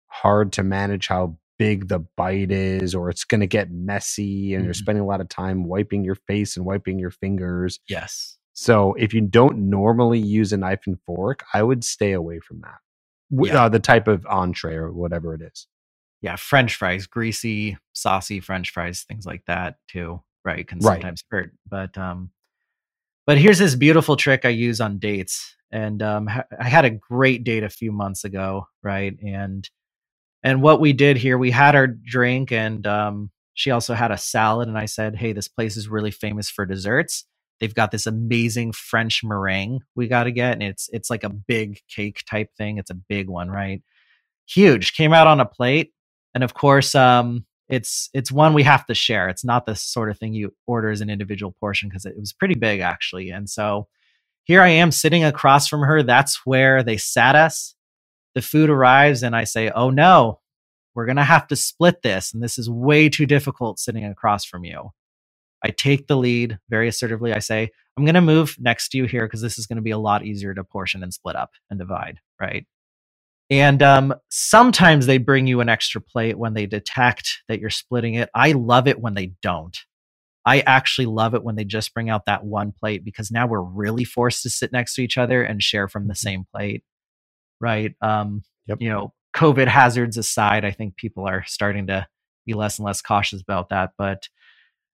hard 0.06 0.50
to 0.54 0.62
manage 0.62 1.08
how 1.08 1.36
big 1.58 1.88
the 1.88 1.98
bite 2.16 2.50
is 2.50 2.94
or 2.94 3.10
it's 3.10 3.24
going 3.24 3.40
to 3.42 3.46
get 3.46 3.70
messy 3.70 4.54
and 4.54 4.64
you're 4.64 4.72
Mhm. 4.72 4.78
spending 4.78 5.02
a 5.02 5.06
lot 5.06 5.20
of 5.20 5.28
time 5.28 5.64
wiping 5.64 6.04
your 6.04 6.14
face 6.14 6.56
and 6.56 6.64
wiping 6.64 6.98
your 6.98 7.10
fingers. 7.10 7.80
Yes. 7.86 8.37
So 8.60 8.94
if 8.94 9.14
you 9.14 9.20
don't 9.20 9.70
normally 9.70 10.18
use 10.18 10.52
a 10.52 10.56
knife 10.56 10.80
and 10.88 10.98
fork, 11.06 11.44
I 11.54 11.62
would 11.62 11.84
stay 11.84 12.10
away 12.10 12.40
from 12.40 12.60
that. 12.62 12.78
Yeah. 13.30 13.64
Uh, 13.64 13.68
the 13.68 13.78
type 13.78 14.08
of 14.08 14.26
entree 14.26 14.74
or 14.74 14.90
whatever 14.92 15.32
it 15.32 15.42
is. 15.42 15.68
Yeah. 16.22 16.34
French 16.34 16.74
fries, 16.74 17.06
greasy, 17.06 17.78
saucy 17.92 18.40
French 18.40 18.70
fries, 18.70 19.04
things 19.04 19.24
like 19.26 19.44
that 19.46 19.76
too. 19.86 20.24
Right. 20.44 20.66
Can 20.66 20.80
Right. 20.80 20.94
sometimes 20.94 21.22
hurt. 21.30 21.52
But 21.70 21.96
um 21.96 22.32
but 23.28 23.38
here's 23.38 23.60
this 23.60 23.76
beautiful 23.76 24.16
trick 24.16 24.44
I 24.44 24.48
use 24.48 24.80
on 24.80 24.98
dates. 24.98 25.54
And 25.70 26.02
um 26.02 26.26
ha- 26.26 26.46
I 26.58 26.68
had 26.68 26.84
a 26.84 26.90
great 26.90 27.44
date 27.44 27.62
a 27.62 27.68
few 27.68 27.92
months 27.92 28.24
ago, 28.24 28.66
right? 28.82 29.16
And 29.24 29.70
and 30.42 30.62
what 30.62 30.80
we 30.80 30.92
did 30.92 31.16
here, 31.16 31.38
we 31.38 31.52
had 31.52 31.76
our 31.76 31.86
drink 31.86 32.50
and 32.50 32.84
um 32.88 33.30
she 33.54 33.70
also 33.70 33.94
had 33.94 34.10
a 34.10 34.18
salad 34.18 34.66
and 34.66 34.76
I 34.78 34.86
said, 34.86 35.14
"Hey, 35.14 35.32
this 35.32 35.46
place 35.48 35.76
is 35.76 35.88
really 35.88 36.10
famous 36.10 36.50
for 36.50 36.66
desserts. 36.66 37.24
They've 37.60 37.74
got 37.74 37.90
this 37.90 38.06
amazing 38.06 38.72
French 38.72 39.22
meringue 39.24 39.80
we 39.94 40.06
got 40.08 40.24
to 40.24 40.32
get 40.32 40.54
and 40.54 40.62
it's 40.62 40.88
it's 40.92 41.10
like 41.10 41.24
a 41.24 41.30
big 41.30 41.80
cake 41.88 42.22
type 42.28 42.54
thing. 42.56 42.78
It's 42.78 42.90
a 42.90 42.94
big 42.94 43.28
one, 43.28 43.50
right? 43.50 43.82
Huge. 44.48 44.94
Came 44.94 45.12
out 45.12 45.26
on 45.26 45.40
a 45.40 45.46
plate 45.46 45.92
and 46.34 46.44
of 46.44 46.54
course 46.54 46.94
um 46.94 47.44
it's 47.68 48.08
it's 48.14 48.32
one 48.32 48.54
we 48.54 48.62
have 48.62 48.86
to 48.86 48.94
share 48.94 49.28
it's 49.28 49.44
not 49.44 49.66
the 49.66 49.74
sort 49.74 50.10
of 50.10 50.18
thing 50.18 50.34
you 50.34 50.54
order 50.66 50.90
as 50.90 51.00
an 51.00 51.10
individual 51.10 51.54
portion 51.58 51.88
because 51.88 52.04
it 52.04 52.18
was 52.18 52.32
pretty 52.32 52.54
big 52.54 52.80
actually 52.80 53.30
and 53.30 53.48
so 53.48 53.86
here 54.44 54.62
i 54.62 54.68
am 54.68 54.90
sitting 54.90 55.24
across 55.24 55.68
from 55.68 55.80
her 55.80 56.02
that's 56.02 56.46
where 56.46 56.82
they 56.82 56.96
sat 56.96 57.34
us 57.34 57.74
the 58.34 58.42
food 58.42 58.70
arrives 58.70 59.22
and 59.22 59.34
i 59.34 59.44
say 59.44 59.70
oh 59.70 59.90
no 59.90 60.38
we're 60.94 61.06
to 61.06 61.24
have 61.24 61.46
to 61.46 61.56
split 61.56 62.02
this 62.02 62.32
and 62.32 62.42
this 62.42 62.58
is 62.58 62.70
way 62.70 63.08
too 63.08 63.26
difficult 63.26 63.78
sitting 63.78 64.04
across 64.04 64.44
from 64.44 64.64
you 64.64 64.90
i 65.64 65.70
take 65.70 66.06
the 66.06 66.16
lead 66.16 66.58
very 66.68 66.88
assertively 66.88 67.32
i 67.32 67.38
say 67.38 67.70
i'm 67.96 68.04
going 68.04 68.14
to 68.14 68.20
move 68.20 68.56
next 68.58 68.88
to 68.88 68.98
you 68.98 69.04
here 69.04 69.26
because 69.26 69.40
this 69.40 69.58
is 69.58 69.66
going 69.66 69.76
to 69.76 69.82
be 69.82 69.90
a 69.90 69.98
lot 69.98 70.24
easier 70.24 70.54
to 70.54 70.64
portion 70.64 71.02
and 71.02 71.14
split 71.14 71.36
up 71.36 71.50
and 71.70 71.78
divide 71.78 72.18
right 72.40 72.66
and 73.50 73.82
um, 73.82 74.14
sometimes 74.28 75.06
they 75.06 75.16
bring 75.16 75.46
you 75.46 75.60
an 75.60 75.70
extra 75.70 76.02
plate 76.02 76.38
when 76.38 76.52
they 76.52 76.66
detect 76.66 77.38
that 77.48 77.60
you're 77.60 77.70
splitting 77.70 78.12
it. 78.12 78.28
I 78.34 78.52
love 78.52 78.86
it 78.86 79.00
when 79.00 79.14
they 79.14 79.32
don't. 79.40 79.74
I 80.44 80.60
actually 80.60 81.06
love 81.06 81.34
it 81.34 81.42
when 81.42 81.56
they 81.56 81.64
just 81.64 81.94
bring 81.94 82.10
out 82.10 82.26
that 82.26 82.44
one 82.44 82.72
plate 82.72 83.06
because 83.06 83.30
now 83.30 83.46
we're 83.46 83.62
really 83.62 84.04
forced 84.04 84.42
to 84.42 84.50
sit 84.50 84.70
next 84.70 84.96
to 84.96 85.02
each 85.02 85.16
other 85.16 85.42
and 85.42 85.62
share 85.62 85.88
from 85.88 86.08
the 86.08 86.14
same 86.14 86.44
plate. 86.52 86.84
Right. 87.58 87.94
Um, 88.02 88.42
Yep. 88.68 88.82
You 88.82 88.90
know, 88.90 89.12
COVID 89.34 89.66
hazards 89.66 90.16
aside, 90.16 90.64
I 90.64 90.70
think 90.70 90.96
people 90.96 91.26
are 91.26 91.44
starting 91.46 91.86
to 91.88 92.06
be 92.46 92.54
less 92.54 92.78
and 92.78 92.86
less 92.86 93.02
cautious 93.02 93.40
about 93.40 93.70
that. 93.70 93.92
But 93.98 94.28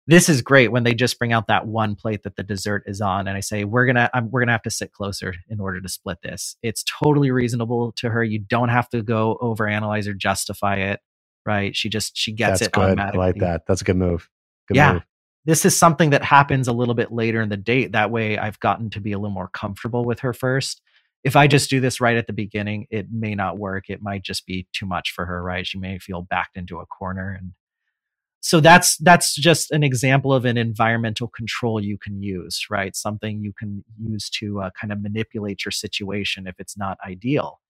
this 0.08 0.30
is 0.30 0.42
great 0.42 0.72
when 0.72 0.84
they 0.84 0.94
just 0.94 1.18
bring 1.20 1.32
out 1.32 1.48
that 1.48 1.68
one 1.68 1.96
plate 1.96 2.24
that 2.24 2.36
the 2.36 2.44
dessert 2.44 2.84
is 2.86 3.02
on 3.02 3.28
and 3.28 3.38
i 3.38 3.40
say 3.40 3.64
we're 3.64 3.86
gonna 3.86 4.10
I'm, 4.14 4.30
we're 4.32 4.42
gonna 4.42 4.52
have 4.52 4.62
to 4.64 4.72
sit 4.72 4.92
closer 4.92 5.34
in 5.50 5.60
order 5.60 5.80
to 5.80 5.90
split 5.90 6.18
this 6.24 6.56
it's 6.64 6.84
totally 6.84 7.32
reasonable 7.32 7.92
to 7.98 8.10
her 8.10 8.24
you 8.24 8.40
don't 8.40 8.70
have 8.70 8.90
to 8.90 9.02
go 9.04 9.38
over 9.42 9.68
analyze 9.68 10.08
or 10.08 10.14
justify 10.14 10.76
it 10.78 11.00
right 11.46 11.76
she 11.76 11.90
just 11.90 12.18
she 12.18 12.32
gets 12.32 12.60
That's 12.60 12.68
it 12.68 12.74
good. 12.74 13.00
I 13.00 13.12
like 13.12 13.38
that. 13.38 13.64
That's 13.68 13.82
a 13.82 13.86
good 13.86 13.98
move. 13.98 14.30
Good 14.68 14.78
Yeah. 14.78 14.94
move. 14.94 15.04
this 15.46 15.66
is 15.66 15.76
something 15.78 16.12
that 16.12 16.24
happens 16.24 16.68
a 16.68 16.74
little 16.74 16.94
bit 16.96 17.12
later 17.12 17.42
in 17.42 17.50
the 17.50 17.58
date 17.58 17.92
that 17.94 18.12
way 18.12 18.38
i've 18.38 18.60
gotten 18.60 18.90
to 18.92 19.00
be 19.00 19.12
a 19.12 19.18
little 19.18 19.34
more 19.34 19.50
comfortable 19.50 20.06
with 20.06 20.20
her 20.20 20.34
first 20.34 20.82
if 21.24 21.36
i 21.36 21.48
just 21.48 21.70
do 21.70 21.80
this 21.80 22.00
right 22.02 22.18
at 22.18 22.28
the 22.28 22.34
beginning 22.34 22.86
it 22.92 23.08
may 23.12 23.34
not 23.36 23.58
work 23.58 23.90
it 23.90 24.02
might 24.02 24.24
just 24.24 24.46
be 24.46 24.68
too 24.74 24.86
much 24.86 25.12
for 25.12 25.26
her 25.26 25.42
right 25.44 25.66
she 25.68 25.80
may 25.80 25.98
feel 26.00 26.22
backed 26.24 26.58
into 26.58 26.80
a 26.80 26.86
corner 26.86 27.36
and 27.40 27.52
so 28.42 28.60
that's 28.60 28.98
that's 28.98 29.36
just 29.36 29.72
an 29.72 29.84
example 29.84 30.34
of 30.34 30.46
an 30.46 30.58
environmental 30.58 31.28
control 31.28 31.80
you 31.80 31.98
can 31.98 32.22
use 32.22 32.66
right? 32.70 32.96
Something 32.96 33.42
you 33.42 33.54
can 33.54 33.84
use 34.04 34.30
to 34.32 34.62
uh, 34.62 34.70
kind 34.80 34.92
of 34.92 35.02
manipulate 35.02 35.64
your 35.64 35.72
situation 35.72 36.48
if 36.48 36.56
it's 36.60 36.76
not 36.78 36.98
ideal. 37.06 37.62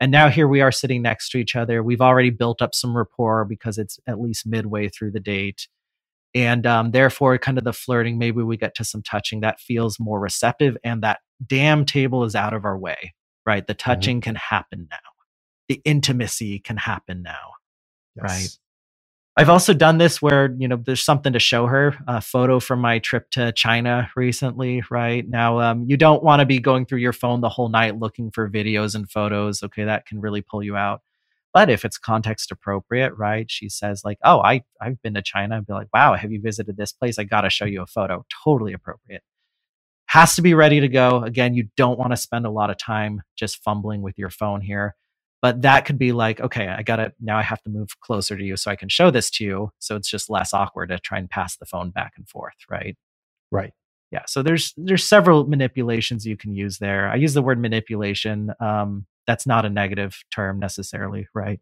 And 0.00 0.10
now 0.10 0.28
here 0.28 0.48
we 0.48 0.60
are 0.60 0.72
sitting 0.72 1.02
next 1.02 1.30
to 1.30 1.38
each 1.38 1.54
other. 1.54 1.82
We've 1.82 2.00
already 2.00 2.30
built 2.30 2.62
up 2.62 2.74
some 2.74 2.96
rapport 2.96 3.44
because 3.44 3.78
it's 3.78 3.98
at 4.06 4.20
least 4.20 4.46
midway 4.46 4.88
through 4.88 5.12
the 5.12 5.20
date. 5.20 5.68
And 6.34 6.66
um, 6.66 6.90
therefore 6.90 7.38
kind 7.38 7.58
of 7.58 7.64
the 7.64 7.72
flirting 7.72 8.18
maybe 8.18 8.42
we 8.42 8.56
get 8.56 8.74
to 8.76 8.84
some 8.84 9.02
touching 9.02 9.40
that 9.40 9.60
feels 9.60 10.00
more 10.00 10.18
receptive 10.18 10.76
and 10.82 11.02
that 11.02 11.20
damn 11.46 11.84
table 11.84 12.24
is 12.24 12.34
out 12.34 12.54
of 12.54 12.64
our 12.64 12.78
way 12.78 13.14
right? 13.46 13.66
The 13.66 13.74
touching 13.74 14.22
can 14.22 14.36
happen 14.36 14.88
now. 14.90 14.96
The 15.68 15.82
intimacy 15.84 16.60
can 16.60 16.78
happen 16.78 17.22
now 17.22 17.52
Right. 18.16 18.48
I've 19.36 19.48
also 19.48 19.74
done 19.74 19.98
this 19.98 20.22
where, 20.22 20.54
you 20.58 20.68
know, 20.68 20.76
there's 20.76 21.04
something 21.04 21.32
to 21.32 21.40
show 21.40 21.66
her 21.66 21.96
a 22.06 22.20
photo 22.20 22.60
from 22.60 22.80
my 22.80 23.00
trip 23.00 23.30
to 23.30 23.50
China 23.50 24.08
recently, 24.14 24.82
right? 24.90 25.28
Now, 25.28 25.58
um, 25.58 25.86
you 25.88 25.96
don't 25.96 26.22
want 26.22 26.38
to 26.38 26.46
be 26.46 26.60
going 26.60 26.86
through 26.86 27.00
your 27.00 27.12
phone 27.12 27.40
the 27.40 27.48
whole 27.48 27.68
night 27.68 27.98
looking 27.98 28.30
for 28.30 28.48
videos 28.48 28.94
and 28.94 29.10
photos. 29.10 29.64
Okay, 29.64 29.84
that 29.84 30.06
can 30.06 30.20
really 30.20 30.40
pull 30.40 30.62
you 30.62 30.76
out. 30.76 31.02
But 31.52 31.68
if 31.68 31.84
it's 31.84 31.98
context 31.98 32.52
appropriate, 32.52 33.12
right? 33.14 33.50
She 33.50 33.68
says, 33.68 34.04
like, 34.04 34.18
oh, 34.22 34.40
I, 34.40 34.62
I've 34.80 35.02
been 35.02 35.14
to 35.14 35.22
China. 35.22 35.56
I'd 35.56 35.66
be 35.66 35.72
like, 35.72 35.88
wow, 35.92 36.14
have 36.14 36.30
you 36.30 36.40
visited 36.40 36.76
this 36.76 36.92
place? 36.92 37.18
I 37.18 37.24
got 37.24 37.40
to 37.40 37.50
show 37.50 37.64
you 37.64 37.82
a 37.82 37.86
photo. 37.86 38.24
Totally 38.44 38.72
appropriate. 38.72 39.22
Has 40.06 40.36
to 40.36 40.42
be 40.42 40.54
ready 40.54 40.78
to 40.78 40.88
go. 40.88 41.24
Again, 41.24 41.54
you 41.54 41.68
don't 41.76 41.98
want 41.98 42.12
to 42.12 42.16
spend 42.16 42.46
a 42.46 42.50
lot 42.50 42.70
of 42.70 42.78
time 42.78 43.22
just 43.36 43.62
fumbling 43.64 44.02
with 44.02 44.16
your 44.16 44.30
phone 44.30 44.60
here 44.60 44.94
but 45.44 45.60
that 45.62 45.84
could 45.84 45.98
be 45.98 46.12
like 46.12 46.40
okay 46.40 46.68
i 46.68 46.82
gotta 46.82 47.12
now 47.20 47.36
i 47.38 47.42
have 47.42 47.62
to 47.62 47.70
move 47.70 47.88
closer 48.00 48.36
to 48.38 48.44
you 48.44 48.56
so 48.56 48.70
i 48.70 48.76
can 48.76 48.88
show 48.88 49.10
this 49.10 49.30
to 49.30 49.44
you 49.44 49.70
so 49.78 49.94
it's 49.96 50.08
just 50.10 50.30
less 50.30 50.54
awkward 50.54 50.88
to 50.88 50.98
try 50.98 51.18
and 51.18 51.28
pass 51.30 51.56
the 51.58 51.66
phone 51.66 51.90
back 51.90 52.14
and 52.16 52.28
forth 52.28 52.54
right 52.70 52.96
Right. 53.50 53.72
yeah 54.10 54.24
so 54.26 54.42
there's 54.42 54.72
there's 54.78 55.04
several 55.04 55.46
manipulations 55.46 56.26
you 56.26 56.36
can 56.36 56.54
use 56.54 56.78
there 56.78 57.08
i 57.10 57.16
use 57.16 57.34
the 57.34 57.42
word 57.42 57.60
manipulation 57.60 58.52
um, 58.60 59.06
that's 59.26 59.46
not 59.46 59.66
a 59.66 59.70
negative 59.70 60.16
term 60.34 60.58
necessarily 60.58 61.28
right 61.34 61.60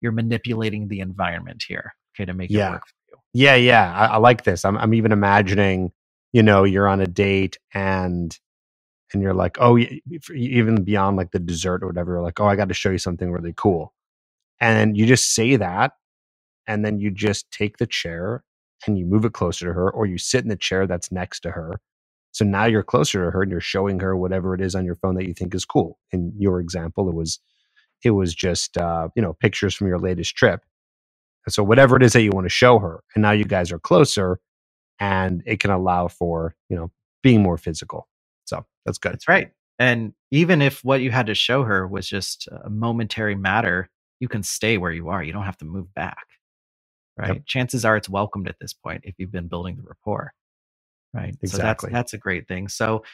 you're 0.00 0.12
manipulating 0.12 0.88
the 0.88 1.00
environment 1.00 1.64
here 1.66 1.94
okay 2.14 2.24
to 2.26 2.34
make 2.34 2.50
Yeah. 2.50 2.68
it 2.68 2.72
work 2.72 2.86
for 2.86 2.94
you 3.10 3.18
Yeah, 3.34 3.56
yeah. 3.56 3.92
I, 3.92 4.06
I 4.06 4.16
like 4.18 4.44
this. 4.44 4.64
I'm, 4.64 4.76
I'm 4.78 4.94
even 4.94 5.12
imagining, 5.12 5.92
you 6.32 6.42
know, 6.42 6.62
you're 6.64 6.86
on 6.88 7.00
a 7.00 7.06
date 7.06 7.58
and 7.74 8.38
and 9.14 9.22
you're 9.22 9.34
like, 9.34 9.58
oh, 9.60 9.78
even 10.34 10.84
beyond 10.84 11.16
like 11.18 11.32
the 11.32 11.40
dessert 11.40 11.82
or 11.84 11.88
whatever, 11.88 12.20
like, 12.22 12.40
oh, 12.40 12.46
I 12.46 12.56
got 12.56 12.68
to 12.68 12.74
show 12.74 12.90
you 12.90 12.98
something 12.98 13.32
really 13.32 13.54
cool, 13.56 13.94
and 14.60 14.96
you 14.96 15.06
just 15.06 15.34
say 15.34 15.56
that, 15.56 15.92
and 16.68 16.84
then 16.86 17.00
you 17.00 17.12
just 17.12 17.50
take 17.52 17.78
the 17.78 17.88
chair 17.88 18.44
and 18.86 18.98
you 18.98 19.06
move 19.06 19.26
it 19.26 19.34
closer 19.34 19.66
to 19.68 19.74
her, 19.74 19.90
or 19.90 20.06
you 20.06 20.18
sit 20.18 20.44
in 20.44 20.50
the 20.50 20.56
chair 20.56 20.86
that's 20.86 21.12
next 21.12 21.40
to 21.42 21.52
her. 21.52 21.80
So 22.32 22.44
now 22.44 22.66
you're 22.66 22.84
closer 22.84 23.24
to 23.26 23.32
her 23.32 23.42
and 23.42 23.52
you're 23.52 23.60
showing 23.62 24.00
her 24.00 24.16
whatever 24.16 24.54
it 24.54 24.62
is 24.62 24.76
on 24.76 24.86
your 24.86 24.96
phone 24.96 25.16
that 25.16 25.26
you 25.26 25.34
think 25.34 25.54
is 25.54 25.64
cool. 25.66 25.98
In 26.12 26.34
your 26.38 26.60
example, 26.60 27.08
it 27.08 27.16
was 27.16 27.40
it 28.04 28.12
was 28.12 28.34
just 28.34 28.78
uh, 28.78 29.08
you 29.16 29.22
know 29.22 29.34
pictures 29.34 29.74
from 29.74 29.88
your 29.88 29.98
latest 30.00 30.36
trip. 30.36 30.62
And 31.46 31.54
so 31.54 31.64
whatever 31.64 31.96
it 31.96 32.02
is 32.04 32.14
that 32.14 32.22
you 32.22 32.32
want 32.32 32.46
to 32.46 32.50
show 32.50 32.78
her, 32.80 33.02
and 33.14 33.22
now 33.22 33.32
you 33.32 33.44
guys 33.44 33.72
are 33.72 33.80
closer, 33.80 34.40
and 35.00 35.42
it 35.46 35.60
can 35.60 35.70
allow 35.70 36.08
for 36.08 36.56
you 36.70 36.76
know 36.76 36.90
being 37.22 37.42
more 37.42 37.58
physical. 37.58 38.08
So 38.44 38.64
that's 38.84 38.98
good. 38.98 39.12
That's 39.12 39.28
right. 39.28 39.50
And 39.78 40.12
even 40.30 40.62
if 40.62 40.84
what 40.84 41.00
you 41.00 41.10
had 41.10 41.26
to 41.26 41.34
show 41.34 41.64
her 41.64 41.86
was 41.86 42.08
just 42.08 42.48
a 42.48 42.70
momentary 42.70 43.34
matter, 43.34 43.90
you 44.20 44.28
can 44.28 44.42
stay 44.42 44.78
where 44.78 44.92
you 44.92 45.08
are. 45.08 45.22
You 45.22 45.32
don't 45.32 45.44
have 45.44 45.58
to 45.58 45.64
move 45.64 45.92
back. 45.94 46.24
Right. 47.16 47.44
Chances 47.46 47.84
are 47.84 47.96
it's 47.96 48.08
welcomed 48.08 48.48
at 48.48 48.56
this 48.60 48.72
point 48.72 49.02
if 49.04 49.14
you've 49.18 49.30
been 49.30 49.48
building 49.48 49.76
the 49.76 49.82
rapport. 49.82 50.32
Right. 51.12 51.36
Exactly. 51.42 51.48
So 51.48 51.58
that's 51.58 51.84
that's 51.92 52.12
a 52.14 52.18
great 52.18 52.48
thing. 52.48 52.68
So 52.68 53.04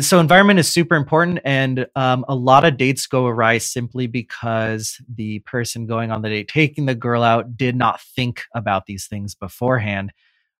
so 0.00 0.18
environment 0.18 0.58
is 0.58 0.70
super 0.70 0.96
important 0.96 1.38
and 1.44 1.86
um, 1.94 2.24
a 2.28 2.34
lot 2.34 2.64
of 2.64 2.76
dates 2.76 3.06
go 3.06 3.26
awry 3.26 3.58
simply 3.58 4.08
because 4.08 5.00
the 5.08 5.38
person 5.40 5.86
going 5.86 6.10
on 6.10 6.22
the 6.22 6.28
date 6.28 6.48
taking 6.48 6.86
the 6.86 6.94
girl 6.94 7.22
out 7.22 7.56
did 7.56 7.76
not 7.76 8.00
think 8.00 8.42
about 8.54 8.86
these 8.86 9.06
things 9.06 9.34
beforehand 9.34 10.12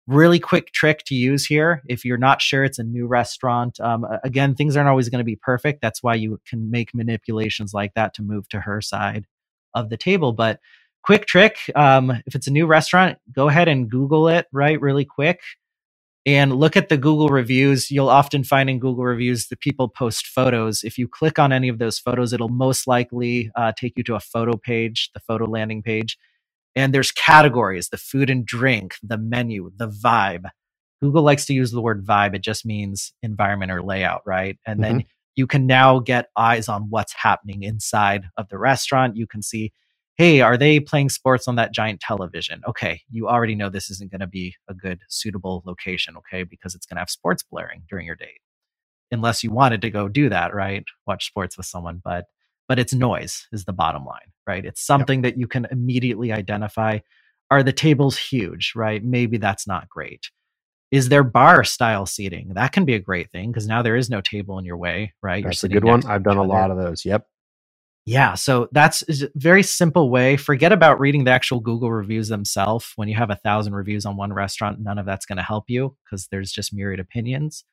really 0.07 0.41
quick 0.41 0.73
trick 0.73 1.05
to 1.07 1.15
use 1.17 1.47
here 1.47 1.83
if 1.89 2.05
you're 2.05 2.19
not 2.19 2.43
sure 2.43 2.65
it's 2.65 2.79
a 2.79 2.85
new 2.85 3.07
restaurant 3.09 3.81
um, 3.81 4.07
again 4.25 4.55
things 4.55 4.77
aren't 4.77 4.91
always 4.91 5.09
going 5.09 5.21
to 5.21 5.25
be 5.25 5.37
perfect. 5.37 5.83
That's 5.83 6.03
why 6.03 6.17
you 6.17 6.41
can 6.49 6.71
make 6.71 6.95
manipulations 6.95 7.75
like 7.75 7.95
that 7.95 8.15
to 8.15 8.23
move 8.23 8.49
to 8.51 8.61
her 8.61 8.83
side 8.83 9.27
of 9.75 9.91
the 9.91 9.97
table. 9.99 10.33
But 10.35 10.61
quick 11.05 11.27
trick 11.27 11.59
um, 11.77 12.13
if 12.27 12.35
it's 12.37 12.49
a 12.49 12.53
new 12.53 12.67
restaurant 12.67 13.19
go 13.33 13.49
ahead 13.49 13.69
and 13.69 13.91
google 13.91 14.29
it 14.29 14.47
right 14.53 14.81
really 14.81 15.07
quick. 15.07 15.41
And 16.27 16.57
look 16.57 16.77
at 16.77 16.89
the 16.91 16.99
google 16.99 17.29
reviews. 17.31 17.91
You'll 17.91 18.11
often 18.11 18.45
find 18.45 18.71
in 18.71 18.81
google 18.81 19.05
reviews 19.05 19.49
that 19.49 19.61
people 19.61 19.89
post 19.89 20.27
photos. 20.29 20.85
If 20.85 20.99
you 20.99 21.09
click 21.09 21.39
on 21.39 21.53
any 21.53 21.69
of 21.69 21.79
those 21.79 21.99
photos 21.99 22.33
it'll 22.33 22.49
most 22.51 22.87
likely 22.87 23.51
uh, 23.57 23.73
take 23.79 23.95
you 23.97 24.05
to 24.05 24.17
a 24.17 24.21
photo 24.21 24.57
page 24.57 25.11
the 25.15 25.21
photo 25.21 25.47
landing 25.47 25.83
page 25.83 26.19
and 26.77 26.95
there's 26.95 27.11
categories 27.11 27.89
the 27.89 27.97
food 27.97 28.31
and 28.31 28.47
drink 28.47 28.95
the 29.03 29.19
menu 29.19 29.71
the 29.77 29.89
vibe 29.89 30.45
google 31.03 31.23
likes 31.23 31.47
to 31.47 31.55
use 31.55 31.73
the 31.73 31.81
word 31.81 32.07
vibe 32.07 32.35
it 32.35 32.43
just 32.43 32.65
means 32.65 33.13
environment 33.23 33.73
or 33.73 33.83
layout 33.83 34.23
right 34.25 34.59
and 34.65 34.85
then 34.85 35.01
mm-hmm. 35.01 35.09
you 35.35 35.47
can 35.47 35.67
now 35.67 35.99
get 35.99 36.29
eyes 36.37 36.69
on 36.69 36.87
what's 36.91 37.15
happening 37.15 37.63
inside 37.63 38.27
of 38.37 38.49
the 38.49 38.59
restaurant 38.59 39.17
you 39.17 39.27
can 39.27 39.43
see 39.43 39.73
hey, 40.17 40.41
are 40.41 40.57
they 40.57 40.81
playing 40.81 41.11
sports 41.11 41.47
on 41.47 41.57
that 41.57 41.75
giant 41.75 42.01
television? 42.01 42.63
Okay, 42.67 43.03
you 43.11 43.29
already 43.29 43.55
know 43.55 43.69
this 43.69 43.91
isn't 43.91 44.11
going 44.11 44.21
to 44.21 44.27
be 44.27 44.55
a 44.69 44.75
good, 44.75 45.01
suitable 45.09 45.63
location, 45.67 46.17
okay, 46.17 46.43
because 46.43 46.75
it's 46.75 46.87
going 46.87 46.97
to 46.97 47.01
have 47.01 47.11
sports 47.11 47.43
blaring 47.43 47.83
during 47.89 48.07
your 48.07 48.17
date. 48.17 48.41
Unless 49.11 49.45
you 49.45 49.53
wanted 49.53 49.83
to 49.83 49.91
go 49.91 50.09
do 50.09 50.29
that, 50.31 50.55
right? 50.55 50.85
Watch 51.07 51.27
sports 51.27 51.57
with 51.57 51.67
someone, 51.67 52.01
but 52.03 52.25
but 52.69 52.79
it's 52.79 52.95
noise 52.95 53.47
is 53.53 53.65
the 53.65 53.73
bottom 53.73 54.05
line, 54.05 54.33
right? 54.47 54.65
It's 54.65 54.85
something 54.85 55.23
yep. 55.23 55.35
that 55.35 55.41
you 55.41 55.47
can 55.47 55.67
immediately 55.71 56.33
identify. 56.33 57.01
Are 57.51 57.63
the 57.63 57.73
tables 57.73 58.17
huge, 58.17 58.73
right? 58.75 59.05
Maybe 59.05 59.39
that's 59.39 59.67
not 59.67 59.89
great. 59.89 60.31
Is 60.91 61.09
there 61.09 61.25
bar 61.25 61.65
style 61.65 62.07
seating? 62.07 62.53
That 62.55 62.73
can 62.73 62.85
be 62.85 62.95
a 62.95 63.01
great 63.01 63.31
thing 63.31 63.51
because 63.51 63.67
now 63.67 63.83
there 63.83 63.97
is 63.97 64.09
no 64.11 64.21
table 64.21 64.59
in 64.59 64.65
your 64.65 64.77
way, 64.77 65.15
right? 65.23 65.45
That's 65.45 65.65
a 65.65 65.69
good 65.69 65.85
one. 65.85 66.05
I've 66.07 66.23
done 66.23 66.37
a 66.37 66.43
lot 66.43 66.71
of 66.71 66.77
those. 66.77 67.05
Yep. 67.05 67.27
Yeah, 68.09 68.35
so 68.35 68.69
that's 68.71 69.03
a 69.09 69.29
very 69.35 69.65
simple 69.65 70.11
way. 70.11 70.37
Forget 70.37 70.71
about 70.71 71.01
reading 71.01 71.25
the 71.25 71.33
actual 71.33 71.59
Google 71.59 71.91
reviews 71.91 72.29
themselves. 72.29 72.93
When 72.95 73.09
you 73.09 73.17
have 73.17 73.31
a 73.31 73.37
thousand 73.37 73.75
reviews 73.75 74.07
on 74.07 74.17
one 74.17 74.33
restaurant, 74.33 74.79
none 74.79 74.99
of 74.99 75.07
that's 75.07 75.27
going 75.27 75.39
to 75.39 75.43
help 75.43 75.65
you 75.67 75.97
because 76.05 76.29
there's 76.29 76.53
just 76.53 76.73
myriad 76.73 77.01
opinions. 77.01 77.65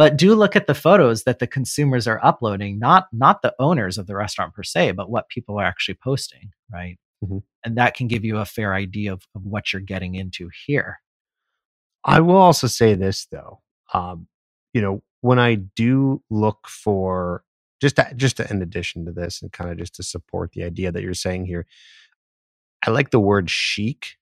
But 0.00 0.16
do 0.16 0.34
look 0.34 0.56
at 0.56 0.66
the 0.66 0.74
photos 0.74 1.24
that 1.24 1.40
the 1.40 1.46
consumers 1.46 2.08
are 2.08 2.24
uploading, 2.24 2.78
not 2.78 3.08
not 3.12 3.42
the 3.42 3.54
owners 3.58 3.98
of 3.98 4.06
the 4.06 4.16
restaurant 4.16 4.54
per 4.54 4.62
se, 4.62 4.92
but 4.92 5.10
what 5.10 5.28
people 5.28 5.60
are 5.60 5.66
actually 5.66 5.98
posting, 6.02 6.52
right? 6.72 6.98
Mm-hmm. 7.22 7.40
And 7.66 7.76
that 7.76 7.92
can 7.92 8.08
give 8.08 8.24
you 8.24 8.38
a 8.38 8.46
fair 8.46 8.72
idea 8.72 9.12
of, 9.12 9.26
of 9.34 9.44
what 9.44 9.74
you're 9.74 9.82
getting 9.82 10.14
into 10.14 10.48
here. 10.64 11.00
I 12.02 12.20
will 12.20 12.38
also 12.38 12.66
say 12.66 12.94
this 12.94 13.26
though, 13.30 13.60
um, 13.92 14.26
you 14.72 14.80
know, 14.80 15.02
when 15.20 15.38
I 15.38 15.56
do 15.56 16.22
look 16.30 16.66
for 16.66 17.44
just 17.82 17.96
to, 17.96 18.10
just 18.16 18.38
to, 18.38 18.50
in 18.50 18.62
addition 18.62 19.04
to 19.04 19.12
this 19.12 19.42
and 19.42 19.52
kind 19.52 19.70
of 19.70 19.76
just 19.76 19.96
to 19.96 20.02
support 20.02 20.52
the 20.52 20.64
idea 20.64 20.90
that 20.90 21.02
you're 21.02 21.12
saying 21.12 21.44
here 21.44 21.66
i 22.86 22.90
like 22.90 23.10
the 23.10 23.20
word 23.20 23.50
chic 23.50 24.16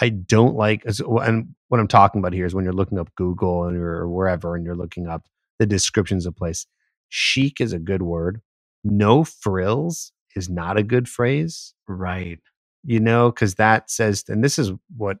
i 0.00 0.08
don't 0.08 0.54
like 0.54 0.84
as 0.86 1.00
and 1.00 1.54
what 1.68 1.80
i'm 1.80 1.88
talking 1.88 2.18
about 2.18 2.32
here 2.32 2.46
is 2.46 2.54
when 2.54 2.64
you're 2.64 2.72
looking 2.72 2.98
up 2.98 3.14
google 3.16 3.64
and 3.64 3.76
you're 3.76 3.96
or 3.96 4.08
wherever 4.08 4.56
and 4.56 4.64
you're 4.64 4.76
looking 4.76 5.06
up 5.06 5.26
the 5.58 5.66
descriptions 5.66 6.26
of 6.26 6.36
place 6.36 6.66
chic 7.08 7.60
is 7.60 7.72
a 7.72 7.78
good 7.78 8.02
word 8.02 8.40
no 8.84 9.24
frills 9.24 10.12
is 10.34 10.48
not 10.48 10.76
a 10.76 10.82
good 10.82 11.08
phrase 11.08 11.74
right 11.88 12.40
you 12.84 13.00
know 13.00 13.30
because 13.30 13.54
that 13.54 13.90
says 13.90 14.24
and 14.28 14.44
this 14.44 14.58
is 14.58 14.72
what 14.96 15.18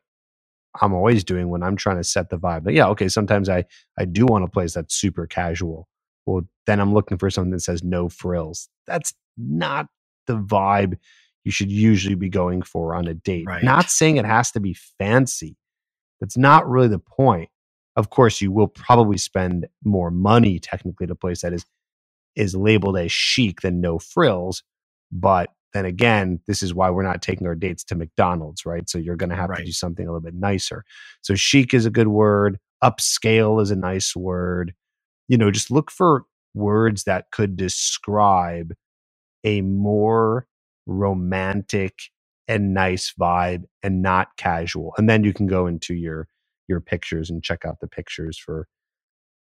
i'm 0.80 0.92
always 0.92 1.24
doing 1.24 1.48
when 1.48 1.62
i'm 1.62 1.76
trying 1.76 1.96
to 1.96 2.04
set 2.04 2.28
the 2.30 2.38
vibe 2.38 2.64
but 2.64 2.74
yeah 2.74 2.86
okay 2.86 3.08
sometimes 3.08 3.48
i 3.48 3.64
i 3.98 4.04
do 4.04 4.26
want 4.26 4.44
a 4.44 4.48
place 4.48 4.74
that's 4.74 4.94
super 4.94 5.26
casual 5.26 5.88
well, 6.26 6.42
then 6.66 6.80
I'm 6.80 6.92
looking 6.92 7.18
for 7.18 7.30
something 7.30 7.52
that 7.52 7.60
says 7.60 7.82
no 7.82 8.08
frills. 8.08 8.68
That's 8.86 9.14
not 9.38 9.86
the 10.26 10.36
vibe 10.36 10.98
you 11.44 11.52
should 11.52 11.70
usually 11.70 12.16
be 12.16 12.28
going 12.28 12.62
for 12.62 12.94
on 12.94 13.06
a 13.06 13.14
date. 13.14 13.46
Right. 13.46 13.62
Not 13.62 13.88
saying 13.88 14.16
it 14.16 14.26
has 14.26 14.50
to 14.52 14.60
be 14.60 14.74
fancy. 14.98 15.56
That's 16.20 16.36
not 16.36 16.68
really 16.68 16.88
the 16.88 16.98
point. 16.98 17.50
Of 17.96 18.10
course, 18.10 18.40
you 18.40 18.52
will 18.52 18.68
probably 18.68 19.18
spend 19.18 19.66
more 19.84 20.10
money 20.10 20.58
technically 20.58 21.04
at 21.04 21.10
a 21.10 21.16
place 21.16 21.42
that 21.42 21.52
is 21.52 21.64
is 22.36 22.54
labeled 22.54 22.98
as 22.98 23.12
chic 23.12 23.62
than 23.62 23.80
no 23.80 23.98
frills. 23.98 24.62
But 25.12 25.50
then 25.74 25.86
again, 25.86 26.40
this 26.46 26.62
is 26.62 26.74
why 26.74 26.90
we're 26.90 27.02
not 27.02 27.22
taking 27.22 27.46
our 27.46 27.54
dates 27.54 27.84
to 27.84 27.94
McDonald's, 27.94 28.66
right? 28.66 28.88
So 28.90 28.98
you're 28.98 29.16
going 29.16 29.30
to 29.30 29.36
have 29.36 29.50
right. 29.50 29.60
to 29.60 29.64
do 29.64 29.72
something 29.72 30.06
a 30.06 30.10
little 30.10 30.22
bit 30.22 30.34
nicer. 30.34 30.84
So 31.22 31.34
chic 31.34 31.74
is 31.74 31.86
a 31.86 31.90
good 31.90 32.08
word. 32.08 32.58
Upscale 32.84 33.62
is 33.62 33.70
a 33.70 33.76
nice 33.76 34.16
word 34.16 34.74
you 35.28 35.38
know, 35.38 35.50
just 35.50 35.70
look 35.70 35.90
for 35.90 36.24
words 36.54 37.04
that 37.04 37.26
could 37.32 37.56
describe 37.56 38.74
a 39.44 39.60
more 39.62 40.46
romantic 40.86 41.94
and 42.48 42.74
nice 42.74 43.12
vibe 43.18 43.64
and 43.82 44.02
not 44.02 44.36
casual. 44.36 44.94
And 44.98 45.08
then 45.08 45.24
you 45.24 45.32
can 45.32 45.46
go 45.46 45.66
into 45.66 45.94
your 45.94 46.28
your 46.68 46.80
pictures 46.80 47.30
and 47.30 47.42
check 47.42 47.64
out 47.64 47.80
the 47.80 47.86
pictures 47.86 48.38
for 48.38 48.66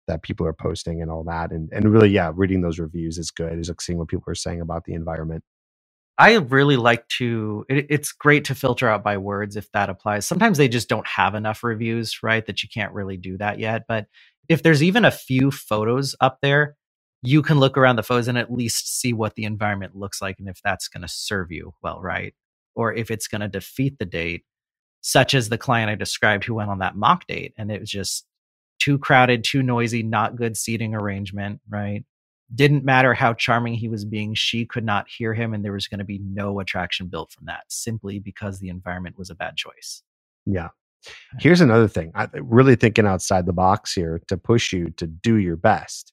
that 0.07 0.23
people 0.23 0.47
are 0.47 0.53
posting 0.53 1.01
and 1.01 1.11
all 1.11 1.25
that. 1.25 1.51
And 1.51 1.71
and 1.73 1.93
really, 1.93 2.11
yeah, 2.11 2.33
reading 2.35 2.61
those 2.61 2.79
reviews 2.79 3.19
is 3.19 3.31
good. 3.31 3.59
Is 3.59 3.69
like 3.69 3.81
seeing 3.81 3.99
what 3.99 4.09
people 4.09 4.31
are 4.31 4.35
saying 4.35 4.61
about 4.61 4.85
the 4.85 4.95
environment. 4.95 5.43
I 6.17 6.35
really 6.35 6.77
like 6.77 7.09
to. 7.19 7.65
It, 7.69 7.87
it's 7.91 8.13
great 8.13 8.45
to 8.47 8.55
filter 8.55 8.89
out 8.89 9.03
by 9.03 9.19
words 9.19 9.57
if 9.57 9.71
that 9.73 9.91
applies. 9.91 10.27
Sometimes 10.27 10.59
they 10.59 10.69
just 10.69 10.89
don't 10.89 11.07
have 11.07 11.35
enough 11.35 11.65
reviews, 11.65 12.23
right? 12.23 12.45
That 12.47 12.63
you 12.63 12.69
can't 12.73 12.93
really 12.93 13.17
do 13.17 13.37
that 13.39 13.59
yet. 13.59 13.85
But 13.89 14.07
if 14.49 14.63
there's 14.63 14.83
even 14.83 15.05
a 15.05 15.11
few 15.11 15.51
photos 15.51 16.15
up 16.21 16.39
there, 16.41 16.77
you 17.23 17.43
can 17.43 17.59
look 17.59 17.77
around 17.79 17.97
the 17.97 18.03
photos 18.03 18.29
and 18.29 18.39
at 18.39 18.53
least 18.53 19.01
see 19.01 19.13
what 19.13 19.35
the 19.35 19.45
environment 19.45 19.97
looks 19.97 20.21
like 20.21 20.37
and 20.39 20.49
if 20.49 20.61
that's 20.63 20.89
going 20.89 21.03
to 21.03 21.09
serve 21.09 21.51
you 21.51 21.73
well, 21.83 22.01
right? 22.03 22.35
Or 22.75 22.93
if 22.93 23.11
it's 23.11 23.29
going 23.29 23.41
to 23.41 23.49
defeat 23.49 23.99
the 23.99 24.05
date, 24.05 24.45
such 25.01 25.35
as 25.35 25.49
the 25.49 25.59
client 25.59 25.91
I 25.91 25.95
described 25.95 26.45
who 26.45 26.55
went 26.55 26.71
on 26.71 26.79
that 26.79 26.97
mock 26.97 27.27
date 27.27 27.53
and 27.59 27.71
it 27.71 27.81
was 27.81 27.91
just 27.91 28.27
too 28.81 28.99
crowded, 28.99 29.45
too 29.45 29.63
noisy, 29.63 30.03
not 30.03 30.37
good 30.37 30.57
seating 30.57 30.95
arrangement, 30.95 31.61
right? 31.69 32.05
Didn't 32.55 32.85
matter 32.85 33.15
how 33.15 33.35
charming 33.35 33.75
he 33.75 33.89
was 33.89 34.05
being, 34.05 34.35
she 34.35 34.67
could 34.67 34.85
not 34.85 35.07
hear 35.09 35.33
him, 35.33 35.55
and 35.55 35.65
there 35.65 35.73
was 35.73 35.89
going 35.89 35.99
to 35.99 36.05
be 36.05 36.21
no 36.23 36.61
attraction 36.61 37.09
built 37.09 37.33
from 37.33 37.47
that 37.47 37.65
simply 37.69 38.19
because 38.19 38.59
the 38.59 38.69
environment 38.69 39.19
was 39.19 39.31
a 39.31 39.35
bad 39.35 39.57
choice. 39.57 40.03
Yeah. 40.45 40.69
Here's 41.39 41.61
another 41.61 41.89
thing. 41.89 42.13
I 42.15 42.29
really 42.35 42.77
thinking 42.77 43.07
outside 43.07 43.47
the 43.47 43.53
box 43.53 43.93
here 43.93 44.21
to 44.29 44.37
push 44.37 44.73
you 44.73 44.91
to 44.97 45.07
do 45.07 45.37
your 45.37 45.57
best. 45.57 46.13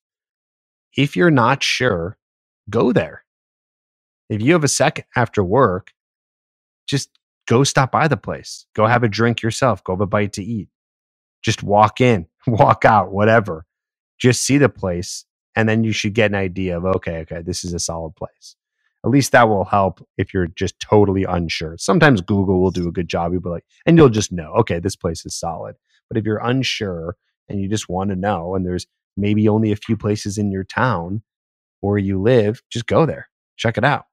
If 0.96 1.16
you're 1.16 1.32
not 1.32 1.64
sure, 1.64 2.18
go 2.70 2.92
there. 2.92 3.24
If 4.30 4.42
you 4.42 4.54
have 4.54 4.64
a 4.64 4.70
second 4.70 5.06
after 5.16 5.44
work, 5.44 5.92
just 6.88 7.10
go 7.48 7.64
stop 7.64 7.92
by 7.92 8.08
the 8.08 8.18
place. 8.18 8.66
Go 8.76 8.86
have 8.86 9.04
a 9.04 9.10
drink 9.10 9.42
yourself. 9.42 9.84
Go 9.84 9.94
have 9.94 10.02
a 10.02 10.08
bite 10.08 10.34
to 10.34 10.44
eat. 10.44 10.70
Just 11.44 11.64
walk 11.64 12.02
in, 12.02 12.28
walk 12.48 12.86
out, 12.86 13.12
whatever. 13.12 13.66
Just 14.20 14.44
see 14.44 14.58
the 14.58 14.70
place. 14.70 15.26
And 15.56 15.68
then 15.68 15.84
you 15.84 15.92
should 15.92 16.14
get 16.14 16.32
an 16.32 16.36
idea 16.36 16.78
of, 16.78 16.86
okay, 16.86 17.18
okay, 17.20 17.42
this 17.42 17.64
is 17.64 17.74
a 17.74 17.80
solid 17.80 18.16
place 18.16 18.56
at 19.04 19.10
least 19.10 19.32
that 19.32 19.50
will 19.50 19.66
help 19.66 20.06
if 20.18 20.34
you're 20.34 20.48
just 20.48 20.80
totally 20.80 21.24
unsure. 21.24 21.76
Sometimes 21.78 22.22
Google 22.22 22.62
will 22.62 22.72
do 22.72 22.88
a 22.88 22.92
good 22.92 23.08
job. 23.08 23.32
You'll 23.32 23.42
be 23.42 23.50
like, 23.50 23.66
and 23.86 23.98
you'll 23.98 24.10
just 24.10 24.32
know, 24.32 24.54
okay, 24.60 24.80
this 24.80 24.96
place 24.96 25.26
is 25.26 25.36
solid. 25.36 25.76
But 26.10 26.18
if 26.18 26.26
you're 26.26 26.38
unsure 26.44 27.16
and 27.50 27.60
you 27.60 27.68
just 27.68 27.90
want 27.90 28.12
to 28.12 28.16
know, 28.16 28.54
and 28.56 28.66
there's 28.66 28.86
maybe 29.18 29.50
only 29.50 29.72
a 29.72 29.76
few 29.76 29.98
places 29.98 30.38
in 30.38 30.52
your 30.52 30.64
town 30.64 31.24
where 31.80 31.98
you 31.98 32.22
live, 32.22 32.62
just 32.70 32.86
go 32.86 33.06
there, 33.06 33.30
check 33.58 33.78
it 33.78 33.84
out. 33.84 34.06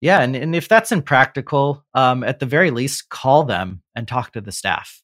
Yeah, 0.00 0.20
and, 0.20 0.36
and 0.36 0.54
if 0.54 0.68
that's 0.68 0.92
impractical, 0.92 1.84
um, 1.94 2.22
at 2.22 2.38
the 2.38 2.46
very 2.46 2.70
least, 2.70 3.08
call 3.08 3.44
them 3.44 3.82
and 3.94 4.06
talk 4.06 4.32
to 4.32 4.40
the 4.40 4.52
staff 4.52 5.02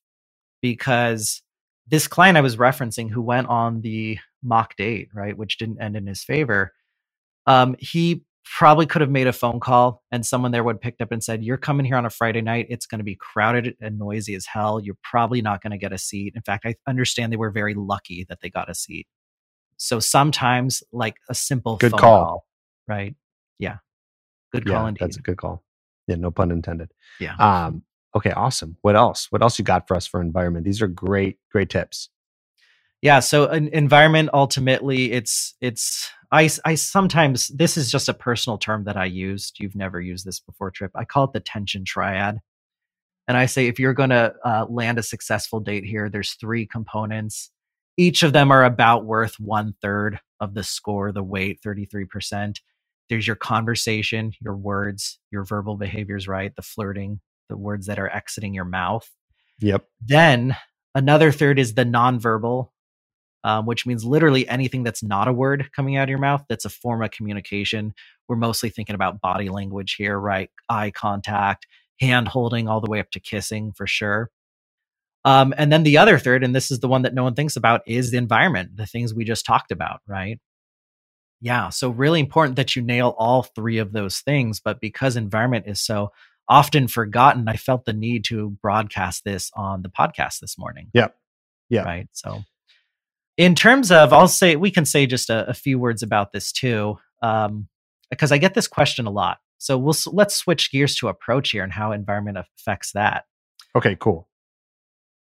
because 0.61 1.43
this 1.86 2.07
client 2.07 2.36
I 2.36 2.43
was 2.43 2.57
referencing 2.57 3.11
who 3.11 3.22
went 3.22 3.49
on 3.49 3.80
the 3.80 4.18
mock 4.43 4.76
date, 4.76 5.09
right, 5.14 5.36
which 5.36 5.59
didn't 5.59 5.80
end 5.80 5.97
in 5.97 6.07
his 6.07 6.22
favor, 6.22 6.72
um, 7.47 7.74
he 7.78 8.24
probably 8.45 8.86
could 8.86 9.01
have 9.01 9.11
made 9.11 9.26
a 9.26 9.32
phone 9.32 9.61
call 9.61 10.03
and 10.11 10.26
someone 10.26 10.51
there 10.51 10.64
would 10.64 10.76
have 10.76 10.80
picked 10.80 11.01
up 11.01 11.12
and 11.12 11.22
said, 11.22 11.43
You're 11.43 11.57
coming 11.57 11.86
here 11.86 11.97
on 11.97 12.07
a 12.07 12.11
Friday 12.11 12.40
night. 12.40 12.66
It's 12.68 12.86
going 12.86 12.99
to 12.99 13.05
be 13.05 13.16
crowded 13.16 13.76
and 13.80 13.99
noisy 13.99 14.34
as 14.34 14.47
hell. 14.47 14.80
You're 14.80 14.99
probably 15.03 15.43
not 15.43 15.62
going 15.62 15.70
to 15.70 15.78
get 15.78 15.93
a 15.93 15.99
seat. 15.99 16.34
In 16.34 16.43
fact, 16.43 16.66
I 16.66 16.74
understand 16.86 17.32
they 17.32 17.36
were 17.36 17.51
very 17.51 17.74
lucky 17.74 18.26
that 18.28 18.40
they 18.40 18.51
got 18.51 18.70
a 18.70 18.74
seat. 18.74 19.07
So 19.76 20.01
sometimes, 20.01 20.82
like 20.93 21.16
a 21.28 21.34
simple 21.34 21.76
good 21.76 21.93
call. 21.93 22.01
call. 22.01 22.47
right? 22.86 23.14
Yeah. 23.59 23.78
Good 24.53 24.66
call 24.66 24.82
yeah, 24.82 24.88
indeed. 24.88 25.00
That's 25.00 25.16
a 25.16 25.22
good 25.22 25.36
call. 25.36 25.62
Yeah, 26.07 26.16
no 26.16 26.30
pun 26.30 26.50
intended. 26.50 26.92
Yeah. 27.20 27.34
Um, 27.36 27.82
okay, 28.14 28.32
awesome. 28.32 28.76
What 28.82 28.96
else? 28.96 29.28
What 29.30 29.42
else 29.42 29.59
you 29.59 29.64
got 29.64 29.88
for 29.88 29.96
us 29.96 30.07
for 30.07 30.20
environment? 30.20 30.64
These 30.64 30.82
are 30.82 30.88
great, 30.88 31.38
great 31.50 31.70
tips. 31.70 32.09
Yeah. 33.00 33.20
So 33.20 33.46
an 33.46 33.68
environment 33.68 34.30
ultimately 34.32 35.11
it's 35.12 35.55
it's 35.61 36.11
I, 36.30 36.48
I 36.64 36.76
sometimes 36.76 37.48
this 37.48 37.76
is 37.76 37.90
just 37.90 38.09
a 38.09 38.14
personal 38.14 38.59
term 38.59 38.84
that 38.84 38.96
I 38.96 39.07
used. 39.07 39.59
You've 39.59 39.74
never 39.74 40.00
used 40.00 40.24
this 40.24 40.40
before, 40.40 40.70
Trip. 40.70 40.92
I 40.94 41.05
call 41.05 41.24
it 41.24 41.32
the 41.32 41.40
tension 41.40 41.84
triad. 41.84 42.38
And 43.28 43.36
I 43.36 43.46
say 43.46 43.66
if 43.66 43.78
you're 43.78 43.94
going 43.94 44.11
to 44.11 44.34
uh, 44.44 44.66
land 44.68 44.98
a 44.98 45.03
successful 45.03 45.61
date 45.61 45.84
here, 45.84 46.09
there's 46.09 46.32
three 46.34 46.66
components. 46.66 47.50
Each 47.96 48.22
of 48.22 48.32
them 48.32 48.50
are 48.50 48.64
about 48.64 49.05
worth 49.05 49.38
one 49.38 49.74
third 49.80 50.18
of 50.40 50.55
the 50.55 50.64
score, 50.64 51.12
the 51.12 51.22
weight, 51.22 51.61
33%. 51.64 52.57
There's 53.12 53.26
your 53.26 53.36
conversation, 53.36 54.32
your 54.40 54.56
words, 54.56 55.18
your 55.30 55.44
verbal 55.44 55.76
behaviors, 55.76 56.26
right? 56.26 56.56
The 56.56 56.62
flirting, 56.62 57.20
the 57.50 57.58
words 57.58 57.86
that 57.88 57.98
are 57.98 58.08
exiting 58.08 58.54
your 58.54 58.64
mouth. 58.64 59.06
Yep. 59.60 59.84
Then 60.00 60.56
another 60.94 61.30
third 61.30 61.58
is 61.58 61.74
the 61.74 61.84
nonverbal, 61.84 62.70
um, 63.44 63.66
which 63.66 63.84
means 63.84 64.02
literally 64.02 64.48
anything 64.48 64.82
that's 64.82 65.02
not 65.02 65.28
a 65.28 65.32
word 65.34 65.70
coming 65.76 65.98
out 65.98 66.04
of 66.04 66.08
your 66.08 66.20
mouth 66.20 66.42
that's 66.48 66.64
a 66.64 66.70
form 66.70 67.02
of 67.02 67.10
communication. 67.10 67.92
We're 68.28 68.36
mostly 68.36 68.70
thinking 68.70 68.94
about 68.94 69.20
body 69.20 69.50
language 69.50 69.96
here, 69.98 70.18
right? 70.18 70.48
Eye 70.70 70.90
contact, 70.90 71.66
hand 72.00 72.28
holding, 72.28 72.66
all 72.66 72.80
the 72.80 72.90
way 72.90 72.98
up 72.98 73.10
to 73.10 73.20
kissing 73.20 73.74
for 73.76 73.86
sure. 73.86 74.30
Um, 75.26 75.52
and 75.58 75.70
then 75.70 75.82
the 75.82 75.98
other 75.98 76.18
third, 76.18 76.44
and 76.44 76.56
this 76.56 76.70
is 76.70 76.80
the 76.80 76.88
one 76.88 77.02
that 77.02 77.12
no 77.12 77.24
one 77.24 77.34
thinks 77.34 77.56
about, 77.56 77.82
is 77.86 78.10
the 78.10 78.16
environment, 78.16 78.74
the 78.74 78.86
things 78.86 79.12
we 79.12 79.26
just 79.26 79.44
talked 79.44 79.70
about, 79.70 80.00
right? 80.08 80.40
Yeah. 81.43 81.70
So, 81.70 81.90
really 81.90 82.20
important 82.20 82.55
that 82.57 82.76
you 82.76 82.82
nail 82.82 83.14
all 83.18 83.43
three 83.43 83.78
of 83.78 83.93
those 83.93 84.20
things. 84.20 84.61
But 84.61 84.80
because 84.80 85.16
environment 85.16 85.64
is 85.66 85.80
so 85.80 86.12
often 86.49 86.86
forgotten, 86.86 87.49
I 87.49 87.57
felt 87.57 87.84
the 87.84 87.93
need 87.93 88.24
to 88.26 88.51
broadcast 88.62 89.24
this 89.24 89.51
on 89.55 89.82
the 89.82 89.88
podcast 89.88 90.38
this 90.38 90.57
morning. 90.57 90.88
Yep. 90.95 91.16
Yeah. 91.68 91.82
Right. 91.82 92.09
So, 92.12 92.45
in 93.36 93.57
terms 93.57 93.90
of, 93.90 94.12
I'll 94.12 94.28
say, 94.28 94.55
we 94.55 94.70
can 94.70 94.84
say 94.84 95.05
just 95.07 95.30
a, 95.30 95.49
a 95.49 95.55
few 95.55 95.80
words 95.80 96.05
about 96.05 96.32
this 96.32 96.53
too, 96.53 96.99
um, 97.22 97.66
because 98.09 98.30
I 98.30 98.38
get 98.38 98.55
this 98.55 98.68
question 98.68 99.07
a 99.07 99.11
lot. 99.11 99.38
So, 99.59 99.76
we'll 99.76 99.97
let's 100.12 100.36
switch 100.36 100.70
gears 100.70 100.95
to 100.97 101.09
approach 101.09 101.51
here 101.51 101.64
and 101.64 101.72
how 101.72 101.90
environment 101.90 102.38
affects 102.38 102.93
that. 102.93 103.24
Okay, 103.74 103.97
cool. 103.99 104.28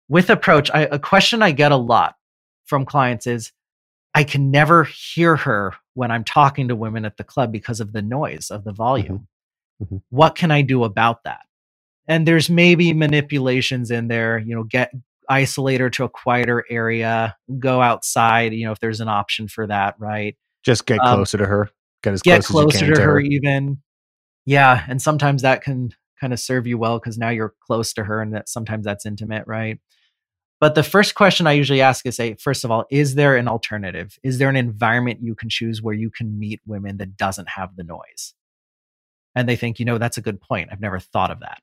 With 0.07 0.30
approach, 0.30 0.72
I, 0.74 0.84
a 0.84 0.99
question 0.99 1.43
I 1.43 1.51
get 1.51 1.74
a 1.74 1.78
lot 1.78 2.16
from 2.63 2.86
clients 2.86 3.28
is 3.28 3.51
I 4.13 4.24
can 4.24 4.49
never 4.49 4.86
hear 4.86 5.36
her 5.36 5.74
when 5.95 6.11
I'm 6.11 6.23
talking 6.23 6.67
to 6.67 6.75
women 6.75 7.05
at 7.05 7.17
the 7.17 7.23
club 7.23 7.51
because 7.51 7.79
of 7.79 7.91
the 7.91 8.01
noise 8.01 8.51
of 8.51 8.63
the 8.63 8.73
volume. 8.73 9.27
Mm-hmm. 9.81 9.83
Mm-hmm. 9.83 9.97
What 10.09 10.35
can 10.35 10.51
I 10.51 10.61
do 10.61 10.83
about 10.83 11.23
that? 11.23 11.41
And 12.07 12.27
there's 12.27 12.49
maybe 12.49 12.93
manipulations 12.93 13.89
in 13.89 14.07
there, 14.07 14.37
you 14.37 14.55
know, 14.55 14.63
get 14.63 14.91
isolate 15.27 15.81
her 15.81 15.89
to 15.89 16.03
a 16.03 16.09
quieter 16.09 16.63
area, 16.69 17.35
go 17.57 17.81
outside, 17.81 18.53
you 18.53 18.65
know, 18.65 18.71
if 18.71 18.79
there's 18.79 19.01
an 19.01 19.07
option 19.07 19.47
for 19.47 19.65
that, 19.67 19.95
right? 19.97 20.35
Just 20.63 20.85
get 20.85 20.99
um, 20.99 21.15
closer 21.15 21.37
to 21.39 21.45
her. 21.45 21.69
Get 22.03 22.13
as 22.13 22.21
get 22.21 22.43
close 22.43 22.73
closer 22.73 22.87
to, 22.87 22.93
to 22.93 23.01
her, 23.01 23.11
her 23.13 23.19
even. 23.19 23.81
Yeah, 24.45 24.85
and 24.87 25.01
sometimes 25.01 25.41
that 25.41 25.63
can 25.63 25.89
kind 26.19 26.31
of 26.31 26.39
serve 26.39 26.67
you 26.67 26.77
well 26.77 26.99
because 26.99 27.17
now 27.17 27.29
you're 27.29 27.55
close 27.65 27.93
to 27.93 28.03
her 28.03 28.21
and 28.21 28.33
that 28.33 28.47
sometimes 28.47 28.85
that's 28.85 29.05
intimate, 29.05 29.45
right? 29.47 29.79
But 30.60 30.76
the 30.76 30.84
first 30.84 31.16
question 31.16 31.47
I 31.47 31.51
usually 31.51 31.82
ask 31.82 32.06
is 32.06 32.16
say, 32.16 32.36
first 32.36 32.64
of 32.64 32.72
all, 32.72 32.86
is 32.89 33.16
there 33.16 33.36
an 33.36 33.47
alternative? 33.47 34.18
Is 34.24 34.38
there 34.38 34.49
an 34.49 34.56
environment 34.56 35.20
you 35.22 35.36
can 35.36 35.49
choose 35.49 35.82
where 35.82 35.93
you 35.93 36.10
can 36.10 36.39
meet 36.39 36.62
women 36.66 36.97
that 36.97 37.18
doesn't 37.18 37.49
have 37.49 37.76
the 37.76 37.84
noise? 37.84 38.34
And 39.36 39.49
they 39.49 39.58
think, 39.58 39.80
you 39.80 39.86
know, 39.86 39.97
that's 39.97 40.18
a 40.18 40.22
good 40.22 40.39
point. 40.39 40.70
I've 40.72 40.80
never 40.80 40.99
thought 40.99 41.32
of 41.32 41.41
that. 41.41 41.62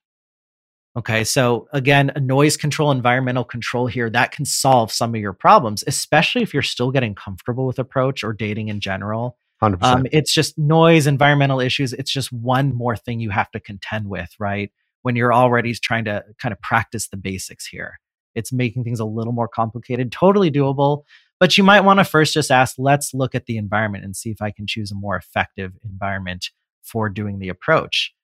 Okay. 0.95 1.25
So 1.25 1.69
again, 1.73 2.13
a 2.15 2.21
noise 2.21 2.59
control, 2.59 2.91
environmental 2.91 3.45
control 3.45 3.87
here, 3.87 4.11
that 4.11 4.31
can 4.31 4.45
solve 4.45 4.93
some 4.93 5.15
of 5.15 5.21
your 5.21 5.33
problems, 5.33 5.83
especially 5.87 6.43
if 6.43 6.53
you're 6.53 6.63
still 6.63 6.91
getting 6.91 7.15
comfortable 7.15 7.67
with 7.67 7.79
approach 7.79 8.23
or 8.23 8.35
dating 8.35 8.69
in 8.69 8.79
general. 8.79 9.39
100%. 9.63 9.83
Um, 9.83 10.07
it's 10.13 10.35
just 10.35 10.59
noise, 10.59 11.07
environmental 11.07 11.61
issues. 11.61 11.95
It's 11.95 12.13
just 12.13 12.31
one 12.31 12.75
more 12.75 12.97
thing 12.97 13.21
you 13.21 13.31
have 13.31 13.51
to 13.53 13.61
contend 13.61 14.09
with, 14.09 14.35
right? 14.39 14.71
When 15.01 15.17
you're 15.17 15.33
already 15.33 15.73
trying 15.75 16.05
to 16.05 16.25
kind 16.39 16.53
of 16.53 16.61
practice 16.61 17.09
the 17.09 17.17
basics 17.17 17.67
here. 17.67 17.99
It's 18.35 18.53
making 18.53 18.85
things 18.85 19.01
a 19.01 19.05
little 19.05 19.33
more 19.33 19.49
complicated, 19.49 20.13
totally 20.13 20.51
doable. 20.51 21.05
But 21.41 21.59
you 21.59 21.65
might 21.65 21.81
want 21.81 21.99
to 21.99 22.05
first 22.05 22.35
just 22.35 22.51
ask, 22.51 22.77
let's 22.79 23.13
look 23.13 23.35
at 23.35 23.47
the 23.47 23.57
environment 23.57 24.05
and 24.05 24.17
see 24.17 24.31
if 24.31 24.41
I 24.41 24.53
can 24.53 24.67
choose 24.67 24.93
a 24.93 24.95
more 24.95 25.17
effective 25.17 25.73
environment 25.85 26.51
for 26.83 27.09
doing 27.09 27.39
the 27.41 27.49
approach. 27.49 28.15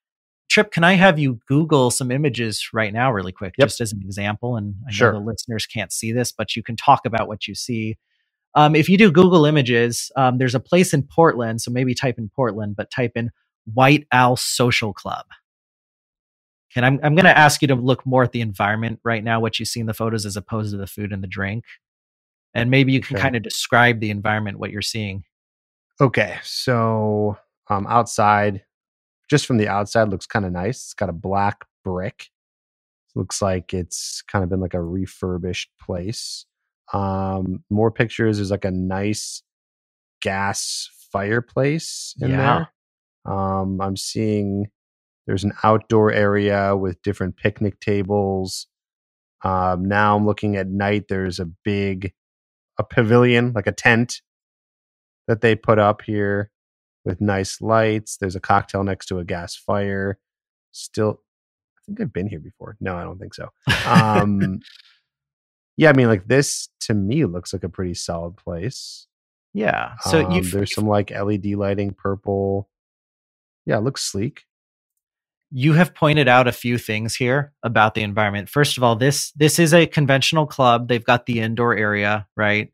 Trip, 0.49 0.71
can 0.71 0.83
I 0.83 0.93
have 0.93 1.19
you 1.19 1.39
Google 1.47 1.91
some 1.91 2.11
images 2.11 2.69
right 2.73 2.91
now, 2.91 3.11
really 3.11 3.31
quick, 3.31 3.53
yep. 3.57 3.67
just 3.67 3.81
as 3.81 3.93
an 3.93 4.01
example? 4.03 4.55
And 4.55 4.75
I 4.87 4.91
sure. 4.91 5.11
know 5.11 5.19
the 5.19 5.25
listeners 5.25 5.65
can't 5.65 5.91
see 5.91 6.11
this, 6.11 6.31
but 6.31 6.55
you 6.55 6.63
can 6.63 6.75
talk 6.75 7.05
about 7.05 7.27
what 7.27 7.47
you 7.47 7.53
see. 7.53 7.97
Um, 8.55 8.75
if 8.75 8.89
you 8.89 8.97
do 8.97 9.11
Google 9.11 9.45
images, 9.45 10.11
um, 10.15 10.39
there's 10.39 10.55
a 10.55 10.59
place 10.59 10.93
in 10.93 11.03
Portland. 11.03 11.61
So 11.61 11.71
maybe 11.71 11.93
type 11.93 12.17
in 12.17 12.29
Portland, 12.35 12.75
but 12.75 12.89
type 12.89 13.11
in 13.15 13.29
White 13.65 14.07
Owl 14.11 14.37
Social 14.37 14.91
Club. 14.93 15.25
And 16.75 16.85
I'm 16.85 16.99
I'm 17.03 17.15
going 17.15 17.25
to 17.25 17.37
ask 17.37 17.61
you 17.61 17.67
to 17.69 17.75
look 17.75 18.05
more 18.05 18.23
at 18.23 18.31
the 18.31 18.41
environment 18.41 18.99
right 19.03 19.23
now, 19.23 19.39
what 19.39 19.59
you 19.59 19.65
see 19.65 19.79
in 19.79 19.85
the 19.85 19.93
photos, 19.93 20.25
as 20.25 20.37
opposed 20.37 20.71
to 20.71 20.77
the 20.77 20.87
food 20.87 21.11
and 21.11 21.23
the 21.23 21.27
drink, 21.27 21.65
and 22.53 22.69
maybe 22.69 22.91
you 22.91 23.01
can 23.01 23.15
okay. 23.15 23.23
kind 23.23 23.35
of 23.35 23.43
describe 23.43 23.99
the 23.99 24.11
environment, 24.11 24.59
what 24.59 24.71
you're 24.71 24.81
seeing. 24.81 25.23
Okay, 26.01 26.37
so 26.43 27.37
um, 27.69 27.85
outside, 27.87 28.63
just 29.29 29.45
from 29.45 29.57
the 29.57 29.67
outside, 29.67 30.09
looks 30.09 30.27
kind 30.27 30.45
of 30.45 30.51
nice. 30.51 30.77
It's 30.77 30.93
got 30.93 31.09
a 31.09 31.13
black 31.13 31.65
brick. 31.83 32.27
Looks 33.15 33.41
like 33.41 33.73
it's 33.73 34.21
kind 34.21 34.43
of 34.43 34.49
been 34.49 34.61
like 34.61 34.75
a 34.75 34.81
refurbished 34.81 35.71
place. 35.81 36.45
Um, 36.93 37.63
more 37.69 37.91
pictures. 37.91 38.37
There's 38.37 38.51
like 38.51 38.65
a 38.65 38.71
nice 38.71 39.43
gas 40.21 40.89
fireplace 41.11 42.15
in 42.21 42.31
yeah. 42.31 42.65
there. 43.25 43.33
Um, 43.35 43.81
I'm 43.81 43.97
seeing 43.97 44.67
there's 45.29 45.43
an 45.43 45.53
outdoor 45.63 46.11
area 46.11 46.75
with 46.75 47.03
different 47.03 47.37
picnic 47.37 47.79
tables. 47.79 48.65
Um, 49.43 49.85
now 49.85 50.17
I'm 50.17 50.25
looking 50.25 50.55
at 50.55 50.67
night. 50.67 51.05
There's 51.07 51.39
a 51.39 51.45
big 51.45 52.13
a 52.79 52.83
pavilion, 52.83 53.53
like 53.53 53.67
a 53.67 53.71
tent 53.71 54.21
that 55.27 55.41
they 55.41 55.53
put 55.53 55.77
up 55.77 56.01
here 56.01 56.49
with 57.05 57.21
nice 57.21 57.61
lights. 57.61 58.17
There's 58.17 58.35
a 58.35 58.39
cocktail 58.39 58.83
next 58.83 59.05
to 59.09 59.19
a 59.19 59.23
gas 59.23 59.55
fire. 59.55 60.17
Still, 60.71 61.21
I 61.77 61.81
think 61.85 62.01
I've 62.01 62.11
been 62.11 62.27
here 62.27 62.39
before. 62.39 62.75
No, 62.81 62.95
I 62.95 63.03
don't 63.03 63.19
think 63.19 63.35
so. 63.35 63.49
Um, 63.85 64.61
yeah, 65.77 65.91
I 65.91 65.93
mean, 65.93 66.07
like 66.07 66.27
this 66.27 66.69
to 66.81 66.95
me 66.95 67.25
looks 67.25 67.53
like 67.53 67.63
a 67.63 67.69
pretty 67.69 67.93
solid 67.93 68.35
place. 68.35 69.05
Yeah. 69.53 69.93
So 70.01 70.25
um, 70.25 70.41
there's 70.49 70.73
some 70.73 70.87
like 70.87 71.11
LED 71.11 71.45
lighting, 71.53 71.93
purple. 71.95 72.67
Yeah, 73.67 73.77
it 73.77 73.83
looks 73.83 74.03
sleek 74.03 74.45
you 75.51 75.73
have 75.73 75.95
pointed 75.95 76.27
out 76.27 76.47
a 76.47 76.51
few 76.51 76.77
things 76.77 77.15
here 77.15 77.53
about 77.63 77.95
the 77.95 78.03
environment. 78.03 78.49
First 78.49 78.77
of 78.77 78.83
all, 78.83 78.95
this 78.95 79.31
this 79.31 79.59
is 79.59 79.73
a 79.73 79.87
conventional 79.87 80.45
club. 80.45 80.87
They've 80.87 81.03
got 81.03 81.25
the 81.25 81.39
indoor 81.39 81.75
area, 81.75 82.27
right? 82.35 82.71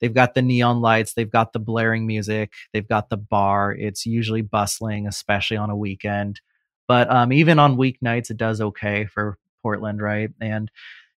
They've 0.00 0.14
got 0.14 0.34
the 0.34 0.42
neon 0.42 0.80
lights, 0.80 1.14
they've 1.14 1.30
got 1.30 1.52
the 1.52 1.58
blaring 1.58 2.06
music, 2.06 2.52
they've 2.72 2.86
got 2.86 3.08
the 3.08 3.16
bar. 3.16 3.72
It's 3.72 4.04
usually 4.04 4.42
bustling, 4.42 5.06
especially 5.06 5.56
on 5.56 5.70
a 5.70 5.76
weekend. 5.76 6.40
But 6.86 7.10
um, 7.10 7.32
even 7.32 7.58
on 7.58 7.76
weeknights, 7.76 8.30
it 8.30 8.36
does 8.36 8.60
okay 8.60 9.06
for 9.06 9.38
Portland, 9.62 10.02
right? 10.02 10.30
And 10.40 10.70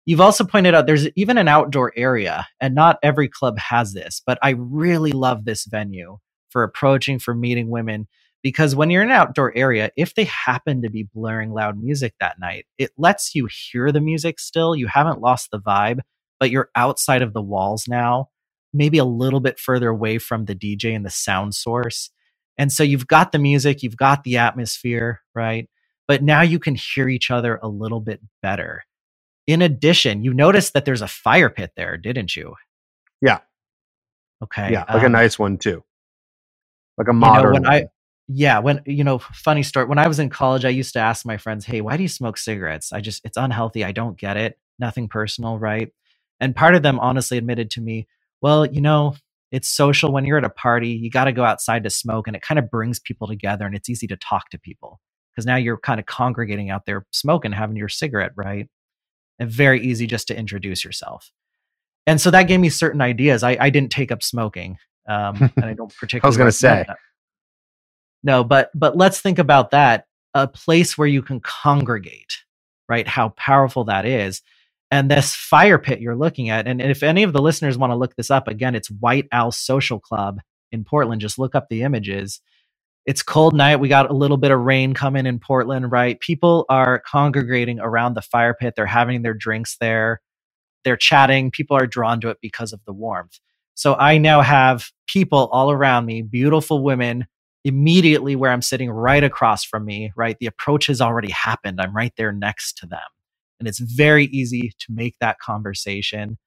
you've 0.06 0.22
also 0.22 0.46
pointed 0.46 0.74
out 0.74 0.88
there's 0.88 1.10
even 1.16 1.38
an 1.38 1.50
outdoor 1.50 1.92
area, 1.98 2.48
and 2.62 2.76
not 2.76 2.98
every 3.04 3.28
club 3.28 3.60
has 3.60 3.94
this, 3.94 4.22
but 4.26 4.40
I 4.42 4.52
really 4.52 5.12
love 5.12 5.44
this 5.44 5.66
venue 5.66 6.20
for 6.50 6.64
approaching, 6.64 7.20
for 7.20 7.36
meeting 7.36 7.70
women 7.70 8.08
because 8.48 8.78
when 8.78 8.90
you're 8.90 9.04
in 9.04 9.10
an 9.10 9.14
outdoor 9.14 9.52
area, 9.58 9.92
if 9.98 10.16
they 10.16 10.24
happen 10.24 10.82
to 10.82 10.90
be 10.90 11.06
blaring 11.14 11.52
loud 11.52 11.78
music 11.78 12.14
that 12.22 12.40
night, 12.40 12.66
it 12.78 12.92
lets 12.98 13.36
you 13.36 13.50
hear 13.52 13.92
the 13.92 14.00
music 14.00 14.40
still. 14.40 14.74
You 14.74 14.88
haven't 14.88 15.20
lost 15.20 15.52
the 15.52 15.60
vibe, 15.60 16.00
but 16.40 16.50
you're 16.50 16.70
outside 16.74 17.22
of 17.22 17.34
the 17.34 17.42
walls 17.42 17.90
now, 17.90 18.30
maybe 18.74 19.00
a 19.00 19.04
little 19.04 19.42
bit 19.42 19.60
further 19.60 19.90
away 19.90 20.18
from 20.18 20.46
the 20.46 20.56
DJ 20.56 20.96
and 20.96 21.06
the 21.06 21.10
sound 21.10 21.56
source. 21.56 22.10
And 22.58 22.72
so 22.72 22.84
you've 22.84 23.06
got 23.06 23.34
the 23.34 23.38
music, 23.38 23.84
you've 23.84 23.98
got 23.98 24.24
the 24.24 24.38
atmosphere, 24.38 25.20
right? 25.36 25.70
But 26.08 26.24
now 26.24 26.40
you 26.42 26.58
can 26.58 26.76
hear 26.76 27.10
each 27.10 27.30
other 27.30 27.60
a 27.62 27.68
little 27.68 28.00
bit 28.00 28.22
better. 28.42 28.86
In 29.46 29.62
addition, 29.62 30.24
you 30.24 30.34
noticed 30.34 30.72
that 30.72 30.86
there's 30.86 31.02
a 31.02 31.08
fire 31.10 31.50
pit 31.50 31.74
there, 31.76 31.98
didn't 31.98 32.34
you? 32.34 32.56
Yeah. 33.22 33.40
Okay. 34.42 34.72
Yeah, 34.72 34.86
like 34.88 35.04
um, 35.04 35.08
a 35.08 35.10
nice 35.10 35.38
one 35.38 35.58
too. 35.58 35.84
Like 36.98 37.10
a 37.10 37.14
modern. 37.14 37.56
You 37.56 37.60
know, 37.60 37.70
when 37.70 37.82
I 37.84 37.88
yeah 38.28 38.60
when 38.60 38.82
you 38.86 39.04
know 39.04 39.20
funny 39.20 39.64
story 39.64 39.86
when 39.86 39.98
i 39.98 40.08
was 40.08 40.20
in 40.20 40.30
college 40.30 40.66
i 40.66 40.70
used 40.70 40.94
to 40.94 41.00
ask 41.00 41.26
my 41.26 41.38
friends 41.38 41.66
hey 41.66 41.80
why 41.82 41.96
do 41.96 42.04
you 42.04 42.10
smoke 42.10 42.38
cigarettes? 42.38 42.92
I 42.92 43.00
just 43.00 43.22
it's 43.24 43.38
unhealthy 43.38 43.84
i 43.84 43.92
don't 43.92 44.18
get 44.18 44.38
it 44.38 44.58
nothing 44.80 45.08
personal 45.08 45.58
right? 45.58 45.90
And 46.40 46.56
part 46.56 46.76
of 46.76 46.84
them 46.84 47.00
honestly 47.00 47.38
admitted 47.38 47.72
to 47.72 47.82
me 47.82 48.08
well 48.42 48.66
you 48.66 48.82
know 48.82 49.16
it's 49.52 49.70
social 49.70 50.12
when 50.12 50.26
you're 50.26 50.38
at 50.38 50.44
a 50.44 50.50
party 50.50 50.90
you 50.90 51.10
got 51.10 51.26
to 51.26 51.32
go 51.32 51.44
outside 51.44 51.84
to 51.86 51.90
smoke 51.90 52.28
and 52.28 52.36
it 52.36 52.42
kind 52.42 52.60
of 52.60 52.70
brings 52.70 53.00
people 53.00 53.28
together 53.28 53.66
and 53.66 53.76
it's 53.76 53.90
easy 53.90 54.08
to 54.08 54.18
talk 54.18 54.50
to 54.50 54.60
people 54.60 55.00
because 55.34 55.46
now 55.46 55.56
you're 55.56 55.78
kind 55.78 56.00
of 56.00 56.06
congregating 56.06 56.70
out 56.70 56.86
there 56.86 57.06
smoking 57.12 57.54
having 57.54 57.78
your 57.78 57.90
cigarette 57.90 58.32
right? 58.36 58.68
And 59.40 59.50
very 59.50 59.82
easy 59.82 60.06
just 60.08 60.28
to 60.30 60.38
introduce 60.38 60.84
yourself. 60.84 61.32
And 62.08 62.20
so 62.20 62.32
that 62.32 62.44
gave 62.44 62.60
me 62.60 62.70
certain 62.70 63.02
ideas 63.02 63.42
i, 63.42 63.58
I 63.60 63.70
didn't 63.70 63.92
take 63.92 64.12
up 64.12 64.22
smoking 64.22 64.78
um, 65.08 65.52
and 65.56 65.66
i 65.66 65.74
don't 65.74 65.96
particularly 65.96 66.22
i 66.24 66.28
was 66.28 66.38
going 66.38 66.50
to 66.50 66.52
say. 66.52 66.84
that 66.88 66.98
no, 68.28 68.44
but 68.44 68.70
but 68.76 68.98
let's 68.98 69.22
think 69.22 69.40
about 69.40 69.72
that. 69.72 70.06
A 70.34 70.48
place 70.48 70.98
where 70.98 71.08
you 71.08 71.24
can 71.24 71.40
congregate, 71.40 72.44
right? 72.90 73.08
How 73.08 73.30
powerful 73.30 73.86
that 73.86 74.06
is. 74.06 74.42
And 74.92 75.10
this 75.10 75.34
fire 75.34 75.80
pit 75.80 76.02
you're 76.02 76.16
looking 76.16 76.50
at, 76.50 76.68
and 76.68 76.82
if 76.82 77.04
any 77.04 77.24
of 77.24 77.34
the 77.34 77.42
listeners 77.42 77.78
want 77.78 77.92
to 77.92 77.96
look 77.98 78.16
this 78.16 78.30
up, 78.30 78.48
again, 78.48 78.76
it's 78.76 78.92
White 78.92 79.28
Owl 79.32 79.52
Social 79.52 80.00
Club 80.00 80.42
in 80.72 80.84
Portland. 80.84 81.22
Just 81.22 81.40
look 81.40 81.56
up 81.56 81.68
the 81.70 81.84
images. 81.84 82.42
It's 83.06 83.24
cold 83.24 83.56
night. 83.56 83.80
We 83.80 83.88
got 83.88 84.10
a 84.10 84.14
little 84.14 84.38
bit 84.38 84.52
of 84.52 84.60
rain 84.60 84.94
coming 84.94 85.26
in 85.26 85.40
Portland, 85.40 85.92
right? 85.92 86.20
People 86.20 86.66
are 86.68 87.00
congregating 87.00 87.80
around 87.80 88.14
the 88.14 88.22
fire 88.22 88.54
pit. 88.54 88.74
They're 88.76 88.86
having 88.86 89.22
their 89.22 89.34
drinks 89.34 89.78
there. 89.80 90.22
They're 90.84 90.98
chatting. 90.98 91.52
People 91.52 91.78
are 91.78 91.88
drawn 91.88 92.20
to 92.22 92.30
it 92.30 92.38
because 92.42 92.74
of 92.74 92.82
the 92.86 92.94
warmth. 92.94 93.40
So 93.74 93.96
I 93.96 94.18
now 94.18 94.42
have 94.42 94.92
people 95.08 95.48
all 95.54 95.72
around 95.72 96.06
me, 96.06 96.22
beautiful 96.22 96.84
women 96.84 97.28
immediately 97.68 98.36
where 98.36 98.52
I'm 98.52 98.62
sitting 98.62 98.90
right 98.90 99.24
across 99.24 99.64
from 99.64 99.86
me, 99.86 100.12
right? 100.16 100.38
The 100.40 100.48
approach 100.48 100.88
has 100.88 101.02
already 101.02 101.32
happened. 101.32 101.80
I'm 101.82 101.96
right 101.96 102.14
there 102.18 102.32
next 102.32 102.78
to 102.80 102.88
them. 102.88 103.00
And 103.60 103.68
it's 103.68 103.80
very 103.80 104.26
easy 104.26 104.74
to 104.80 104.92
make 104.92 105.16
that 105.20 105.40
conversation 105.40 106.38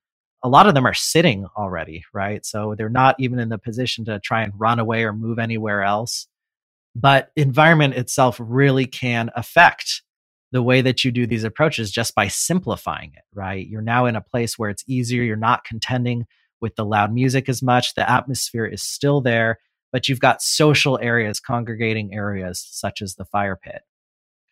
a 0.42 0.48
lot 0.48 0.66
of 0.66 0.74
them 0.74 0.86
are 0.86 0.94
sitting 0.94 1.46
already, 1.56 2.04
right? 2.14 2.44
So 2.46 2.74
they're 2.76 2.88
not 2.88 3.16
even 3.18 3.38
in 3.38 3.50
the 3.50 3.58
position 3.58 4.04
to 4.06 4.20
try 4.20 4.42
and 4.42 4.52
run 4.56 4.78
away 4.78 5.04
or 5.04 5.12
move 5.12 5.38
anywhere 5.38 5.82
else. 5.82 6.28
But 6.94 7.30
environment 7.36 7.94
itself 7.94 8.38
really 8.40 8.86
can 8.86 9.30
affect 9.36 10.02
the 10.52 10.62
way 10.62 10.80
that 10.80 11.04
you 11.04 11.12
do 11.12 11.26
these 11.26 11.44
approaches 11.44 11.92
just 11.92 12.14
by 12.14 12.26
simplifying 12.26 13.12
it, 13.14 13.22
right? 13.34 13.66
You're 13.66 13.82
now 13.82 14.06
in 14.06 14.16
a 14.16 14.20
place 14.20 14.58
where 14.58 14.70
it's 14.70 14.82
easier. 14.88 15.22
You're 15.22 15.36
not 15.36 15.64
contending 15.64 16.26
with 16.60 16.74
the 16.74 16.84
loud 16.84 17.12
music 17.12 17.48
as 17.48 17.62
much. 17.62 17.94
The 17.94 18.10
atmosphere 18.10 18.66
is 18.66 18.82
still 18.82 19.20
there, 19.20 19.58
but 19.93 20.09
you've 20.09 20.20
got 20.20 20.43
social 20.43 20.99
areas, 21.01 21.41
congregating 21.41 22.14
areas 22.14 22.64
such 22.70 23.03
as 23.03 23.14
the 23.14 23.24
fire 23.24 23.57
pit. 23.57 23.82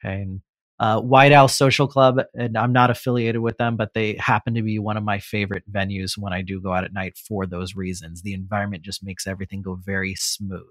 Okay. 0.05 0.22
And 0.22 0.41
uh, 0.80 1.01
White 1.01 1.32
Owl 1.32 1.49
Social 1.49 1.89
Club, 1.89 2.20
and 2.34 2.57
I'm 2.57 2.72
not 2.72 2.91
affiliated 2.91 3.41
with 3.41 3.57
them, 3.57 3.76
but 3.76 3.95
they 3.95 4.14
happen 4.14 4.55
to 4.55 4.62
be 4.62 4.78
one 4.78 4.97
of 4.97 5.03
my 5.03 5.18
favorite 5.18 5.64
venues 5.70 6.16
when 6.16 6.32
I 6.32 6.43
do 6.43 6.61
go 6.61 6.72
out 6.72 6.84
at 6.84 6.93
night 6.93 7.16
for 7.16 7.47
those 7.47 7.74
reasons. 7.74 8.22
The 8.22 8.32
environment 8.32 8.84
just 8.84 9.03
makes 9.03 9.26
everything 9.26 9.61
go 9.61 9.74
very 9.74 10.14
smooth, 10.14 10.62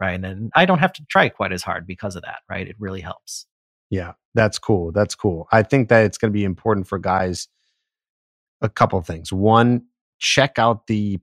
right? 0.00 0.22
And 0.22 0.52
I 0.54 0.64
don't 0.64 0.78
have 0.78 0.92
to 0.94 1.04
try 1.06 1.28
quite 1.28 1.52
as 1.52 1.64
hard 1.64 1.86
because 1.86 2.14
of 2.14 2.22
that, 2.22 2.38
right? 2.48 2.68
It 2.68 2.76
really 2.78 3.00
helps. 3.00 3.46
Yeah, 3.90 4.12
that's 4.34 4.58
cool. 4.58 4.92
That's 4.92 5.16
cool. 5.16 5.48
I 5.50 5.64
think 5.64 5.88
that 5.88 6.04
it's 6.04 6.18
going 6.18 6.30
to 6.32 6.38
be 6.38 6.44
important 6.44 6.86
for 6.86 6.98
guys. 6.98 7.48
A 8.62 8.68
couple 8.68 9.02
things. 9.02 9.32
One, 9.32 9.86
check 10.18 10.58
out 10.58 10.86
the 10.86 11.18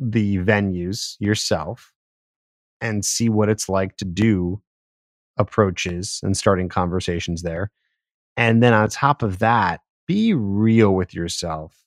the 0.00 0.38
venues 0.38 1.14
yourself 1.20 1.93
and 2.84 3.04
see 3.04 3.30
what 3.30 3.48
it's 3.48 3.68
like 3.68 3.96
to 3.96 4.04
do 4.04 4.60
approaches 5.38 6.20
and 6.22 6.36
starting 6.36 6.68
conversations 6.68 7.42
there. 7.42 7.72
And 8.36 8.62
then 8.62 8.74
on 8.74 8.88
top 8.90 9.22
of 9.22 9.38
that, 9.38 9.80
be 10.06 10.34
real 10.34 10.94
with 10.94 11.14
yourself 11.14 11.82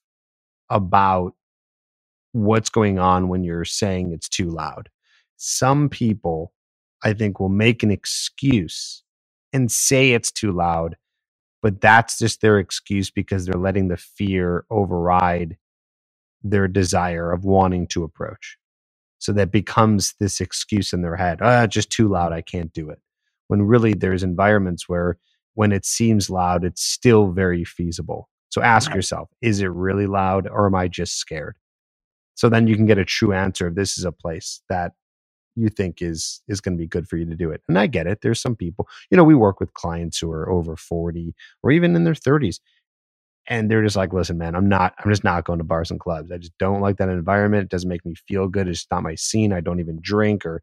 about 0.71 1.33
what's 2.31 2.69
going 2.69 2.97
on 2.97 3.29
when 3.29 3.43
you're 3.43 3.63
saying 3.63 4.11
it's 4.11 4.27
too 4.27 4.49
loud. 4.49 4.89
Some 5.37 5.87
people, 5.87 6.51
I 7.03 7.13
think, 7.13 7.39
will 7.39 7.47
make 7.49 7.83
an 7.83 7.91
excuse 7.91 9.03
and 9.53 9.71
say 9.71 10.11
it's 10.13 10.31
too 10.31 10.51
loud, 10.51 10.97
but 11.61 11.79
that's 11.79 12.17
just 12.17 12.41
their 12.41 12.57
excuse 12.57 13.11
because 13.11 13.45
they're 13.45 13.59
letting 13.59 13.87
the 13.87 13.97
fear 13.97 14.65
override 14.71 15.57
their 16.43 16.67
desire 16.67 17.31
of 17.31 17.45
wanting 17.45 17.85
to 17.87 18.03
approach. 18.03 18.57
So 19.19 19.33
that 19.33 19.51
becomes 19.51 20.13
this 20.19 20.41
excuse 20.41 20.93
in 20.93 21.01
their 21.01 21.15
head. 21.15 21.39
Ah, 21.41 21.67
just 21.67 21.89
too 21.89 22.07
loud. 22.07 22.33
I 22.33 22.41
can't 22.41 22.71
do 22.73 22.89
it 22.89 22.99
when 23.47 23.61
really 23.63 23.93
there's 23.93 24.23
environments 24.23 24.87
where 24.87 25.17
when 25.55 25.71
it 25.71 25.85
seems 25.85 26.29
loud, 26.29 26.63
it's 26.63 26.83
still 26.83 27.31
very 27.31 27.63
feasible. 27.63 28.29
So 28.49 28.61
ask 28.61 28.93
yourself, 28.93 29.29
is 29.41 29.59
it 29.61 29.71
really 29.71 30.07
loud 30.07 30.47
or 30.47 30.67
am 30.67 30.75
I 30.75 30.87
just 30.87 31.17
scared? 31.17 31.57
So 32.35 32.49
then 32.49 32.67
you 32.67 32.75
can 32.75 32.85
get 32.85 32.97
a 32.97 33.05
true 33.05 33.33
answer 33.33 33.67
if 33.67 33.75
this 33.75 33.97
is 33.97 34.05
a 34.05 34.11
place 34.11 34.61
that 34.69 34.93
you 35.55 35.69
think 35.69 36.03
is 36.03 36.41
is 36.47 36.61
going 36.61 36.77
to 36.77 36.81
be 36.81 36.87
good 36.87 37.07
for 37.07 37.17
you 37.17 37.25
to 37.25 37.35
do 37.35 37.49
it. 37.49 37.61
And 37.67 37.79
I 37.79 37.87
get 37.87 38.05
it. 38.05 38.19
There's 38.21 38.39
some 38.39 38.55
people, 38.55 38.87
you 39.09 39.17
know, 39.17 39.23
we 39.23 39.33
work 39.33 39.59
with 39.59 39.73
clients 39.73 40.19
who 40.19 40.31
are 40.31 40.49
over 40.49 40.75
40 40.75 41.33
or 41.63 41.71
even 41.71 41.95
in 41.95 42.03
their 42.03 42.13
30s 42.13 42.59
and 43.47 43.69
they're 43.71 43.83
just 43.83 43.95
like, 43.95 44.13
"Listen, 44.13 44.37
man, 44.37 44.55
I'm 44.55 44.69
not 44.69 44.93
I'm 44.99 45.11
just 45.11 45.23
not 45.23 45.45
going 45.45 45.59
to 45.59 45.65
bars 45.65 45.91
and 45.91 45.99
clubs. 45.99 46.31
I 46.31 46.37
just 46.37 46.57
don't 46.57 46.81
like 46.81 46.97
that 46.97 47.09
environment. 47.09 47.63
It 47.63 47.69
doesn't 47.69 47.89
make 47.89 48.05
me 48.05 48.15
feel 48.27 48.47
good. 48.47 48.67
It's 48.67 48.87
not 48.91 49.03
my 49.03 49.15
scene. 49.15 49.53
I 49.53 49.61
don't 49.61 49.79
even 49.79 49.99
drink 50.01 50.45
or 50.45 50.61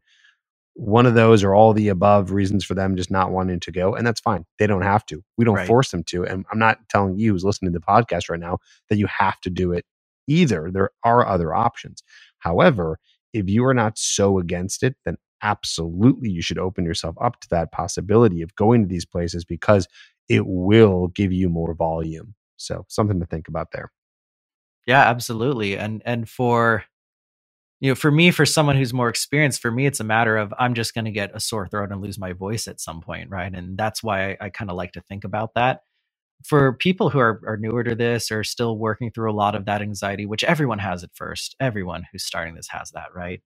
one 0.75 1.05
of 1.05 1.13
those 1.13 1.41
or 1.41 1.55
all 1.55 1.71
the 1.73 1.87
above 1.87 2.31
reasons 2.31 2.65
for 2.65 2.73
them 2.73 2.97
just 2.97 3.09
not 3.09 3.31
wanting 3.31 3.61
to 3.61 3.71
go 3.71 3.95
and 3.95 4.05
that's 4.05 4.19
fine 4.19 4.45
they 4.59 4.67
don't 4.67 4.81
have 4.81 5.05
to 5.05 5.23
we 5.37 5.45
don't 5.45 5.55
right. 5.55 5.67
force 5.67 5.89
them 5.91 6.03
to 6.03 6.25
and 6.25 6.45
i'm 6.51 6.59
not 6.59 6.77
telling 6.89 7.17
you 7.17 7.31
who's 7.31 7.45
listening 7.45 7.71
to 7.71 7.79
the 7.79 7.85
podcast 7.85 8.29
right 8.29 8.41
now 8.41 8.57
that 8.89 8.97
you 8.97 9.07
have 9.07 9.39
to 9.39 9.49
do 9.49 9.71
it 9.71 9.85
either 10.27 10.69
there 10.71 10.89
are 11.03 11.25
other 11.25 11.53
options 11.53 12.03
however 12.39 12.99
if 13.31 13.49
you 13.49 13.63
are 13.63 13.73
not 13.73 13.97
so 13.97 14.37
against 14.37 14.83
it 14.83 14.95
then 15.05 15.15
absolutely 15.41 16.29
you 16.29 16.41
should 16.41 16.59
open 16.59 16.83
yourself 16.83 17.15
up 17.21 17.39
to 17.39 17.47
that 17.49 17.71
possibility 17.71 18.41
of 18.41 18.53
going 18.55 18.81
to 18.81 18.87
these 18.87 19.05
places 19.05 19.45
because 19.45 19.87
it 20.27 20.45
will 20.45 21.07
give 21.07 21.31
you 21.31 21.47
more 21.47 21.73
volume 21.73 22.35
so 22.57 22.85
something 22.87 23.19
to 23.19 23.25
think 23.25 23.47
about 23.47 23.67
there 23.71 23.91
yeah 24.87 25.01
absolutely 25.01 25.77
and 25.77 26.01
and 26.05 26.29
for 26.29 26.85
you 27.81 27.91
know, 27.91 27.95
for 27.95 28.09
me, 28.09 28.31
for 28.31 28.45
someone 28.45 28.77
who's 28.77 28.93
more 28.93 29.09
experienced, 29.09 29.61
for 29.61 29.69
me, 29.69 29.85
it's 29.85 29.99
a 29.99 30.05
matter 30.05 30.37
of 30.37 30.53
I'm 30.57 30.73
just 30.73 30.93
going 30.93 31.05
to 31.05 31.11
get 31.11 31.35
a 31.35 31.39
sore 31.39 31.67
throat 31.67 31.91
and 31.91 32.01
lose 32.01 32.17
my 32.17 32.33
voice 32.33 32.67
at 32.67 32.79
some 32.79 33.01
point, 33.01 33.29
right? 33.29 33.53
And 33.53 33.77
that's 33.77 34.01
why 34.01 34.31
I, 34.31 34.37
I 34.41 34.49
kind 34.49 34.71
of 34.71 34.77
like 34.77 34.93
to 34.93 35.01
think 35.01 35.23
about 35.23 35.53
that. 35.55 35.81
For 36.45 36.73
people 36.73 37.09
who 37.09 37.19
are, 37.19 37.41
are 37.45 37.57
newer 37.57 37.83
to 37.83 37.95
this 37.95 38.31
or 38.31 38.43
still 38.43 38.77
working 38.77 39.11
through 39.11 39.31
a 39.31 39.35
lot 39.35 39.55
of 39.55 39.65
that 39.65 39.81
anxiety, 39.81 40.25
which 40.25 40.43
everyone 40.43 40.79
has 40.79 41.03
at 41.03 41.11
first, 41.15 41.55
everyone 41.59 42.05
who's 42.11 42.23
starting 42.23 42.55
this 42.55 42.69
has 42.69 42.91
that, 42.91 43.13
right? 43.13 43.41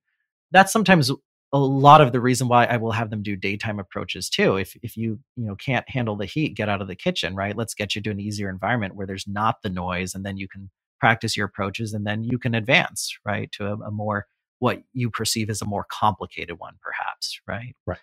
That's 0.51 0.71
sometimes 0.71 1.11
a 1.53 1.59
lot 1.59 2.01
of 2.01 2.11
the 2.11 2.21
reason 2.21 2.47
why 2.47 2.65
I 2.65 2.77
will 2.77 2.91
have 2.91 3.09
them 3.09 3.23
do 3.23 3.35
daytime 3.35 3.79
approaches 3.79 4.29
too. 4.29 4.57
If 4.57 4.75
if 4.83 4.97
you 4.97 5.19
you 5.35 5.45
know 5.47 5.55
can't 5.55 5.89
handle 5.89 6.15
the 6.15 6.25
heat, 6.25 6.55
get 6.55 6.69
out 6.69 6.81
of 6.81 6.87
the 6.87 6.95
kitchen, 6.95 7.35
right? 7.35 7.57
Let's 7.57 7.73
get 7.73 7.95
you 7.95 8.01
to 8.03 8.11
an 8.11 8.19
easier 8.19 8.49
environment 8.49 8.95
where 8.95 9.07
there's 9.07 9.27
not 9.27 9.57
the 9.63 9.69
noise, 9.69 10.15
and 10.15 10.25
then 10.25 10.37
you 10.37 10.47
can 10.47 10.69
practice 10.99 11.37
your 11.37 11.47
approaches 11.47 11.93
and 11.93 12.05
then 12.07 12.23
you 12.23 12.37
can 12.37 12.55
advance 12.55 13.17
right 13.25 13.51
to 13.53 13.67
a, 13.67 13.73
a 13.77 13.91
more 13.91 14.27
what 14.59 14.83
you 14.93 15.09
perceive 15.09 15.49
as 15.49 15.61
a 15.61 15.65
more 15.65 15.85
complicated 15.91 16.59
one 16.59 16.75
perhaps 16.81 17.39
right 17.47 17.75
right 17.87 17.99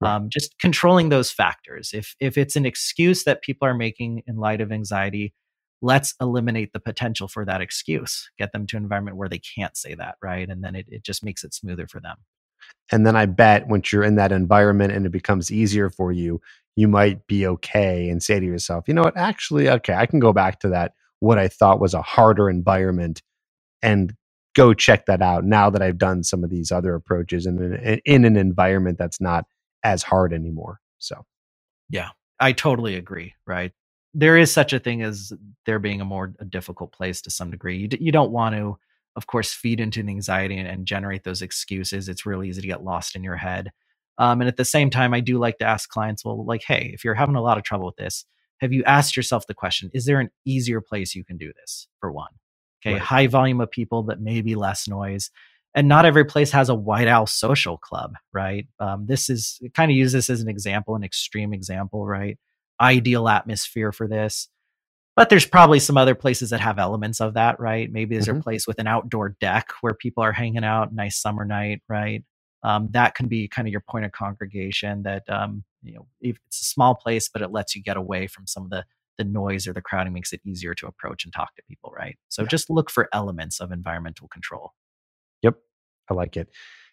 Right. 0.00 0.16
Um, 0.16 0.30
just 0.30 0.58
controlling 0.60 1.10
those 1.10 1.32
factors. 1.32 1.92
If 1.94 2.16
if 2.20 2.38
it's 2.38 2.56
an 2.56 2.66
excuse 2.66 3.24
that 3.24 3.42
people 3.42 3.68
are 3.68 3.74
making 3.74 4.22
in 4.28 4.36
light 4.36 4.62
of 4.62 4.72
anxiety, 4.72 5.34
let's 5.82 6.14
eliminate 6.22 6.72
the 6.74 6.80
potential 6.80 7.28
for 7.28 7.44
that 7.46 7.62
excuse. 7.62 8.30
Get 8.38 8.52
them 8.52 8.66
to 8.68 8.78
an 8.78 8.84
environment 8.84 9.18
where 9.18 9.28
they 9.30 9.40
can't 9.40 9.76
say 9.76 9.94
that, 9.96 10.16
right? 10.22 10.48
And 10.48 10.64
then 10.64 10.76
it, 10.76 10.86
it 10.90 11.04
just 11.04 11.24
makes 11.24 11.44
it 11.44 11.54
smoother 11.54 11.88
for 11.88 12.00
them. 12.00 12.16
And 12.92 13.06
then 13.06 13.16
I 13.16 13.26
bet 13.26 13.68
once 13.68 13.92
you're 13.92 14.04
in 14.04 14.14
that 14.16 14.32
environment 14.32 14.92
and 14.92 15.06
it 15.06 15.12
becomes 15.12 15.50
easier 15.50 15.90
for 15.90 16.12
you, 16.12 16.40
you 16.76 16.88
might 16.88 17.26
be 17.26 17.46
okay 17.46 18.08
and 18.08 18.22
say 18.22 18.38
to 18.38 18.46
yourself, 18.46 18.84
you 18.86 18.94
know 18.94 19.02
what, 19.02 19.16
actually, 19.16 19.68
okay, 19.68 19.94
I 19.94 20.06
can 20.06 20.20
go 20.20 20.32
back 20.32 20.60
to 20.60 20.68
that 20.68 20.92
what 21.20 21.38
I 21.38 21.48
thought 21.48 21.80
was 21.80 21.94
a 21.94 22.02
harder 22.02 22.50
environment 22.50 23.22
and 23.82 24.14
go 24.54 24.74
check 24.74 25.06
that 25.06 25.22
out 25.22 25.44
now 25.44 25.70
that 25.70 25.82
I've 25.82 25.98
done 25.98 26.22
some 26.22 26.44
of 26.44 26.50
these 26.50 26.70
other 26.70 26.94
approaches 26.94 27.46
in 27.46 27.62
an, 27.62 28.00
in 28.04 28.24
an 28.24 28.36
environment 28.36 28.98
that's 28.98 29.20
not 29.20 29.44
as 29.82 30.02
hard 30.02 30.32
anymore. 30.32 30.80
So, 30.98 31.24
yeah, 31.90 32.10
I 32.40 32.52
totally 32.52 32.96
agree. 32.96 33.34
Right. 33.46 33.72
There 34.14 34.36
is 34.36 34.52
such 34.52 34.72
a 34.72 34.78
thing 34.78 35.02
as 35.02 35.32
there 35.66 35.78
being 35.78 36.00
a 36.00 36.06
more 36.06 36.28
difficult 36.48 36.92
place 36.92 37.20
to 37.22 37.30
some 37.30 37.50
degree. 37.50 37.78
You, 37.78 37.88
d- 37.88 37.98
you 38.00 38.12
don't 38.12 38.32
want 38.32 38.54
to, 38.54 38.78
of 39.16 39.26
course, 39.26 39.52
feed 39.52 39.80
into 39.80 40.02
the 40.02 40.10
anxiety 40.10 40.56
and, 40.56 40.68
and, 40.68 40.86
generate 40.86 41.24
those 41.24 41.42
excuses. 41.42 42.08
It's 42.08 42.26
really 42.26 42.48
easy 42.48 42.60
to 42.60 42.66
get 42.66 42.84
lost 42.84 43.16
in 43.16 43.24
your 43.24 43.36
head. 43.36 43.72
Um, 44.18 44.40
and 44.40 44.48
at 44.48 44.56
the 44.56 44.64
same 44.64 44.90
time, 44.90 45.14
I 45.14 45.20
do 45.20 45.38
like 45.38 45.58
to 45.58 45.64
ask 45.64 45.88
clients, 45.88 46.24
well, 46.24 46.44
like, 46.44 46.62
hey, 46.62 46.90
if 46.94 47.02
you're 47.04 47.14
having 47.14 47.34
a 47.34 47.42
lot 47.42 47.58
of 47.58 47.64
trouble 47.64 47.86
with 47.86 47.96
this, 47.96 48.24
have 48.60 48.72
you 48.72 48.82
asked 48.84 49.16
yourself 49.16 49.46
the 49.46 49.54
question 49.54 49.90
is 49.92 50.04
there 50.04 50.20
an 50.20 50.30
easier 50.44 50.80
place 50.80 51.14
you 51.14 51.24
can 51.24 51.36
do 51.36 51.52
this 51.60 51.88
for 52.00 52.10
one 52.10 52.30
okay 52.82 52.94
right. 52.94 53.02
high 53.02 53.26
volume 53.26 53.60
of 53.60 53.70
people 53.70 54.02
but 54.02 54.20
maybe 54.20 54.54
less 54.54 54.88
noise 54.88 55.30
and 55.74 55.88
not 55.88 56.06
every 56.06 56.24
place 56.24 56.50
has 56.52 56.68
a 56.68 56.74
white 56.74 57.08
owl 57.08 57.26
social 57.26 57.76
club 57.78 58.14
right 58.32 58.66
um, 58.80 59.06
this 59.06 59.28
is 59.28 59.60
kind 59.74 59.90
of 59.90 59.96
use 59.96 60.12
this 60.12 60.30
as 60.30 60.40
an 60.40 60.48
example 60.48 60.94
an 60.94 61.04
extreme 61.04 61.52
example 61.52 62.06
right 62.06 62.38
ideal 62.80 63.28
atmosphere 63.28 63.92
for 63.92 64.06
this 64.06 64.48
but 65.16 65.30
there's 65.30 65.46
probably 65.46 65.80
some 65.80 65.96
other 65.96 66.14
places 66.14 66.50
that 66.50 66.60
have 66.60 66.78
elements 66.78 67.20
of 67.20 67.34
that 67.34 67.58
right 67.58 67.90
maybe 67.90 68.14
there's 68.14 68.28
mm-hmm. 68.28 68.38
a 68.38 68.42
place 68.42 68.66
with 68.66 68.78
an 68.78 68.86
outdoor 68.86 69.30
deck 69.40 69.70
where 69.80 69.94
people 69.94 70.22
are 70.22 70.32
hanging 70.32 70.64
out 70.64 70.92
nice 70.92 71.20
summer 71.20 71.44
night 71.44 71.82
right 71.88 72.22
um, 72.62 72.88
that 72.92 73.14
can 73.14 73.28
be 73.28 73.46
kind 73.46 73.68
of 73.68 73.72
your 73.72 73.82
point 73.88 74.04
of 74.04 74.12
congregation 74.12 75.02
that 75.02 75.22
um, 75.28 75.64
you 75.82 75.94
know 75.94 76.06
if 76.20 76.38
it's 76.46 76.60
a 76.60 76.64
small 76.64 76.94
place 76.94 77.28
but 77.28 77.42
it 77.42 77.50
lets 77.50 77.74
you 77.74 77.82
get 77.82 77.96
away 77.96 78.26
from 78.26 78.46
some 78.46 78.64
of 78.64 78.70
the 78.70 78.84
the 79.18 79.24
noise 79.24 79.66
or 79.66 79.72
the 79.72 79.80
crowding 79.80 80.12
makes 80.12 80.32
it 80.34 80.40
easier 80.44 80.74
to 80.74 80.86
approach 80.86 81.24
and 81.24 81.32
talk 81.32 81.54
to 81.56 81.62
people 81.68 81.92
right 81.96 82.18
so 82.28 82.42
yeah. 82.42 82.48
just 82.48 82.68
look 82.68 82.90
for 82.90 83.08
elements 83.12 83.60
of 83.60 83.72
environmental 83.72 84.28
control 84.28 84.72
yep 85.42 85.54
i 86.10 86.14
like 86.14 86.36
it 86.36 86.48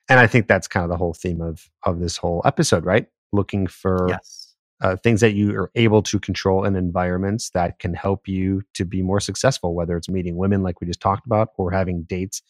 and 0.10 0.20
i 0.20 0.28
think 0.28 0.48
that's 0.48 0.68
kind 0.68 0.86
of 0.86 0.90
the 0.90 0.98
whole 0.98 1.14
theme 1.14 1.42
of 1.42 1.70
of 1.84 2.00
this 2.00 2.16
whole 2.16 2.42
episode 2.46 2.86
right 2.86 3.08
looking 3.34 3.68
for 3.68 4.06
yes. 4.08 4.43
Uh, 4.84 4.96
things 4.98 5.22
that 5.22 5.34
you 5.34 5.58
are 5.58 5.72
able 5.76 6.04
to 6.04 6.20
control 6.20 6.64
in 6.66 6.76
environments 6.76 7.50
that 7.52 7.80
can 7.80 7.94
help 7.94 8.28
you 8.28 8.62
to 8.74 8.86
be 8.86 9.02
more 9.02 9.20
successful 9.20 9.74
whether 9.74 9.98
it's 9.98 10.10
meeting 10.10 10.36
women 10.36 10.62
like 10.62 10.80
we 10.80 10.88
just 10.88 11.02
talked 11.02 11.26
about 11.26 11.50
or 11.58 11.72
having 11.72 12.04
dates 12.04 12.42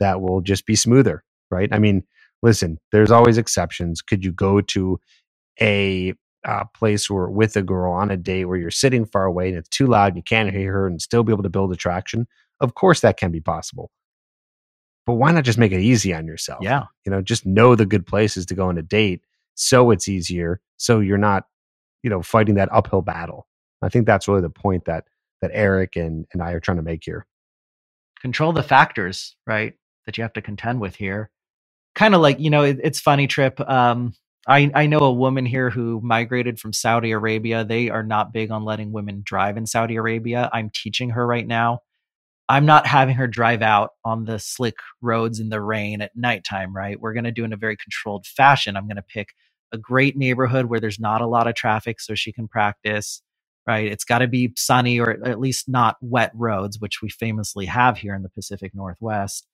that 0.00 0.20
will 0.20 0.40
just 0.40 0.66
be 0.66 0.76
smoother 0.76 1.24
right 1.50 1.70
i 1.72 1.78
mean 1.78 2.02
listen 2.42 2.78
there's 2.92 3.10
always 3.10 3.38
exceptions 3.38 4.02
could 4.02 4.24
you 4.24 4.32
go 4.32 4.60
to 4.60 5.00
a 5.60 6.14
uh, 6.46 6.64
place 6.74 7.10
where 7.10 7.28
with 7.28 7.56
a 7.56 7.62
girl 7.62 7.92
on 7.92 8.10
a 8.10 8.16
date 8.16 8.44
where 8.44 8.56
you're 8.56 8.70
sitting 8.70 9.04
far 9.04 9.24
away 9.24 9.48
and 9.48 9.58
it's 9.58 9.68
too 9.68 9.86
loud, 9.86 10.08
and 10.08 10.16
you 10.16 10.22
can't 10.22 10.52
hear 10.52 10.72
her, 10.72 10.86
and 10.86 11.02
still 11.02 11.24
be 11.24 11.32
able 11.32 11.42
to 11.42 11.48
build 11.48 11.72
attraction. 11.72 12.26
Of 12.60 12.74
course, 12.74 13.00
that 13.00 13.16
can 13.16 13.32
be 13.32 13.40
possible. 13.40 13.90
But 15.06 15.14
why 15.14 15.32
not 15.32 15.44
just 15.44 15.58
make 15.58 15.72
it 15.72 15.80
easy 15.80 16.14
on 16.14 16.26
yourself? 16.26 16.60
Yeah. 16.62 16.84
You 17.04 17.10
know, 17.10 17.20
just 17.20 17.46
know 17.46 17.74
the 17.74 17.86
good 17.86 18.06
places 18.06 18.46
to 18.46 18.54
go 18.54 18.68
on 18.68 18.78
a 18.78 18.82
date 18.82 19.22
so 19.54 19.90
it's 19.90 20.08
easier. 20.08 20.60
So 20.76 21.00
you're 21.00 21.18
not, 21.18 21.44
you 22.02 22.10
know, 22.10 22.22
fighting 22.22 22.54
that 22.56 22.72
uphill 22.72 23.02
battle. 23.02 23.46
I 23.82 23.88
think 23.88 24.06
that's 24.06 24.28
really 24.28 24.42
the 24.42 24.50
point 24.50 24.84
that 24.86 25.04
that 25.42 25.50
Eric 25.52 25.96
and, 25.96 26.26
and 26.32 26.42
I 26.42 26.52
are 26.52 26.60
trying 26.60 26.78
to 26.78 26.82
make 26.82 27.04
here. 27.04 27.26
control 28.20 28.52
the 28.52 28.62
factors, 28.62 29.36
right, 29.46 29.74
that 30.04 30.16
you 30.16 30.22
have 30.22 30.32
to 30.34 30.42
contend 30.42 30.80
with 30.80 30.96
here. 30.96 31.30
Kind 31.94 32.14
of 32.14 32.20
like, 32.20 32.40
you 32.40 32.50
know, 32.50 32.64
it, 32.64 32.78
it's 32.82 33.00
funny, 33.00 33.26
Trip. 33.26 33.60
Um, 33.60 34.14
I, 34.48 34.70
I 34.74 34.86
know 34.86 35.00
a 35.00 35.12
woman 35.12 35.46
here 35.46 35.70
who 35.70 36.00
migrated 36.02 36.58
from 36.58 36.72
Saudi 36.72 37.10
Arabia. 37.10 37.64
They 37.64 37.90
are 37.90 38.02
not 38.02 38.32
big 38.32 38.50
on 38.50 38.64
letting 38.64 38.92
women 38.92 39.22
drive 39.24 39.56
in 39.56 39.66
Saudi 39.66 39.96
Arabia. 39.96 40.50
I'm 40.52 40.70
teaching 40.74 41.10
her 41.10 41.26
right 41.26 41.46
now. 41.46 41.80
I'm 42.48 42.64
not 42.64 42.86
having 42.86 43.16
her 43.16 43.26
drive 43.26 43.60
out 43.60 43.90
on 44.04 44.24
the 44.24 44.38
slick 44.38 44.76
roads 45.02 45.40
in 45.40 45.48
the 45.48 45.60
rain 45.60 46.00
at 46.00 46.12
nighttime, 46.14 46.74
right? 46.76 47.00
We're 47.00 47.12
going 47.12 47.24
to 47.24 47.32
do 47.32 47.44
in 47.44 47.52
a 47.52 47.56
very 47.56 47.76
controlled 47.76 48.24
fashion. 48.26 48.76
I'm 48.76 48.86
going 48.86 48.96
to 48.96 49.02
pick 49.02 49.30
a 49.72 49.78
great 49.78 50.16
neighborhood 50.16 50.66
where 50.66 50.80
there's 50.80 51.00
not 51.00 51.20
a 51.20 51.26
lot 51.26 51.46
of 51.46 51.54
traffic 51.54 52.00
so 52.00 52.14
she 52.14 52.32
can 52.32 52.48
practice, 52.48 53.22
right? 53.66 53.90
It's 53.90 54.04
got 54.04 54.18
to 54.18 54.28
be 54.28 54.52
sunny 54.56 55.00
or 55.00 55.18
at 55.24 55.40
least 55.40 55.68
not 55.68 55.96
wet 56.00 56.32
roads, 56.34 56.78
which 56.80 57.02
we 57.02 57.08
famously 57.08 57.66
have 57.66 57.98
here 57.98 58.14
in 58.14 58.22
the 58.22 58.28
Pacific 58.28 58.74
Northwest. 58.74 59.46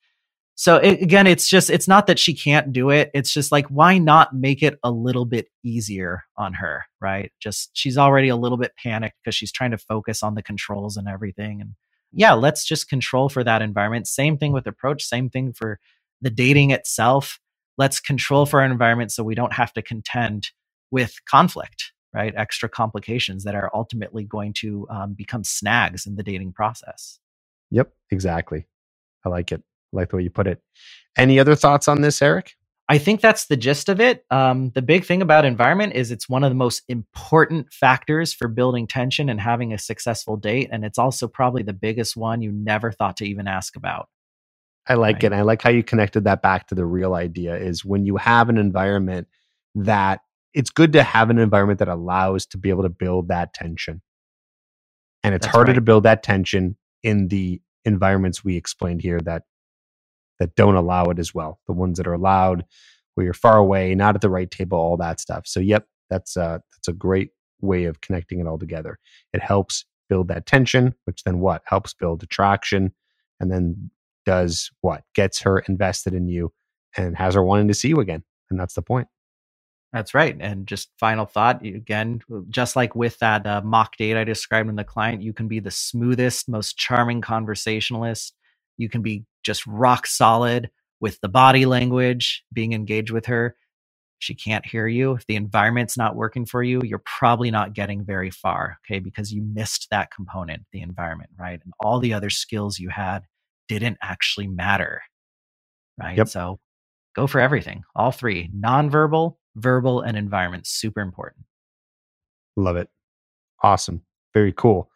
So 0.54 0.76
it, 0.76 1.00
again, 1.00 1.26
it's 1.26 1.48
just, 1.48 1.70
it's 1.70 1.88
not 1.88 2.06
that 2.08 2.18
she 2.18 2.34
can't 2.34 2.72
do 2.72 2.90
it. 2.90 3.10
It's 3.14 3.32
just 3.32 3.50
like, 3.50 3.66
why 3.68 3.96
not 3.96 4.34
make 4.34 4.62
it 4.62 4.78
a 4.82 4.90
little 4.90 5.24
bit 5.24 5.46
easier 5.64 6.24
on 6.36 6.52
her, 6.54 6.84
right? 7.00 7.32
Just, 7.40 7.70
she's 7.72 7.96
already 7.96 8.28
a 8.28 8.36
little 8.36 8.58
bit 8.58 8.72
panicked 8.76 9.16
because 9.24 9.34
she's 9.34 9.50
trying 9.50 9.70
to 9.70 9.78
focus 9.78 10.22
on 10.22 10.34
the 10.34 10.42
controls 10.42 10.98
and 10.98 11.08
everything. 11.08 11.62
And 11.62 11.70
yeah, 12.12 12.34
let's 12.34 12.66
just 12.66 12.90
control 12.90 13.30
for 13.30 13.42
that 13.42 13.62
environment. 13.62 14.06
Same 14.06 14.36
thing 14.36 14.52
with 14.52 14.66
approach, 14.66 15.02
same 15.02 15.30
thing 15.30 15.54
for 15.54 15.80
the 16.20 16.30
dating 16.30 16.70
itself. 16.70 17.40
Let's 17.78 18.00
control 18.00 18.46
for 18.46 18.60
our 18.60 18.66
environment 18.66 19.12
so 19.12 19.22
we 19.22 19.34
don't 19.34 19.52
have 19.52 19.72
to 19.74 19.82
contend 19.82 20.50
with 20.90 21.14
conflict, 21.28 21.92
right? 22.12 22.34
Extra 22.36 22.68
complications 22.68 23.44
that 23.44 23.54
are 23.54 23.70
ultimately 23.74 24.24
going 24.24 24.52
to 24.58 24.86
um, 24.90 25.14
become 25.14 25.44
snags 25.44 26.06
in 26.06 26.16
the 26.16 26.22
dating 26.22 26.52
process. 26.52 27.18
Yep, 27.70 27.92
exactly. 28.10 28.66
I 29.24 29.30
like 29.30 29.52
it. 29.52 29.62
I 29.92 29.96
like 29.96 30.10
the 30.10 30.16
way 30.16 30.22
you 30.22 30.30
put 30.30 30.46
it. 30.46 30.60
Any 31.16 31.38
other 31.38 31.54
thoughts 31.54 31.88
on 31.88 32.02
this, 32.02 32.20
Eric? 32.20 32.54
I 32.88 32.98
think 32.98 33.20
that's 33.20 33.46
the 33.46 33.56
gist 33.56 33.88
of 33.88 34.00
it. 34.00 34.24
Um, 34.30 34.70
the 34.74 34.82
big 34.82 35.04
thing 35.04 35.22
about 35.22 35.44
environment 35.44 35.94
is 35.94 36.10
it's 36.10 36.28
one 36.28 36.44
of 36.44 36.50
the 36.50 36.56
most 36.56 36.82
important 36.88 37.72
factors 37.72 38.34
for 38.34 38.48
building 38.48 38.86
tension 38.86 39.28
and 39.28 39.40
having 39.40 39.72
a 39.72 39.78
successful 39.78 40.36
date. 40.36 40.68
And 40.70 40.84
it's 40.84 40.98
also 40.98 41.28
probably 41.28 41.62
the 41.62 41.72
biggest 41.72 42.16
one 42.16 42.42
you 42.42 42.52
never 42.52 42.92
thought 42.92 43.16
to 43.18 43.24
even 43.24 43.46
ask 43.46 43.76
about. 43.76 44.08
I 44.86 44.94
like 44.94 45.16
right. 45.16 45.24
it. 45.24 45.26
And 45.26 45.34
I 45.36 45.42
like 45.42 45.62
how 45.62 45.70
you 45.70 45.82
connected 45.82 46.24
that 46.24 46.42
back 46.42 46.66
to 46.68 46.74
the 46.74 46.84
real 46.84 47.14
idea 47.14 47.56
is 47.56 47.84
when 47.84 48.04
you 48.04 48.16
have 48.16 48.48
an 48.48 48.58
environment 48.58 49.28
that 49.74 50.20
it's 50.54 50.70
good 50.70 50.92
to 50.94 51.02
have 51.02 51.30
an 51.30 51.38
environment 51.38 51.78
that 51.78 51.88
allows 51.88 52.46
to 52.46 52.58
be 52.58 52.70
able 52.70 52.82
to 52.82 52.88
build 52.88 53.28
that 53.28 53.54
tension. 53.54 54.02
And 55.22 55.34
it's 55.34 55.46
That's 55.46 55.54
harder 55.54 55.70
right. 55.70 55.76
to 55.76 55.80
build 55.80 56.02
that 56.02 56.22
tension 56.22 56.76
in 57.02 57.28
the 57.28 57.60
environments 57.84 58.44
we 58.44 58.56
explained 58.56 59.02
here 59.02 59.20
that 59.20 59.44
that 60.38 60.54
don't 60.56 60.74
allow 60.74 61.04
it 61.04 61.18
as 61.18 61.32
well. 61.32 61.60
The 61.66 61.72
ones 61.72 61.98
that 61.98 62.06
are 62.06 62.12
allowed, 62.12 62.64
where 63.14 63.24
you're 63.24 63.34
far 63.34 63.58
away, 63.58 63.94
not 63.94 64.14
at 64.16 64.20
the 64.20 64.30
right 64.30 64.50
table, 64.50 64.78
all 64.78 64.96
that 64.96 65.20
stuff. 65.20 65.46
So, 65.46 65.60
yep, 65.60 65.86
that's 66.10 66.36
uh, 66.36 66.58
that's 66.72 66.88
a 66.88 66.92
great 66.92 67.30
way 67.60 67.84
of 67.84 68.00
connecting 68.00 68.40
it 68.40 68.46
all 68.46 68.58
together. 68.58 68.98
It 69.32 69.40
helps 69.42 69.84
build 70.08 70.28
that 70.28 70.46
tension, 70.46 70.94
which 71.04 71.22
then 71.24 71.38
what 71.38 71.62
helps 71.66 71.94
build 71.94 72.22
attraction, 72.22 72.92
and 73.38 73.50
then 73.50 73.90
does 74.24 74.70
what 74.80 75.02
gets 75.14 75.40
her 75.42 75.60
invested 75.60 76.14
in 76.14 76.28
you 76.28 76.52
and 76.96 77.16
has 77.16 77.34
her 77.34 77.42
wanting 77.42 77.68
to 77.68 77.74
see 77.74 77.88
you 77.88 78.00
again. 78.00 78.22
And 78.50 78.58
that's 78.60 78.74
the 78.74 78.82
point. 78.82 79.08
That's 79.92 80.14
right. 80.14 80.36
And 80.40 80.66
just 80.66 80.90
final 80.98 81.26
thought 81.26 81.64
again, 81.64 82.22
just 82.48 82.76
like 82.76 82.94
with 82.96 83.18
that 83.18 83.46
uh, 83.46 83.60
mock 83.62 83.96
date 83.96 84.16
I 84.16 84.24
described 84.24 84.70
in 84.70 84.76
the 84.76 84.84
client, 84.84 85.22
you 85.22 85.34
can 85.34 85.48
be 85.48 85.60
the 85.60 85.70
smoothest, 85.70 86.48
most 86.48 86.78
charming 86.78 87.20
conversationalist. 87.20 88.34
You 88.78 88.88
can 88.88 89.02
be 89.02 89.24
just 89.42 89.66
rock 89.66 90.06
solid 90.06 90.70
with 91.00 91.20
the 91.20 91.28
body 91.28 91.66
language, 91.66 92.42
being 92.52 92.72
engaged 92.72 93.10
with 93.10 93.26
her. 93.26 93.54
She 94.18 94.34
can't 94.34 94.64
hear 94.64 94.86
you. 94.86 95.12
If 95.14 95.26
the 95.26 95.36
environment's 95.36 95.98
not 95.98 96.16
working 96.16 96.46
for 96.46 96.62
you, 96.62 96.80
you're 96.84 97.02
probably 97.04 97.50
not 97.50 97.74
getting 97.74 98.04
very 98.04 98.30
far, 98.30 98.78
okay? 98.86 98.98
Because 98.98 99.32
you 99.32 99.42
missed 99.42 99.88
that 99.90 100.10
component, 100.14 100.62
the 100.72 100.80
environment, 100.80 101.30
right? 101.38 101.60
And 101.62 101.72
all 101.80 101.98
the 101.98 102.14
other 102.14 102.30
skills 102.30 102.78
you 102.78 102.88
had 102.88 103.24
didn't 103.78 103.98
actually 104.02 104.46
matter, 104.46 105.02
right? 106.00 106.16
Yep. 106.16 106.28
So 106.28 106.60
go 107.14 107.26
for 107.26 107.40
everything, 107.40 107.82
all 107.94 108.12
three 108.12 108.50
nonverbal, 108.56 109.36
verbal, 109.56 110.00
and 110.00 110.16
environment. 110.16 110.66
Super 110.66 111.00
important. 111.00 111.44
Love 112.56 112.76
it. 112.76 112.88
Awesome. 113.62 114.02
Very 114.34 114.52
cool. 114.52 114.90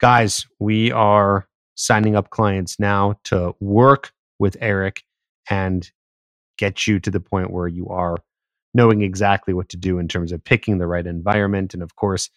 Guys, 0.00 0.46
we 0.58 0.92
are 0.92 1.48
signing 1.76 2.16
up 2.16 2.30
clients 2.30 2.78
now 2.78 3.14
to 3.24 3.54
work 3.60 4.12
with 4.38 4.56
Eric 4.60 5.02
and 5.48 5.90
get 6.58 6.86
you 6.86 7.00
to 7.00 7.10
the 7.10 7.20
point 7.20 7.50
where 7.50 7.68
you 7.68 7.88
are 7.88 8.16
knowing 8.74 9.02
exactly 9.02 9.54
what 9.54 9.68
to 9.68 9.76
do 9.76 9.98
in 9.98 10.08
terms 10.08 10.32
of 10.32 10.42
picking 10.44 10.78
the 10.78 10.86
right 10.86 11.06
environment. 11.06 11.74
And 11.74 11.82
of 11.82 11.96
course, 11.96 12.28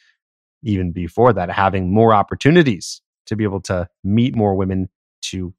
even 0.63 0.91
before 0.91 1.33
that, 1.33 1.49
having 1.49 1.91
more 1.91 2.13
opportunities 2.13 3.01
to 3.25 3.35
be 3.35 3.43
able 3.43 3.61
to 3.61 3.87
meet 4.03 4.35
more 4.35 4.55
women 4.55 4.89
to 5.23 5.53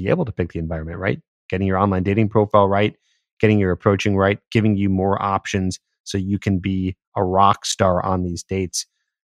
be 0.00 0.08
able 0.08 0.24
to 0.24 0.32
pick 0.32 0.52
the 0.52 0.58
environment 0.58 0.98
right, 0.98 1.20
getting 1.48 1.66
your 1.66 1.78
online 1.78 2.02
dating 2.02 2.28
profile 2.28 2.68
right, 2.68 2.94
getting 3.38 3.58
your 3.58 3.72
approaching 3.72 4.16
right, 4.16 4.38
giving 4.50 4.76
you 4.76 4.88
more 4.88 5.20
options 5.22 5.78
so 6.04 6.18
you 6.18 6.38
can 6.38 6.58
be 6.58 6.96
a 7.16 7.24
rock 7.24 7.64
star 7.64 8.04
on 8.04 8.22
these 8.22 8.42
dates. 8.42 8.86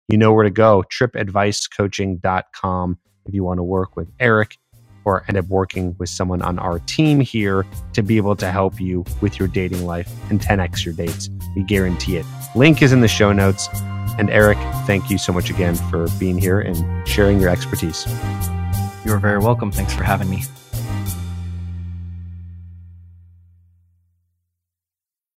You 0.09 0.19
know 0.19 0.33
where 0.33 0.45
to 0.45 0.51
go 0.51 0.85
tripadvicecoaching.com 0.93 2.99
if 3.27 3.35
you 3.35 3.45
want 3.45 3.59
to 3.59 3.65
work 3.65 3.97
with 3.97 4.11
Eric 4.19 4.59
or 5.05 5.25
end 5.29 5.37
up 5.37 5.47
working 5.47 5.95
with 5.99 6.09
someone 6.09 6.43
on 6.43 6.59
our 6.59 6.79
team 6.81 7.21
here 7.21 7.65
to 7.93 8.03
be 8.03 8.17
able 8.17 8.37
to 8.37 8.51
help 8.51 8.81
you 8.81 9.05
with 9.21 9.39
your 9.39 9.49
dating 9.49 9.85
life 9.85 10.11
and 10.31 10.41
10x 10.41 10.85
your 10.85 10.95
dates. 10.95 11.29
We 11.57 11.65
guarantee 11.65 12.17
it. 12.17 12.27
Link 12.55 12.83
is 12.83 12.93
in 12.93 13.01
the 13.01 13.09
show 13.09 13.33
notes. 13.33 13.69
And 14.19 14.31
Eric, 14.31 14.59
thank 14.87 15.11
you 15.11 15.19
so 15.19 15.33
much 15.33 15.51
again 15.51 15.75
for 15.75 16.07
being 16.19 16.39
here 16.39 16.61
and 16.61 17.09
sharing 17.09 17.41
your 17.41 17.51
expertise. 17.51 18.07
You're 19.05 19.19
very 19.19 19.39
welcome. 19.39 19.73
Thanks 19.73 19.95
for 19.95 20.05
having 20.05 20.31
me. 20.31 20.45